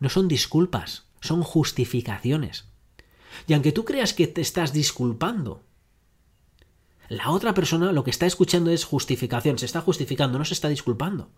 No 0.00 0.08
son 0.08 0.26
disculpas, 0.26 1.04
son 1.20 1.44
justificaciones. 1.44 2.64
Y 3.46 3.52
aunque 3.52 3.70
tú 3.70 3.84
creas 3.84 4.12
que 4.12 4.26
te 4.26 4.40
estás 4.40 4.72
disculpando, 4.72 5.62
la 7.10 7.30
otra 7.30 7.54
persona 7.54 7.90
lo 7.90 8.04
que 8.04 8.10
está 8.12 8.26
escuchando 8.26 8.70
es 8.70 8.84
justificación, 8.84 9.58
se 9.58 9.66
está 9.66 9.80
justificando, 9.80 10.38
no 10.38 10.44
se 10.44 10.54
está 10.54 10.68
disculpando. 10.68 11.28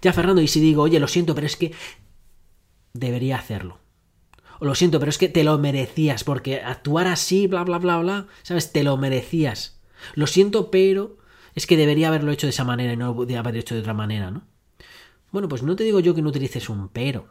Ya, 0.00 0.12
Fernando, 0.12 0.40
y 0.40 0.46
si 0.46 0.60
digo, 0.60 0.82
oye, 0.82 1.00
lo 1.00 1.08
siento, 1.08 1.34
pero 1.34 1.48
es 1.48 1.56
que 1.56 1.74
debería 2.92 3.36
hacerlo. 3.36 3.80
O 4.60 4.64
lo 4.64 4.76
siento, 4.76 5.00
pero 5.00 5.10
es 5.10 5.18
que 5.18 5.28
te 5.28 5.42
lo 5.42 5.58
merecías, 5.58 6.22
porque 6.22 6.62
actuar 6.62 7.08
así, 7.08 7.48
bla, 7.48 7.64
bla, 7.64 7.78
bla, 7.78 7.98
bla, 7.98 8.26
¿sabes? 8.44 8.70
Te 8.70 8.84
lo 8.84 8.96
merecías. 8.96 9.80
Lo 10.14 10.28
siento, 10.28 10.70
pero 10.70 11.18
es 11.56 11.66
que 11.66 11.76
debería 11.76 12.06
haberlo 12.06 12.30
hecho 12.30 12.46
de 12.46 12.52
esa 12.52 12.64
manera 12.64 12.92
y 12.92 12.96
no 12.96 13.12
lo 13.12 13.38
haber 13.38 13.56
hecho 13.56 13.74
de 13.74 13.80
otra 13.80 13.94
manera, 13.94 14.30
¿no? 14.30 14.46
Bueno, 15.32 15.48
pues 15.48 15.64
no 15.64 15.74
te 15.74 15.82
digo 15.82 15.98
yo 15.98 16.14
que 16.14 16.22
no 16.22 16.28
utilices 16.28 16.68
un 16.68 16.88
pero. 16.90 17.26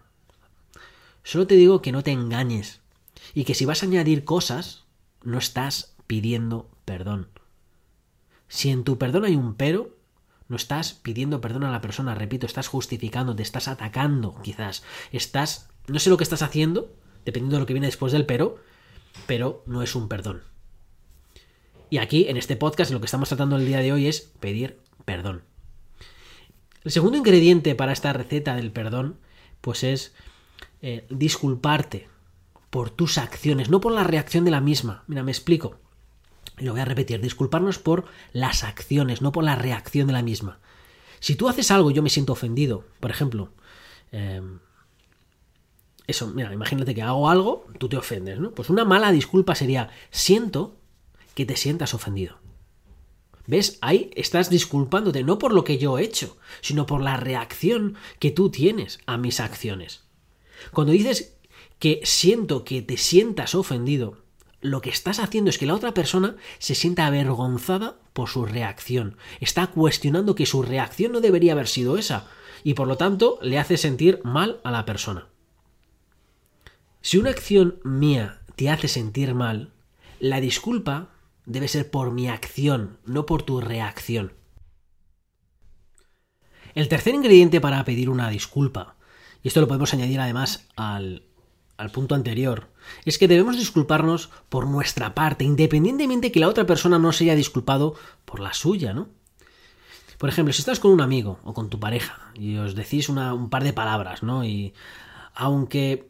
Solo 1.24 1.48
te 1.48 1.56
digo 1.56 1.82
que 1.82 1.94
no 1.94 2.04
te 2.04 2.12
engañes. 2.12 2.82
Y 3.34 3.46
que 3.46 3.56
si 3.56 3.64
vas 3.64 3.82
a 3.82 3.86
añadir 3.86 4.26
cosas, 4.26 4.84
no 5.24 5.38
estás 5.38 5.96
pidiendo 6.06 6.70
perdón. 6.88 7.28
Si 8.48 8.70
en 8.70 8.86
tu 8.86 8.98
perdón 8.98 9.26
hay 9.26 9.36
un 9.36 9.56
pero, 9.56 9.98
no 10.48 10.56
estás 10.56 10.94
pidiendo 10.94 11.42
perdón 11.42 11.66
a 11.66 11.72
la 11.72 11.82
persona, 11.82 12.16
repito, 12.16 12.46
estás 12.46 12.70
justificando, 12.70 13.36
te 13.36 13.44
estás 13.44 13.68
atacando, 13.68 14.42
quizás. 14.42 14.84
Estás, 15.12 15.70
no 15.88 16.00
sé 16.00 16.10
lo 16.10 16.16
que 16.16 16.24
estás 16.24 16.42
haciendo, 16.42 16.96
dependiendo 17.26 17.58
de 17.58 17.60
lo 17.60 17.66
que 17.66 17.74
viene 17.74 17.88
después 17.88 18.14
del 18.14 18.26
pero, 18.26 18.56
pero 19.26 19.64
no 19.68 19.82
es 19.82 19.96
un 19.96 20.08
perdón. 20.08 20.44
Y 21.90 21.98
aquí, 21.98 22.30
en 22.30 22.38
este 22.38 22.56
podcast, 22.56 22.92
lo 22.92 23.02
que 23.02 23.06
estamos 23.06 23.28
tratando 23.28 23.58
el 23.58 23.66
día 23.66 23.80
de 23.80 23.92
hoy 23.92 24.08
es 24.08 24.22
pedir 24.40 24.80
perdón. 25.04 25.44
El 26.86 26.92
segundo 26.92 27.18
ingrediente 27.18 27.76
para 27.76 27.92
esta 27.92 28.14
receta 28.14 28.56
del 28.56 28.72
perdón, 28.72 29.20
pues 29.60 29.84
es 29.84 30.16
eh, 30.82 31.06
disculparte 31.10 32.08
por 32.70 32.92
tus 32.92 33.18
acciones, 33.18 33.70
no 33.70 33.82
por 33.82 33.92
la 33.92 34.06
reacción 34.06 34.46
de 34.46 34.52
la 34.52 34.62
misma. 34.62 35.04
Mira, 35.08 35.24
me 35.24 35.32
explico. 35.32 35.82
Lo 36.58 36.72
voy 36.72 36.82
a 36.82 36.86
repetir, 36.86 37.22
disculparnos 37.22 37.78
por 37.80 38.06
las 38.34 38.64
acciones, 38.64 39.22
no 39.22 39.32
por 39.32 39.44
la 39.44 39.56
reacción 39.56 40.08
de 40.08 40.14
la 40.14 40.24
misma. 40.24 40.60
Si 41.20 41.36
tú 41.36 41.50
haces 41.50 41.72
algo 41.72 41.92
y 41.92 41.94
yo 41.94 42.02
me 42.02 42.10
siento 42.10 42.34
ofendido, 42.34 42.86
por 43.00 43.12
ejemplo, 43.12 43.50
eh, 44.12 44.42
eso, 46.08 46.28
mira, 46.28 46.54
imagínate 46.54 46.96
que 46.96 47.02
hago 47.02 47.30
algo, 47.30 47.68
tú 47.80 47.90
te 47.90 47.98
ofendes, 47.98 48.40
¿no? 48.40 48.52
Pues 48.52 48.70
una 48.70 48.86
mala 48.86 49.12
disculpa 49.12 49.56
sería, 49.56 49.90
siento 50.10 50.78
que 51.36 51.46
te 51.46 51.56
sientas 51.56 51.94
ofendido. 51.94 52.38
¿Ves? 53.46 53.78
Ahí 53.82 54.12
estás 54.16 54.50
disculpándote 54.50 55.24
no 55.24 55.38
por 55.38 55.54
lo 55.54 55.64
que 55.64 55.78
yo 55.78 55.98
he 55.98 56.04
hecho, 56.04 56.38
sino 56.62 56.86
por 56.86 57.02
la 57.02 57.18
reacción 57.18 57.96
que 58.20 58.32
tú 58.32 58.50
tienes 58.50 59.00
a 59.06 59.18
mis 59.18 59.40
acciones. 59.40 60.04
Cuando 60.74 60.94
dices 60.94 61.38
que 61.80 62.02
siento 62.04 62.64
que 62.64 62.82
te 62.82 62.98
sientas 62.98 63.56
ofendido, 63.56 64.18
lo 64.62 64.82
que 64.82 64.90
estás 64.90 65.20
haciendo 65.20 65.50
es 65.50 65.58
que 65.58 65.66
la 65.66 65.76
otra 65.76 65.94
persona 65.94 66.36
se 66.60 66.76
sienta 66.76 67.06
avergonzada 67.06 67.98
por 68.14 68.30
su 68.30 68.46
reacción. 68.46 69.18
Está 69.40 69.68
cuestionando 69.68 70.36
que 70.36 70.46
su 70.46 70.64
reacción 70.64 71.12
no 71.12 71.22
debería 71.22 71.54
haber 71.54 71.68
sido 71.68 71.98
esa 71.98 72.28
y 72.64 72.74
por 72.74 72.88
lo 72.88 72.98
tanto 72.98 73.40
le 73.42 73.60
hace 73.60 73.78
sentir 73.78 74.20
mal 74.24 74.60
a 74.64 74.72
la 74.72 74.86
persona. 74.86 75.28
Si 77.02 77.18
una 77.18 77.30
acción 77.30 77.80
mía 77.84 78.42
te 78.56 78.70
hace 78.70 78.88
sentir 78.88 79.36
mal, 79.36 79.72
la 80.20 80.42
disculpa 80.42 81.10
debe 81.46 81.68
ser 81.68 81.90
por 81.90 82.12
mi 82.12 82.28
acción, 82.28 82.98
no 83.06 83.26
por 83.26 83.44
tu 83.44 83.62
reacción. 83.62 84.34
El 86.74 86.90
tercer 86.90 87.16
ingrediente 87.16 87.62
para 87.62 87.84
pedir 87.86 88.10
una 88.10 88.30
disculpa, 88.30 88.98
y 89.42 89.48
esto 89.48 89.62
lo 89.62 89.68
podemos 89.68 89.94
añadir 89.94 90.20
además 90.20 90.68
al, 90.76 91.24
al 91.78 91.92
punto 91.92 92.16
anterior, 92.16 92.68
es 93.06 93.18
que 93.18 93.28
debemos 93.28 93.58
disculparnos 93.58 94.30
por 94.50 94.68
nuestra 94.68 95.14
parte, 95.14 95.44
independientemente 95.44 96.32
que 96.32 96.40
la 96.40 96.48
otra 96.48 96.66
persona 96.66 97.00
no 97.00 97.12
se 97.12 97.26
haya 97.26 97.36
disculpado 97.36 97.96
por 98.26 98.40
la 98.40 98.54
suya, 98.54 98.94
¿no? 98.94 99.10
Por 100.18 100.30
ejemplo, 100.30 100.54
si 100.54 100.62
estás 100.62 100.80
con 100.80 100.92
un 100.92 101.02
amigo 101.02 101.40
o 101.44 101.54
con 101.54 101.70
tu 101.70 101.80
pareja 101.80 102.32
y 102.34 102.58
os 102.58 102.74
decís 102.76 103.08
un 103.10 103.50
par 103.50 103.64
de 103.64 103.74
palabras, 103.74 104.24
¿no? 104.24 104.44
Y 104.44 104.74
aunque 105.36 106.10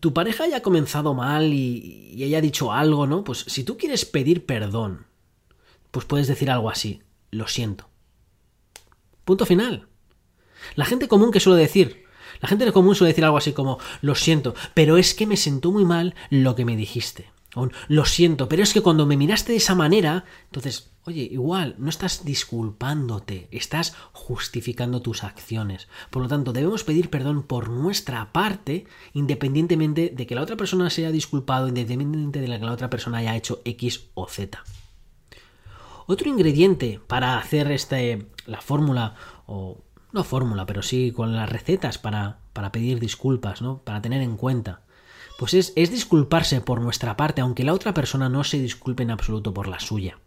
tu 0.00 0.12
pareja 0.12 0.44
haya 0.44 0.62
comenzado 0.62 1.14
mal 1.14 1.52
y, 1.52 2.12
y 2.14 2.24
haya 2.24 2.40
dicho 2.40 2.72
algo, 2.72 3.06
¿no? 3.06 3.24
Pues 3.24 3.40
si 3.48 3.64
tú 3.64 3.76
quieres 3.76 4.04
pedir 4.04 4.46
perdón, 4.46 5.06
pues 5.90 6.06
puedes 6.06 6.28
decir 6.28 6.50
algo 6.50 6.70
así, 6.70 7.02
lo 7.30 7.48
siento. 7.48 7.88
Punto 9.24 9.46
final. 9.46 9.88
La 10.74 10.84
gente 10.84 11.08
común 11.08 11.32
que 11.32 11.40
suele 11.40 11.60
decir, 11.60 12.04
la 12.40 12.48
gente 12.48 12.70
común 12.72 12.94
suele 12.94 13.12
decir 13.12 13.24
algo 13.24 13.38
así 13.38 13.52
como, 13.52 13.78
lo 14.00 14.14
siento, 14.14 14.54
pero 14.74 14.96
es 14.96 15.14
que 15.14 15.26
me 15.26 15.36
sentó 15.36 15.72
muy 15.72 15.84
mal 15.84 16.14
lo 16.30 16.54
que 16.54 16.64
me 16.64 16.76
dijiste. 16.76 17.30
Lo 17.88 18.04
siento, 18.04 18.48
pero 18.48 18.62
es 18.62 18.72
que 18.72 18.82
cuando 18.82 19.06
me 19.06 19.16
miraste 19.16 19.52
de 19.52 19.58
esa 19.58 19.74
manera, 19.74 20.24
entonces, 20.44 20.90
oye, 21.04 21.22
igual, 21.22 21.74
no 21.78 21.88
estás 21.88 22.24
disculpándote, 22.24 23.48
estás 23.50 23.96
justificando 24.12 25.02
tus 25.02 25.24
acciones. 25.24 25.88
Por 26.10 26.22
lo 26.22 26.28
tanto, 26.28 26.52
debemos 26.52 26.84
pedir 26.84 27.10
perdón 27.10 27.42
por 27.42 27.68
nuestra 27.70 28.32
parte, 28.32 28.86
independientemente 29.12 30.12
de 30.14 30.26
que 30.26 30.34
la 30.34 30.42
otra 30.42 30.56
persona 30.56 30.90
se 30.90 31.02
haya 31.02 31.10
disculpado, 31.10 31.68
independientemente 31.68 32.40
de 32.40 32.46
que 32.46 32.64
la 32.64 32.72
otra 32.72 32.90
persona 32.90 33.18
haya 33.18 33.34
hecho 33.34 33.60
X 33.64 34.08
o 34.14 34.28
Z. 34.28 34.62
Otro 36.06 36.28
ingrediente 36.28 37.00
para 37.06 37.38
hacer 37.38 37.70
este, 37.72 38.28
la 38.46 38.60
fórmula 38.60 39.14
o 39.46 39.78
no 40.12 40.24
fórmula, 40.24 40.66
pero 40.66 40.82
sí 40.82 41.12
con 41.12 41.34
las 41.36 41.48
recetas 41.48 41.98
para, 41.98 42.38
para 42.52 42.72
pedir 42.72 43.00
disculpas, 43.00 43.62
¿no? 43.62 43.78
Para 43.78 44.00
tener 44.02 44.22
en 44.22 44.36
cuenta. 44.36 44.82
Pues 45.38 45.54
es, 45.54 45.72
es 45.76 45.90
disculparse 45.90 46.60
por 46.60 46.80
nuestra 46.80 47.16
parte, 47.16 47.40
aunque 47.40 47.64
la 47.64 47.74
otra 47.74 47.94
persona 47.94 48.28
no 48.28 48.44
se 48.44 48.58
disculpe 48.58 49.02
en 49.02 49.10
absoluto 49.10 49.54
por 49.54 49.68
la 49.68 49.80
suya. 49.80 50.18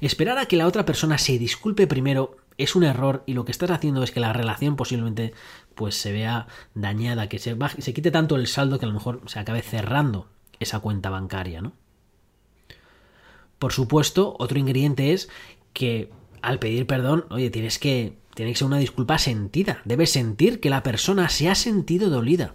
Esperar 0.00 0.38
a 0.38 0.46
que 0.46 0.56
la 0.56 0.66
otra 0.66 0.84
persona 0.84 1.18
se 1.18 1.38
disculpe 1.38 1.86
primero 1.86 2.36
es 2.56 2.76
un 2.76 2.84
error 2.84 3.22
y 3.26 3.34
lo 3.34 3.44
que 3.44 3.52
estás 3.52 3.70
haciendo 3.70 4.02
es 4.02 4.10
que 4.10 4.20
la 4.20 4.32
relación 4.32 4.76
posiblemente 4.76 5.32
pues 5.74 5.94
se 5.94 6.12
vea 6.12 6.46
dañada, 6.74 7.28
que 7.28 7.38
se, 7.38 7.56
se 7.78 7.94
quite 7.94 8.10
tanto 8.10 8.36
el 8.36 8.46
saldo 8.46 8.78
que 8.78 8.84
a 8.84 8.88
lo 8.88 8.94
mejor 8.94 9.22
se 9.26 9.38
acabe 9.38 9.62
cerrando 9.62 10.28
esa 10.58 10.80
cuenta 10.80 11.10
bancaria, 11.10 11.62
¿no? 11.62 11.72
Por 13.58 13.72
supuesto, 13.72 14.36
otro 14.38 14.58
ingrediente 14.58 15.12
es 15.12 15.28
que 15.72 16.10
al 16.42 16.58
pedir 16.58 16.86
perdón, 16.86 17.26
oye, 17.30 17.50
tienes 17.50 17.78
que 17.78 18.18
tiene 18.34 18.52
que 18.52 18.58
ser 18.58 18.66
una 18.66 18.78
disculpa 18.78 19.18
sentida. 19.18 19.82
Debes 19.84 20.10
sentir 20.10 20.60
que 20.60 20.70
la 20.70 20.82
persona 20.82 21.28
se 21.28 21.48
ha 21.48 21.54
sentido 21.54 22.10
dolida. 22.10 22.54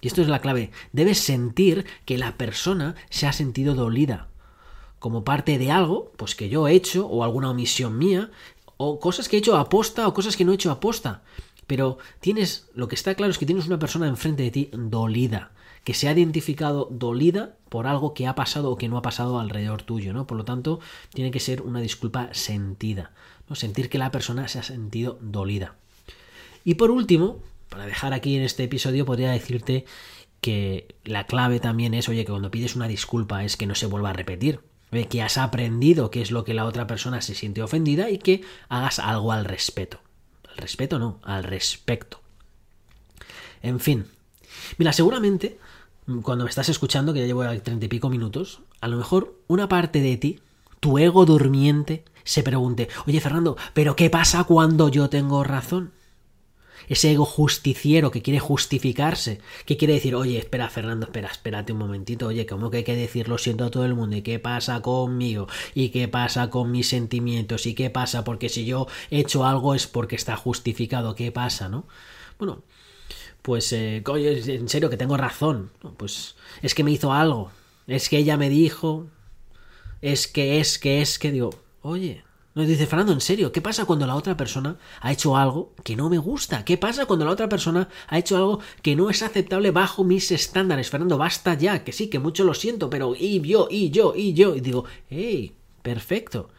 Y 0.00 0.06
esto 0.06 0.22
es 0.22 0.28
la 0.28 0.40
clave. 0.40 0.70
Debes 0.92 1.18
sentir 1.18 1.86
que 2.04 2.18
la 2.18 2.36
persona 2.36 2.94
se 3.10 3.26
ha 3.26 3.32
sentido 3.32 3.74
dolida. 3.74 4.28
Como 4.98 5.24
parte 5.24 5.58
de 5.58 5.70
algo, 5.70 6.12
pues 6.16 6.34
que 6.34 6.48
yo 6.48 6.68
he 6.68 6.74
hecho, 6.74 7.06
o 7.06 7.24
alguna 7.24 7.50
omisión 7.50 7.98
mía, 7.98 8.30
o 8.76 9.00
cosas 9.00 9.28
que 9.28 9.36
he 9.36 9.38
hecho 9.38 9.56
aposta, 9.56 10.06
o 10.06 10.14
cosas 10.14 10.36
que 10.36 10.44
no 10.44 10.52
he 10.52 10.54
hecho 10.54 10.70
aposta. 10.70 11.22
Pero 11.66 11.98
tienes, 12.20 12.68
lo 12.74 12.88
que 12.88 12.94
está 12.94 13.14
claro 13.14 13.30
es 13.30 13.38
que 13.38 13.46
tienes 13.46 13.66
una 13.66 13.78
persona 13.78 14.08
enfrente 14.08 14.42
de 14.42 14.50
ti 14.50 14.70
dolida, 14.72 15.52
que 15.84 15.94
se 15.94 16.08
ha 16.08 16.12
identificado 16.12 16.88
dolida 16.90 17.56
por 17.68 17.86
algo 17.86 18.14
que 18.14 18.26
ha 18.26 18.34
pasado 18.34 18.70
o 18.70 18.76
que 18.76 18.88
no 18.88 18.98
ha 18.98 19.02
pasado 19.02 19.38
alrededor 19.38 19.82
tuyo, 19.82 20.12
¿no? 20.12 20.26
Por 20.26 20.36
lo 20.36 20.44
tanto, 20.44 20.80
tiene 21.12 21.30
que 21.30 21.40
ser 21.40 21.62
una 21.62 21.80
disculpa 21.80 22.28
sentida 22.32 23.12
sentir 23.54 23.88
que 23.88 23.98
la 23.98 24.10
persona 24.10 24.48
se 24.48 24.58
ha 24.58 24.62
sentido 24.62 25.18
dolida. 25.20 25.74
Y 26.64 26.74
por 26.74 26.90
último, 26.90 27.38
para 27.68 27.86
dejar 27.86 28.12
aquí 28.12 28.36
en 28.36 28.42
este 28.42 28.64
episodio, 28.64 29.06
podría 29.06 29.30
decirte 29.30 29.84
que 30.40 30.94
la 31.04 31.26
clave 31.26 31.60
también 31.60 31.94
es, 31.94 32.08
oye, 32.08 32.24
que 32.24 32.30
cuando 32.30 32.50
pides 32.50 32.76
una 32.76 32.88
disculpa 32.88 33.44
es 33.44 33.56
que 33.56 33.66
no 33.66 33.74
se 33.74 33.86
vuelva 33.86 34.10
a 34.10 34.14
repetir, 34.14 34.60
que 35.08 35.22
has 35.22 35.38
aprendido 35.38 36.10
qué 36.10 36.20
es 36.22 36.30
lo 36.30 36.44
que 36.44 36.54
la 36.54 36.64
otra 36.64 36.86
persona 36.86 37.20
se 37.20 37.34
siente 37.34 37.62
ofendida 37.62 38.10
y 38.10 38.18
que 38.18 38.42
hagas 38.68 38.98
algo 38.98 39.32
al 39.32 39.44
respeto. 39.44 40.00
Al 40.48 40.56
respeto 40.56 40.98
no, 40.98 41.20
al 41.22 41.44
respecto. 41.44 42.20
En 43.62 43.78
fin. 43.78 44.06
Mira, 44.78 44.92
seguramente 44.92 45.58
cuando 46.22 46.44
me 46.44 46.50
estás 46.50 46.68
escuchando, 46.68 47.12
que 47.12 47.20
ya 47.20 47.26
llevo 47.26 47.44
treinta 47.60 47.86
y 47.86 47.88
pico 47.88 48.10
minutos, 48.10 48.60
a 48.80 48.88
lo 48.88 48.96
mejor 48.96 49.34
una 49.48 49.68
parte 49.68 50.00
de 50.00 50.16
ti, 50.16 50.40
tu 50.80 50.98
ego 50.98 51.26
durmiente, 51.26 52.04
se 52.24 52.42
pregunte, 52.42 52.88
oye 53.06 53.20
Fernando, 53.20 53.56
¿pero 53.74 53.96
qué 53.96 54.10
pasa 54.10 54.44
cuando 54.44 54.88
yo 54.88 55.08
tengo 55.08 55.44
razón? 55.44 55.92
ese 56.90 57.12
ego 57.12 57.24
justiciero 57.24 58.10
que 58.10 58.20
quiere 58.20 58.40
justificarse, 58.40 59.40
que 59.64 59.76
quiere 59.76 59.94
decir, 59.94 60.16
oye, 60.16 60.38
espera, 60.38 60.68
Fernando, 60.68 61.06
espera, 61.06 61.28
espérate 61.28 61.72
un 61.72 61.78
momentito, 61.78 62.26
oye, 62.26 62.46
¿cómo 62.46 62.68
que 62.68 62.78
hay 62.78 62.84
que 62.84 62.96
decir 62.96 63.28
lo 63.28 63.38
siento 63.38 63.64
a 63.64 63.70
todo 63.70 63.84
el 63.84 63.94
mundo? 63.94 64.16
¿Y 64.16 64.22
qué 64.22 64.40
pasa 64.40 64.82
conmigo? 64.82 65.46
¿Y 65.72 65.90
qué 65.90 66.08
pasa 66.08 66.50
con 66.50 66.72
mis 66.72 66.88
sentimientos? 66.88 67.66
¿Y 67.66 67.74
qué 67.74 67.90
pasa? 67.90 68.24
Porque 68.24 68.48
si 68.48 68.64
yo 68.64 68.88
he 69.10 69.20
hecho 69.20 69.46
algo 69.46 69.76
es 69.76 69.86
porque 69.86 70.16
está 70.16 70.36
justificado, 70.36 71.14
¿qué 71.14 71.30
pasa, 71.30 71.68
no? 71.68 71.86
Bueno, 72.40 72.64
pues, 73.42 73.72
eh, 73.72 74.02
en 74.06 74.68
serio 74.68 74.90
que 74.90 74.96
tengo 74.96 75.16
razón, 75.16 75.70
pues 75.96 76.36
es 76.62 76.74
que 76.74 76.84
me 76.84 76.92
hizo 76.92 77.12
algo, 77.12 77.50
es 77.86 78.08
que 78.08 78.18
ella 78.18 78.36
me 78.36 78.48
dijo, 78.48 79.06
es 80.02 80.28
que, 80.28 80.60
es 80.60 80.78
que, 80.78 81.00
es 81.00 81.18
que, 81.18 81.32
digo, 81.32 81.50
oye, 81.82 82.24
nos 82.52 82.66
dice, 82.66 82.86
Fernando, 82.86 83.12
en 83.12 83.20
serio, 83.20 83.52
¿qué 83.52 83.60
pasa 83.60 83.84
cuando 83.84 84.06
la 84.06 84.16
otra 84.16 84.36
persona 84.36 84.76
ha 85.00 85.12
hecho 85.12 85.36
algo 85.36 85.72
que 85.84 85.94
no 85.94 86.10
me 86.10 86.18
gusta? 86.18 86.64
¿Qué 86.64 86.76
pasa 86.76 87.06
cuando 87.06 87.24
la 87.24 87.30
otra 87.30 87.48
persona 87.48 87.88
ha 88.08 88.18
hecho 88.18 88.36
algo 88.36 88.60
que 88.82 88.96
no 88.96 89.08
es 89.08 89.22
aceptable 89.22 89.70
bajo 89.70 90.02
mis 90.02 90.32
estándares? 90.32 90.90
Fernando, 90.90 91.16
basta 91.16 91.54
ya, 91.54 91.84
que 91.84 91.92
sí, 91.92 92.08
que 92.10 92.18
mucho 92.18 92.42
lo 92.42 92.54
siento, 92.54 92.90
pero 92.90 93.14
y 93.16 93.40
yo, 93.40 93.68
y 93.70 93.90
yo, 93.90 94.14
y 94.16 94.34
yo. 94.34 94.56
Y 94.56 94.60
digo, 94.60 94.84
hey, 95.08 95.54
perfecto. 95.82 96.50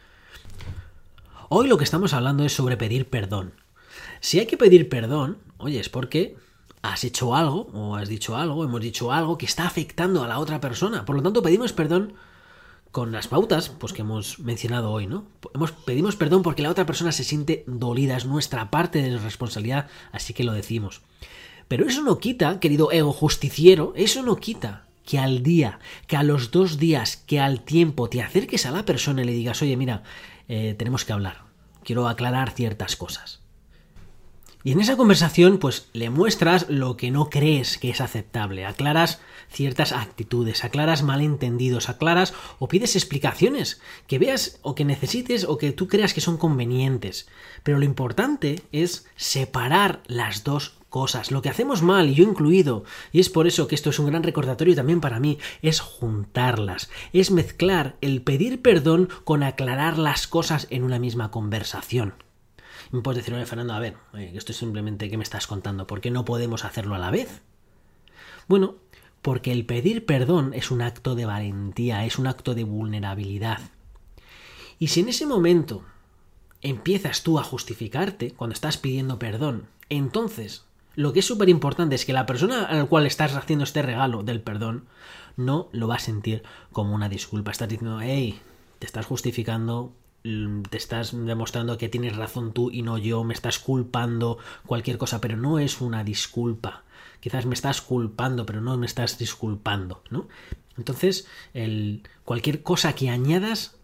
Hoy 1.50 1.68
lo 1.68 1.76
que 1.76 1.84
estamos 1.84 2.14
hablando 2.14 2.44
es 2.44 2.54
sobre 2.54 2.78
pedir 2.78 3.10
perdón. 3.10 3.52
Si 4.20 4.38
hay 4.38 4.46
que 4.46 4.56
pedir 4.56 4.88
perdón, 4.88 5.38
oye, 5.58 5.78
es 5.78 5.90
porque 5.90 6.36
has 6.82 7.04
hecho 7.04 7.34
algo, 7.34 7.70
o 7.72 7.96
has 7.96 8.08
dicho 8.08 8.36
algo, 8.36 8.64
hemos 8.64 8.80
dicho 8.80 9.12
algo 9.12 9.38
que 9.38 9.46
está 9.46 9.66
afectando 9.66 10.22
a 10.22 10.28
la 10.28 10.38
otra 10.38 10.60
persona. 10.60 11.04
Por 11.04 11.16
lo 11.16 11.22
tanto, 11.22 11.42
pedimos 11.42 11.72
perdón 11.72 12.14
con 12.90 13.10
las 13.10 13.28
pautas 13.28 13.70
pues 13.70 13.92
que 13.92 14.02
hemos 14.02 14.38
mencionado 14.40 14.90
hoy, 14.90 15.06
¿no? 15.06 15.24
Hemos, 15.54 15.72
pedimos 15.72 16.16
perdón 16.16 16.42
porque 16.42 16.62
la 16.62 16.70
otra 16.70 16.84
persona 16.84 17.12
se 17.12 17.24
siente 17.24 17.64
dolida, 17.66 18.16
es 18.16 18.26
nuestra 18.26 18.70
parte 18.70 19.02
de 19.02 19.18
responsabilidad, 19.18 19.88
así 20.12 20.34
que 20.34 20.44
lo 20.44 20.52
decimos. 20.52 21.00
Pero 21.68 21.86
eso 21.86 22.02
no 22.02 22.18
quita, 22.18 22.60
querido 22.60 22.92
ego 22.92 23.12
justiciero, 23.12 23.94
eso 23.96 24.22
no 24.22 24.36
quita 24.36 24.84
que 25.06 25.18
al 25.18 25.42
día, 25.42 25.78
que 26.06 26.16
a 26.16 26.22
los 26.22 26.50
dos 26.50 26.78
días, 26.78 27.16
que 27.16 27.40
al 27.40 27.62
tiempo 27.62 28.08
te 28.08 28.22
acerques 28.22 28.66
a 28.66 28.70
la 28.70 28.84
persona 28.84 29.22
y 29.22 29.24
le 29.24 29.32
digas, 29.32 29.62
oye, 29.62 29.76
mira, 29.76 30.02
eh, 30.48 30.74
tenemos 30.78 31.04
que 31.04 31.12
hablar, 31.12 31.44
quiero 31.82 32.08
aclarar 32.08 32.50
ciertas 32.50 32.96
cosas. 32.96 33.41
Y 34.64 34.72
en 34.72 34.80
esa 34.80 34.96
conversación, 34.96 35.58
pues 35.58 35.88
le 35.92 36.10
muestras 36.10 36.66
lo 36.68 36.96
que 36.96 37.10
no 37.10 37.30
crees 37.30 37.78
que 37.78 37.90
es 37.90 38.00
aceptable, 38.00 38.64
aclaras 38.64 39.20
ciertas 39.50 39.92
actitudes, 39.92 40.64
aclaras 40.64 41.02
malentendidos, 41.02 41.88
aclaras 41.88 42.32
o 42.58 42.68
pides 42.68 42.94
explicaciones 42.94 43.80
que 44.06 44.18
veas 44.18 44.60
o 44.62 44.74
que 44.74 44.84
necesites 44.84 45.44
o 45.44 45.58
que 45.58 45.72
tú 45.72 45.88
creas 45.88 46.14
que 46.14 46.20
son 46.20 46.36
convenientes. 46.36 47.28
Pero 47.62 47.78
lo 47.78 47.84
importante 47.84 48.62
es 48.70 49.06
separar 49.16 50.02
las 50.06 50.44
dos 50.44 50.74
cosas, 50.88 51.30
lo 51.30 51.42
que 51.42 51.48
hacemos 51.48 51.82
mal, 51.82 52.10
y 52.10 52.14
yo 52.14 52.22
incluido, 52.22 52.84
y 53.12 53.20
es 53.20 53.30
por 53.30 53.46
eso 53.46 53.66
que 53.66 53.74
esto 53.74 53.90
es 53.90 53.98
un 53.98 54.06
gran 54.06 54.22
recordatorio 54.22 54.76
también 54.76 55.00
para 55.00 55.20
mí, 55.20 55.38
es 55.62 55.80
juntarlas, 55.80 56.90
es 57.14 57.30
mezclar 57.30 57.96
el 58.02 58.20
pedir 58.20 58.60
perdón 58.60 59.08
con 59.24 59.42
aclarar 59.42 59.98
las 59.98 60.26
cosas 60.26 60.66
en 60.70 60.84
una 60.84 60.98
misma 60.98 61.30
conversación. 61.30 62.14
Me 62.92 63.00
puedes 63.00 63.16
decir, 63.16 63.34
oye, 63.34 63.46
Fernando, 63.46 63.72
a 63.72 63.80
ver, 63.80 63.96
esto 64.12 64.52
es 64.52 64.58
simplemente 64.58 65.10
que 65.10 65.16
me 65.16 65.24
estás 65.24 65.46
contando, 65.46 65.86
¿por 65.86 66.00
qué 66.00 66.10
no 66.10 66.24
podemos 66.24 66.64
hacerlo 66.64 66.94
a 66.94 66.98
la 66.98 67.10
vez? 67.10 67.42
Bueno, 68.48 68.76
porque 69.22 69.50
el 69.50 69.64
pedir 69.64 70.04
perdón 70.04 70.52
es 70.52 70.70
un 70.70 70.82
acto 70.82 71.14
de 71.14 71.24
valentía, 71.24 72.04
es 72.04 72.18
un 72.18 72.26
acto 72.26 72.54
de 72.54 72.64
vulnerabilidad. 72.64 73.60
Y 74.78 74.88
si 74.88 75.00
en 75.00 75.08
ese 75.08 75.26
momento 75.26 75.84
empiezas 76.60 77.22
tú 77.22 77.38
a 77.38 77.44
justificarte 77.44 78.32
cuando 78.32 78.52
estás 78.52 78.76
pidiendo 78.76 79.18
perdón, 79.18 79.68
entonces 79.88 80.66
lo 80.94 81.14
que 81.14 81.20
es 81.20 81.26
súper 81.26 81.48
importante 81.48 81.94
es 81.94 82.04
que 82.04 82.12
la 82.12 82.26
persona 82.26 82.64
a 82.66 82.74
la 82.74 82.84
cual 82.84 83.06
estás 83.06 83.34
haciendo 83.34 83.64
este 83.64 83.80
regalo 83.80 84.22
del 84.22 84.42
perdón 84.42 84.84
no 85.36 85.68
lo 85.72 85.88
va 85.88 85.94
a 85.94 86.00
sentir 86.00 86.42
como 86.72 86.94
una 86.94 87.08
disculpa. 87.08 87.52
Estás 87.52 87.70
diciendo, 87.70 88.00
hey, 88.02 88.38
te 88.78 88.86
estás 88.86 89.06
justificando 89.06 89.94
te 90.22 90.76
estás 90.76 91.12
demostrando 91.12 91.78
que 91.78 91.88
tienes 91.88 92.16
razón 92.16 92.52
tú 92.52 92.70
y 92.70 92.82
no 92.82 92.98
yo, 92.98 93.24
me 93.24 93.34
estás 93.34 93.58
culpando 93.58 94.38
cualquier 94.66 94.98
cosa, 94.98 95.20
pero 95.20 95.36
no 95.36 95.58
es 95.58 95.80
una 95.80 96.04
disculpa. 96.04 96.84
Quizás 97.20 97.46
me 97.46 97.54
estás 97.54 97.82
culpando, 97.82 98.46
pero 98.46 98.60
no 98.60 98.76
me 98.76 98.86
estás 98.86 99.18
disculpando, 99.18 100.02
¿no? 100.10 100.28
Entonces, 100.76 101.26
el, 101.54 102.02
cualquier 102.24 102.62
cosa 102.62 102.94
que 102.94 103.10
añadas 103.10 103.76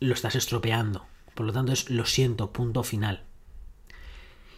lo 0.00 0.14
estás 0.14 0.34
estropeando. 0.34 1.06
Por 1.34 1.46
lo 1.46 1.52
tanto, 1.52 1.72
es 1.72 1.90
lo 1.90 2.04
siento, 2.04 2.52
punto 2.52 2.82
final. 2.82 3.22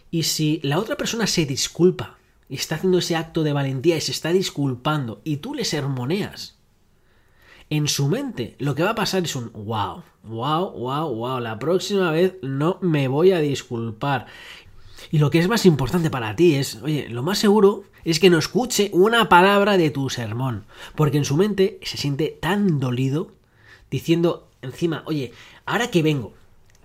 Y 0.09 0.23
si 0.23 0.59
la 0.63 0.79
otra 0.79 0.97
persona 0.97 1.27
se 1.27 1.45
disculpa 1.45 2.17
y 2.49 2.55
está 2.55 2.75
haciendo 2.75 2.97
ese 2.97 3.15
acto 3.15 3.43
de 3.43 3.53
valentía 3.53 3.97
y 3.97 4.01
se 4.01 4.11
está 4.11 4.33
disculpando 4.33 5.21
y 5.23 5.37
tú 5.37 5.53
le 5.53 5.63
sermoneas, 5.63 6.57
en 7.71 7.87
su 7.87 8.09
mente 8.09 8.55
lo 8.59 8.75
que 8.75 8.83
va 8.83 8.91
a 8.91 8.95
pasar 8.95 9.23
es 9.23 9.35
un 9.35 9.49
wow, 9.53 10.03
wow, 10.23 10.71
wow, 10.71 11.15
wow, 11.15 11.39
la 11.39 11.57
próxima 11.57 12.11
vez 12.11 12.35
no 12.43 12.77
me 12.81 13.07
voy 13.07 13.31
a 13.31 13.39
disculpar. 13.39 14.27
Y 15.09 15.19
lo 15.19 15.31
que 15.31 15.39
es 15.39 15.47
más 15.47 15.65
importante 15.65 16.09
para 16.09 16.35
ti 16.35 16.55
es, 16.55 16.75
oye, 16.83 17.07
lo 17.09 17.23
más 17.23 17.39
seguro 17.39 17.85
es 18.03 18.19
que 18.19 18.29
no 18.29 18.37
escuche 18.37 18.89
una 18.93 19.29
palabra 19.29 19.77
de 19.77 19.89
tu 19.89 20.09
sermón, 20.09 20.65
porque 20.95 21.17
en 21.17 21.25
su 21.25 21.37
mente 21.37 21.79
se 21.81 21.97
siente 21.97 22.37
tan 22.41 22.79
dolido 22.81 23.31
diciendo 23.89 24.49
encima, 24.61 25.03
oye, 25.05 25.31
ahora 25.65 25.89
que 25.89 26.03
vengo, 26.03 26.33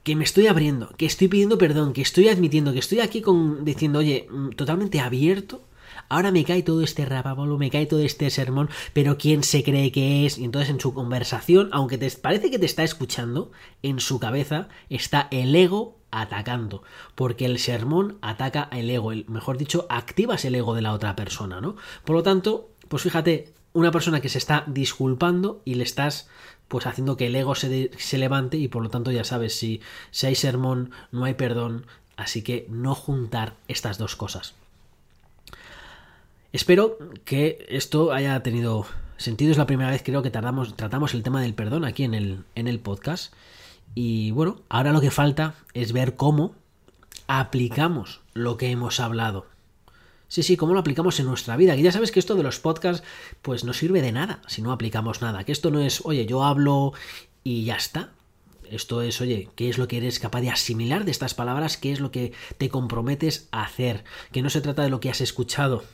que 0.05 0.15
me 0.15 0.23
estoy 0.23 0.47
abriendo, 0.47 0.91
que 0.97 1.07
estoy 1.07 1.27
pidiendo 1.27 1.59
perdón, 1.59 1.95
que 1.95 2.03
estoy 2.03 2.29
admitiendo, 2.29 2.73
que 2.73 2.79
estoy 2.79 3.01
aquí 3.01 3.23
con 3.23 3.65
diciendo, 3.65 3.99
oye, 3.99 4.29
mm, 4.31 4.51
totalmente 4.51 5.01
abierto 5.01 5.63
ahora 6.09 6.31
me 6.31 6.45
cae 6.45 6.63
todo 6.63 6.83
este 6.83 7.05
rapabolo, 7.05 7.59
me 7.59 7.71
cae 7.71 7.87
todo 7.87 8.01
este 8.01 8.31
sermón, 8.31 8.69
pero 8.93 9.19
¿quién 9.19 9.43
se 9.43 9.63
cree 9.63 9.93
que 9.93 10.27
es? 10.27 10.39
Y 10.39 10.45
entonces 10.45 10.71
en 10.71 10.81
su 10.81 10.95
conversación, 10.95 11.69
aunque 11.73 11.99
te 11.99 12.11
parece 12.11 12.51
que 12.51 12.59
te 12.59 12.67
está 12.67 12.85
escuchando, 12.85 13.51
en 13.83 14.01
su 14.01 14.19
cabeza 14.19 14.69
está 14.89 15.29
el 15.31 15.55
ego 15.55 15.97
atacando, 16.11 16.83
porque 17.15 17.45
el 17.45 17.59
sermón 17.59 18.19
ataca 18.23 18.69
el 18.73 18.91
ego, 18.91 19.13
el, 19.13 19.27
mejor 19.29 19.59
dicho, 19.59 19.87
activas 19.91 20.45
el 20.45 20.55
ego 20.55 20.75
de 20.75 20.83
la 20.83 20.93
otra 20.93 21.17
persona, 21.17 21.61
¿no? 21.61 21.77
Por 22.05 22.17
lo 22.17 22.23
tanto, 22.23 22.71
pues 22.89 23.03
fíjate, 23.03 23.53
una 23.73 23.91
persona 23.91 24.21
que 24.21 24.31
se 24.31 24.39
está 24.39 24.65
disculpando 24.67 25.61
y 25.65 25.75
le 25.75 25.83
estás 25.85 26.29
pues 26.69 26.87
haciendo 26.87 27.17
que 27.17 27.27
el 27.27 27.37
ego 27.37 27.55
se, 27.55 27.91
se 27.99 28.19
levante 28.19 28.57
y 28.57 28.69
por 28.69 28.83
lo 28.83 28.89
tanto 28.89 29.13
ya 29.13 29.25
sabes 29.25 29.57
si, 29.57 29.81
si 30.11 30.27
hay 30.27 30.35
sermón 30.35 30.91
no 31.13 31.25
hay 31.25 31.35
perdón 31.35 31.87
así 32.17 32.43
que 32.43 32.67
no 32.71 32.95
juntar 32.95 33.55
estas 33.69 33.99
dos 33.99 34.17
cosas 34.17 34.55
Espero 36.57 36.97
que 37.27 37.67
esto 37.69 38.15
haya 38.15 38.43
tenido 38.43 38.87
sentido. 39.19 39.51
Es 39.51 39.59
la 39.59 39.67
primera 39.67 39.91
vez 39.91 40.03
creo 40.03 40.23
que 40.23 40.31
tratamos, 40.31 40.75
tratamos 40.75 41.13
el 41.13 41.23
tema 41.23 41.43
del 41.43 41.53
perdón 41.53 41.85
aquí 41.85 42.03
en 42.03 42.15
el, 42.15 42.45
en 42.55 42.67
el 42.67 42.81
podcast. 42.81 43.35
Y 43.95 44.31
bueno, 44.31 44.63
ahora 44.71 44.95
lo 44.95 45.03
que 45.03 45.11
falta 45.11 45.57
es 45.75 45.93
ver 45.93 46.17
cómo 46.17 46.55
aplicamos 47.27 48.23
lo 48.33 48.57
que 48.57 48.71
hemos 48.71 49.01
hablado. 49.01 49.45
Sí, 50.29 50.43
sí, 50.43 50.57
cómo 50.57 50.73
lo 50.73 50.81
aplicamos 50.81 51.21
en 51.21 51.27
nuestra 51.27 51.59
vida. 51.59 51.77
Que 51.77 51.83
ya 51.83 51.93
sabes 51.93 52.11
que 52.11 52.21
esto 52.21 52.37
de 52.37 52.43
los 52.43 52.59
podcasts, 52.59 53.07
pues 53.43 53.65
no 53.65 53.75
sirve 53.75 54.01
de 54.01 54.13
nada 54.13 54.41
si 54.47 54.63
no 54.63 54.73
aplicamos 54.73 55.21
nada. 55.21 55.45
Que 55.45 55.53
esto 55.53 55.71
no 55.71 55.83
es, 55.83 56.07
oye, 56.07 56.25
yo 56.25 56.43
hablo 56.43 56.95
y 57.45 57.65
ya 57.65 57.77
está. 57.77 58.13
Esto 58.71 59.03
es, 59.03 59.21
oye, 59.21 59.51
¿qué 59.57 59.69
es 59.69 59.77
lo 59.77 59.89
que 59.89 59.99
eres 59.99 60.19
capaz 60.19 60.41
de 60.41 60.49
asimilar 60.49 61.05
de 61.05 61.11
estas 61.11 61.35
palabras? 61.35 61.77
¿Qué 61.77 61.93
es 61.93 62.01
lo 62.01 62.11
que 62.11 62.33
te 62.57 62.71
comprometes 62.71 63.47
a 63.53 63.63
hacer? 63.63 64.05
Que 64.33 64.41
no 64.41 64.49
se 64.49 64.63
trata 64.63 64.83
de 64.83 64.89
lo 64.89 65.01
que 65.01 65.11
has 65.11 65.21
escuchado, 65.21 65.85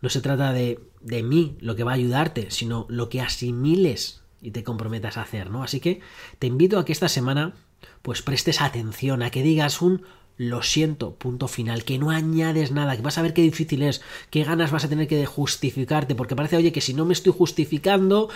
no 0.00 0.08
se 0.08 0.20
trata 0.20 0.52
de, 0.52 0.80
de 1.00 1.22
mí 1.22 1.56
lo 1.60 1.76
que 1.76 1.84
va 1.84 1.92
a 1.92 1.96
ayudarte, 1.96 2.50
sino 2.50 2.86
lo 2.88 3.08
que 3.08 3.20
asimiles 3.20 4.22
y 4.40 4.50
te 4.50 4.64
comprometas 4.64 5.16
a 5.16 5.22
hacer, 5.22 5.50
¿no? 5.50 5.62
Así 5.62 5.80
que 5.80 6.00
te 6.38 6.46
invito 6.46 6.78
a 6.78 6.84
que 6.84 6.92
esta 6.92 7.08
semana 7.08 7.54
pues 8.02 8.22
prestes 8.22 8.60
atención, 8.60 9.22
a 9.22 9.30
que 9.30 9.42
digas 9.42 9.82
un 9.82 10.02
lo 10.38 10.62
siento, 10.62 11.14
punto 11.14 11.48
final, 11.48 11.84
que 11.84 11.98
no 11.98 12.10
añades 12.10 12.70
nada, 12.70 12.96
que 12.96 13.02
vas 13.02 13.16
a 13.16 13.22
ver 13.22 13.32
qué 13.32 13.42
difícil 13.42 13.82
es, 13.82 14.02
qué 14.30 14.44
ganas 14.44 14.70
vas 14.70 14.84
a 14.84 14.88
tener 14.88 15.08
que 15.08 15.24
justificarte, 15.24 16.14
porque 16.14 16.36
parece, 16.36 16.56
oye, 16.56 16.72
que 16.72 16.80
si 16.80 16.92
no 16.92 17.06
me 17.06 17.14
estoy 17.14 17.32
justificando, 17.32 18.28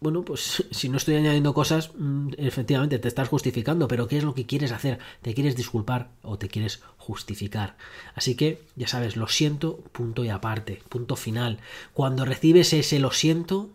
bueno, 0.00 0.22
pues 0.22 0.64
si 0.70 0.88
no 0.88 0.98
estoy 0.98 1.16
añadiendo 1.16 1.54
cosas, 1.54 1.92
mm, 1.96 2.32
efectivamente 2.36 2.98
te 2.98 3.08
estás 3.08 3.28
justificando, 3.28 3.88
pero 3.88 4.08
¿qué 4.08 4.18
es 4.18 4.24
lo 4.24 4.34
que 4.34 4.46
quieres 4.46 4.72
hacer? 4.72 4.98
¿Te 5.22 5.34
quieres 5.34 5.56
disculpar 5.56 6.10
o 6.22 6.36
te 6.38 6.48
quieres 6.48 6.82
justificar? 6.98 7.76
Así 8.14 8.34
que, 8.34 8.62
ya 8.76 8.86
sabes, 8.86 9.16
lo 9.16 9.28
siento, 9.28 9.78
punto 9.92 10.24
y 10.24 10.28
aparte, 10.28 10.82
punto 10.88 11.16
final. 11.16 11.58
Cuando 11.94 12.24
recibes 12.24 12.72
ese 12.72 12.98
lo 12.98 13.10
siento, 13.10 13.70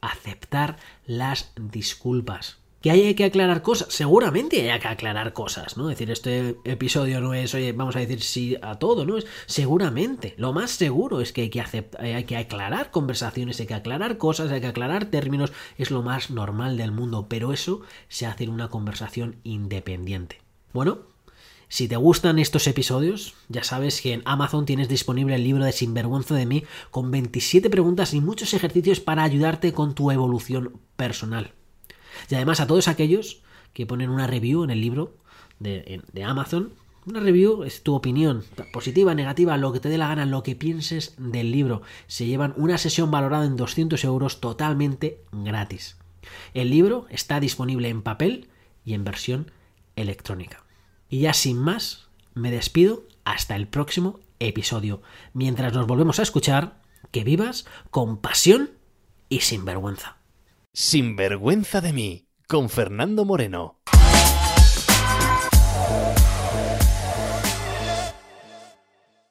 aceptar 0.00 0.78
las 1.06 1.52
disculpas. 1.56 2.58
¿Que 2.80 2.90
hay 2.90 3.14
que 3.14 3.24
aclarar 3.24 3.60
cosas? 3.60 3.92
Seguramente 3.92 4.70
hay 4.70 4.80
que 4.80 4.88
aclarar 4.88 5.34
cosas, 5.34 5.76
¿no? 5.76 5.90
Es 5.90 5.98
decir, 5.98 6.10
este 6.10 6.56
episodio 6.64 7.20
no 7.20 7.34
es, 7.34 7.54
oye, 7.54 7.72
vamos 7.72 7.94
a 7.94 7.98
decir 7.98 8.22
sí 8.22 8.56
a 8.62 8.76
todo, 8.78 9.04
¿no? 9.04 9.18
Es 9.18 9.26
seguramente. 9.44 10.34
Lo 10.38 10.54
más 10.54 10.70
seguro 10.70 11.20
es 11.20 11.34
que 11.34 11.42
hay 11.42 11.50
que, 11.50 11.60
aceptar, 11.60 12.02
hay 12.02 12.24
que 12.24 12.38
aclarar 12.38 12.90
conversaciones, 12.90 13.60
hay 13.60 13.66
que 13.66 13.74
aclarar 13.74 14.16
cosas, 14.16 14.50
hay 14.50 14.62
que 14.62 14.68
aclarar 14.68 15.04
términos. 15.06 15.52
Es 15.76 15.90
lo 15.90 16.02
más 16.02 16.30
normal 16.30 16.78
del 16.78 16.90
mundo, 16.90 17.26
pero 17.28 17.52
eso 17.52 17.82
se 18.08 18.24
hace 18.24 18.44
en 18.44 18.50
una 18.50 18.68
conversación 18.68 19.36
independiente. 19.44 20.40
Bueno, 20.72 21.00
si 21.68 21.86
te 21.86 21.96
gustan 21.96 22.38
estos 22.38 22.66
episodios, 22.66 23.34
ya 23.48 23.62
sabes 23.62 24.00
que 24.00 24.14
en 24.14 24.22
Amazon 24.24 24.64
tienes 24.64 24.88
disponible 24.88 25.34
el 25.34 25.44
libro 25.44 25.64
de 25.64 25.72
Sinvergüenza 25.72 26.34
de 26.34 26.46
mí 26.46 26.64
con 26.90 27.10
27 27.10 27.68
preguntas 27.68 28.14
y 28.14 28.22
muchos 28.22 28.54
ejercicios 28.54 29.00
para 29.00 29.22
ayudarte 29.22 29.74
con 29.74 29.94
tu 29.94 30.10
evolución 30.10 30.80
personal. 30.96 31.52
Y 32.28 32.34
además 32.34 32.60
a 32.60 32.66
todos 32.66 32.88
aquellos 32.88 33.42
que 33.72 33.86
ponen 33.86 34.10
una 34.10 34.26
review 34.26 34.64
en 34.64 34.70
el 34.70 34.80
libro 34.80 35.14
de, 35.58 36.02
Amazon, 36.24 36.72
una 37.06 37.20
review 37.20 37.64
es 37.64 37.82
tu 37.82 37.94
opinión, 37.94 38.44
positiva, 38.72 39.14
negativa, 39.14 39.56
lo 39.56 39.72
que 39.72 39.80
te 39.80 39.88
dé 39.88 39.98
la 39.98 40.08
gana, 40.08 40.26
lo 40.26 40.42
que 40.42 40.56
pienses 40.56 41.14
del 41.18 41.50
libro. 41.50 41.82
Se 42.06 42.26
llevan 42.26 42.54
una 42.56 42.78
sesión 42.78 43.10
valorada 43.10 43.46
en 43.46 43.56
200 43.56 44.02
euros 44.04 44.40
totalmente 44.40 45.22
gratis. 45.32 45.96
El 46.54 46.70
libro 46.70 47.06
está 47.10 47.40
disponible 47.40 47.88
en 47.88 48.02
papel 48.02 48.48
y 48.84 48.94
en 48.94 49.04
versión 49.04 49.50
electrónica. 49.96 50.64
Y 51.08 51.20
ya 51.20 51.32
sin 51.32 51.58
más, 51.58 52.08
me 52.34 52.50
despido 52.50 53.04
hasta 53.24 53.56
el 53.56 53.66
próximo 53.66 54.20
episodio. 54.38 55.02
Mientras 55.32 55.72
nos 55.72 55.86
volvemos 55.86 56.18
a 56.18 56.22
escuchar, 56.22 56.80
que 57.10 57.24
vivas 57.24 57.66
con 57.90 58.18
pasión 58.18 58.70
y 59.28 59.40
sin 59.40 59.64
vergüenza. 59.64 60.19
Sin 60.72 61.16
vergüenza 61.16 61.80
de 61.80 61.92
mí, 61.92 62.28
con 62.46 62.70
Fernando 62.70 63.24
Moreno. 63.24 63.80